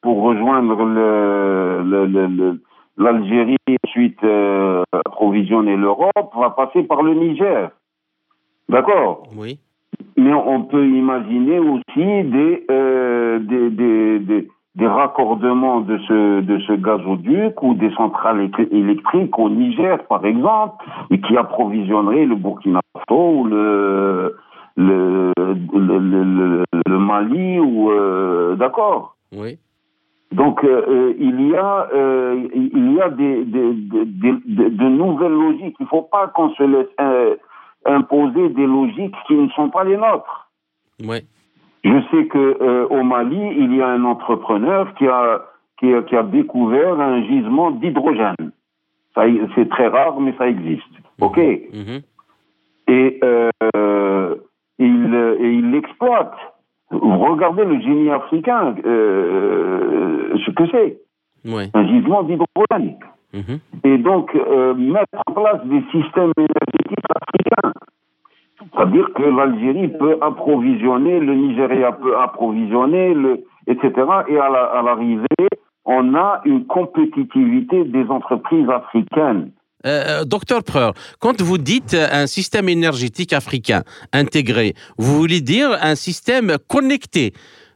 pour 0.00 0.22
rejoindre 0.22 0.84
l'Algérie 2.96 3.56
et 3.66 3.76
ensuite 3.84 4.24
approvisionner 4.92 5.76
l'Europe, 5.76 6.32
va 6.36 6.50
passer 6.50 6.84
par 6.84 7.02
le 7.02 7.14
Niger. 7.14 7.70
D'accord 8.70 9.24
Oui. 9.36 9.58
Mais 10.16 10.32
on 10.32 10.62
peut 10.62 10.86
imaginer 10.86 11.58
aussi 11.58 12.24
des, 12.24 12.64
euh, 12.70 13.38
des, 13.40 13.70
des, 13.70 14.48
des, 14.76 14.86
raccordements 14.86 15.80
de 15.80 15.98
ce, 16.06 16.40
de 16.40 16.58
ce 16.60 16.74
gazoduc 16.74 17.60
ou 17.62 17.74
des 17.74 17.90
centrales 17.94 18.48
électriques 18.70 19.36
au 19.38 19.50
Niger, 19.50 19.98
par 20.08 20.24
exemple, 20.24 20.84
et 21.10 21.20
qui 21.20 21.36
approvisionneraient 21.36 22.26
le 22.26 22.36
Burkina 22.36 22.80
Faso 22.94 23.40
ou 23.40 23.44
le, 23.46 24.36
le, 24.76 25.32
le, 25.74 26.64
le, 26.86 26.98
Mali, 26.98 27.58
ou 27.58 27.90
euh, 27.90 28.54
d'accord 28.56 29.16
Oui. 29.32 29.58
Donc 30.32 30.62
euh, 30.62 31.12
il 31.18 31.48
y 31.48 31.56
a 31.56 31.88
il 32.54 32.92
y 32.94 33.00
a 33.00 33.10
des, 33.10 33.44
des, 33.44 33.72
des, 33.74 34.70
de 34.70 34.88
nouvelles 34.88 35.32
logiques. 35.32 35.74
Il 35.80 35.84
ne 35.84 35.88
faut 35.88 36.02
pas 36.02 36.28
qu'on 36.28 36.50
se 36.50 36.62
laisse 36.62 36.94
imposer 37.84 38.48
des 38.50 38.66
logiques 38.66 39.14
qui 39.26 39.34
ne 39.34 39.48
sont 39.50 39.70
pas 39.70 39.84
les 39.84 39.96
nôtres. 39.96 40.50
Oui. 41.02 41.24
Je 41.84 41.98
sais 42.10 42.26
que 42.26 42.58
euh, 42.60 42.86
au 42.88 43.02
Mali, 43.02 43.40
il 43.56 43.74
y 43.74 43.80
a 43.80 43.88
un 43.88 44.04
entrepreneur 44.04 44.92
qui 44.94 45.06
a 45.06 45.42
qui 45.78 45.94
a, 45.94 46.02
qui 46.02 46.14
a 46.14 46.22
découvert 46.22 47.00
un 47.00 47.22
gisement 47.24 47.70
d'hydrogène. 47.70 48.52
Ça, 49.14 49.22
c'est 49.54 49.68
très 49.70 49.88
rare, 49.88 50.20
mais 50.20 50.34
ça 50.36 50.46
existe. 50.46 50.92
Mhm. 51.18 51.26
Ok. 51.26 51.38
Mhm. 51.38 52.00
Et 52.88 53.20
euh, 53.24 54.34
il 54.78 55.36
et 55.40 55.52
il 55.52 55.70
l'exploite. 55.70 56.36
Regardez 56.90 57.64
le 57.64 57.80
génie 57.80 58.10
africain, 58.10 58.74
euh, 58.84 60.36
ce 60.44 60.50
que 60.50 60.66
c'est. 60.70 60.98
Oui. 61.44 61.70
Un 61.72 61.86
gisement 61.86 62.24
d'hydrogène. 62.24 62.98
Mhm. 63.32 63.60
Et 63.84 63.98
donc, 63.98 64.34
euh, 64.34 64.74
mettre 64.74 65.18
en 65.26 65.32
place 65.32 65.64
des 65.64 65.82
systèmes 65.92 66.32
énergétiques 66.90 67.04
africains. 67.14 67.72
C'est-à-dire 68.72 69.08
que 69.14 69.22
l'Algérie 69.22 69.88
peut 69.88 70.18
approvisionner, 70.20 71.18
le 71.20 71.34
Nigeria 71.34 71.92
peut 71.92 72.16
approvisionner, 72.18 73.14
le, 73.14 73.44
etc. 73.66 73.92
Et 74.28 74.38
à 74.38 74.82
l'arrivée, 74.82 75.48
on 75.84 76.14
a 76.14 76.42
une 76.44 76.66
compétitivité 76.66 77.84
des 77.84 78.04
entreprises 78.08 78.68
africaines. 78.68 79.50
Euh, 79.86 80.20
euh 80.20 80.24
docteur 80.24 80.62
Preur, 80.62 80.92
quand 81.20 81.40
vous 81.40 81.56
dites 81.56 81.94
un 81.94 82.26
système 82.26 82.68
énergétique 82.68 83.32
africain 83.32 83.82
intégré, 84.12 84.74
vous 84.98 85.16
voulez 85.18 85.40
dire 85.40 85.70
un 85.80 85.94
système 85.94 86.56
connecté 86.68 87.32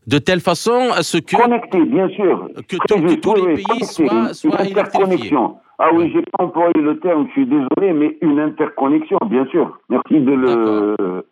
de 0.07 0.19
telle 0.19 0.41
façon 0.41 0.91
à 0.95 1.03
ce 1.03 1.17
que... 1.17 1.35
Connecté, 1.35 1.83
bien 1.87 2.09
sûr. 2.11 2.51
Que, 2.69 2.77
tous 3.17 3.35
les 3.35 3.55
pays 3.55 3.85
soient, 3.85 4.35
soient 4.35 4.67
électrifiés. 4.67 5.31
Ah 5.79 5.91
oui, 5.93 6.11
j'ai 6.12 6.22
pas 6.22 6.45
employé 6.45 6.72
le 6.77 6.99
terme, 7.01 7.27
je 7.29 7.33
suis 7.33 7.47
désolé, 7.47 7.93
mais 7.93 8.16
une 8.20 8.39
interconnexion, 8.39 9.18
bien 9.27 9.47
sûr. 9.47 9.79
Merci 9.89 10.20
de 10.20 10.33
le... 10.33 11.25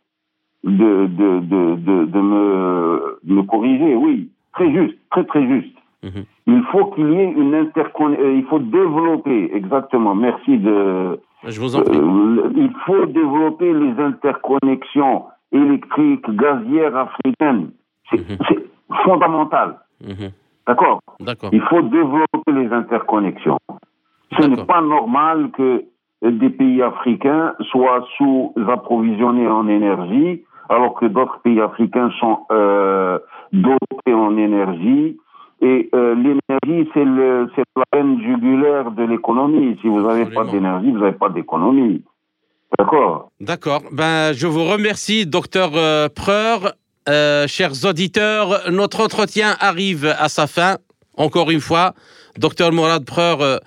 De, 0.64 1.07
de, 1.07 1.40
de, 1.40 2.05
de, 2.05 2.20
me, 2.20 3.18
me 3.24 3.43
corriger, 3.43 3.97
oui. 3.97 4.30
Très 4.53 4.70
juste, 4.72 4.97
très 5.11 5.24
très 5.24 5.45
juste. 5.45 5.76
Mhm. 6.05 6.24
Il 6.47 6.62
faut 6.70 6.86
qu'il 6.93 7.11
y 7.12 7.16
ait 7.16 7.32
une 7.32 7.55
interconnexion, 7.55 8.24
euh, 8.24 8.34
il 8.34 8.45
faut 8.45 8.61
développer, 8.61 9.51
exactement, 9.55 10.14
merci 10.14 10.59
de... 10.59 11.18
Je 11.45 11.61
vous 11.61 11.74
en 11.74 11.82
prie. 11.82 11.99
Euh, 11.99 12.53
il 12.55 12.72
faut 12.86 13.07
développer 13.07 13.72
les 13.72 14.01
interconnexions 14.01 15.24
électriques, 15.51 16.30
gazières 16.30 16.97
africaines. 16.97 17.70
C'est 18.11 18.18
mhm. 18.18 18.62
fondamental. 19.05 19.78
Mhm. 20.01 20.30
D'accord 20.66 21.01
Il 21.53 21.61
faut 21.62 21.82
développer 21.82 22.53
les 22.53 22.72
interconnexions. 22.72 23.59
Ce 24.39 24.47
n'est 24.47 24.64
pas 24.64 24.80
normal 24.80 25.51
que 25.53 25.85
des 26.22 26.51
pays 26.51 26.83
africains 26.83 27.55
soient 27.70 28.07
sous-approvisionnés 28.16 29.49
en 29.49 29.68
énergie, 29.68 30.43
alors 30.68 30.95
que 30.95 31.07
d'autres 31.07 31.41
pays 31.43 31.61
africains 31.61 32.11
sont 32.20 32.47
euh, 32.51 33.18
dotés 33.53 34.14
en 34.14 34.37
énergie. 34.37 35.18
Et 35.61 35.91
euh, 35.95 36.14
l'énergie, 36.14 36.91
c'est 36.95 37.05
la 37.05 37.85
peine 37.91 38.20
jugulaire 38.20 38.91
de 38.91 39.05
l'économie. 39.05 39.78
Si 39.80 39.89
vous 39.89 40.01
n'avez 40.01 40.26
pas 40.26 40.45
d'énergie, 40.45 40.91
vous 40.91 40.99
n'avez 40.99 41.12
pas 41.12 41.28
d'économie. 41.28 42.03
D'accord? 42.78 43.30
D'accord. 43.41 43.83
Ben, 43.93 44.33
je 44.33 44.47
vous 44.47 44.64
remercie, 44.64 45.26
docteur 45.26 45.70
euh, 45.74 46.09
Preur. 46.09 46.72
Euh, 47.09 47.49
chers 47.49 47.85
auditeurs, 47.85 48.70
notre 48.70 49.01
entretien 49.05 49.57
arrive 49.61 50.07
à 50.18 50.28
sa 50.28 50.47
fin. 50.47 50.76
Encore 51.16 51.51
une 51.51 51.61
fois, 51.61 51.95
docteur 52.39 52.72
Mourad 52.72 53.05
Preur, 53.05 53.61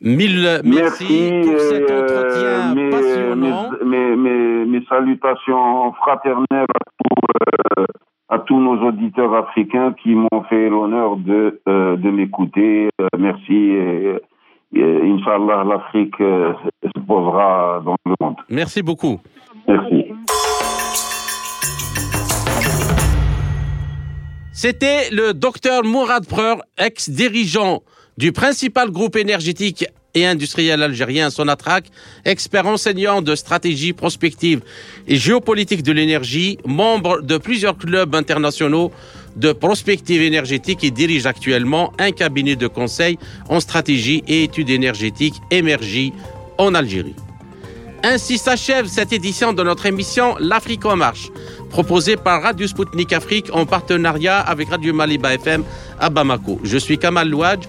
mille 0.00 0.60
merci, 0.64 1.42
pour 1.44 1.60
cet 1.60 1.90
euh, 1.90 2.02
entretien 2.02 2.90
passionnant. 2.90 3.70
Mes, 3.84 4.16
mes, 4.16 4.64
mes, 4.66 4.84
salutations 4.88 5.92
fraternelles 5.94 6.66
à 6.74 6.84
tous, 7.04 7.84
à 8.28 8.38
tous 8.38 8.60
nos 8.60 8.78
auditeurs 8.86 9.34
africains 9.34 9.94
qui 10.02 10.14
m'ont 10.14 10.42
fait 10.48 10.68
l'honneur 10.68 11.16
de, 11.16 11.60
de 11.66 12.10
m'écouter. 12.10 12.88
merci. 13.18 13.54
Et, 13.54 14.20
Inch'Allah, 14.72 15.64
l'Afrique 15.64 16.14
se 16.18 17.00
posera 17.04 17.82
dans 17.84 17.96
le 18.06 18.14
monde. 18.20 18.36
Merci 18.48 18.82
beaucoup. 18.82 19.18
Merci. 19.66 20.04
C'était 24.52 25.10
le 25.10 25.32
docteur 25.32 25.84
Mourad 25.84 26.28
Preur, 26.28 26.58
ex-dirigeant 26.78 27.80
du 28.18 28.32
principal 28.32 28.90
groupe 28.90 29.16
énergétique 29.16 29.86
et 30.14 30.26
industriel 30.26 30.82
algérien 30.82 31.30
Sonatrach, 31.30 31.84
expert 32.24 32.66
enseignant 32.66 33.22
de 33.22 33.34
stratégie 33.34 33.92
prospective 33.92 34.60
et 35.06 35.16
géopolitique 35.16 35.82
de 35.82 35.92
l'énergie, 35.92 36.58
membre 36.66 37.22
de 37.22 37.38
plusieurs 37.38 37.76
clubs 37.76 38.14
internationaux 38.14 38.90
de 39.36 39.52
prospective 39.52 40.22
énergétique 40.22 40.82
et 40.82 40.90
dirige 40.90 41.26
actuellement 41.26 41.92
un 41.98 42.10
cabinet 42.10 42.56
de 42.56 42.66
conseil 42.66 43.18
en 43.48 43.60
stratégie 43.60 44.24
et 44.26 44.44
études 44.44 44.70
énergétiques 44.70 45.36
émergie 45.50 46.12
en 46.58 46.74
Algérie. 46.74 47.14
Ainsi 48.02 48.38
s'achève 48.38 48.86
cette 48.86 49.12
édition 49.12 49.52
de 49.52 49.62
notre 49.62 49.84
émission 49.84 50.34
L'Afrique 50.40 50.86
en 50.86 50.96
marche, 50.96 51.28
proposée 51.68 52.16
par 52.16 52.42
Radio 52.42 52.66
Sputnik 52.66 53.12
Afrique 53.12 53.50
en 53.52 53.66
partenariat 53.66 54.40
avec 54.40 54.70
Radio 54.70 54.94
Maliba 54.94 55.34
FM 55.34 55.62
à 55.98 56.08
Bamako. 56.08 56.58
Je 56.64 56.78
suis 56.78 56.98
Kamal 56.98 57.28
Louadj. 57.28 57.68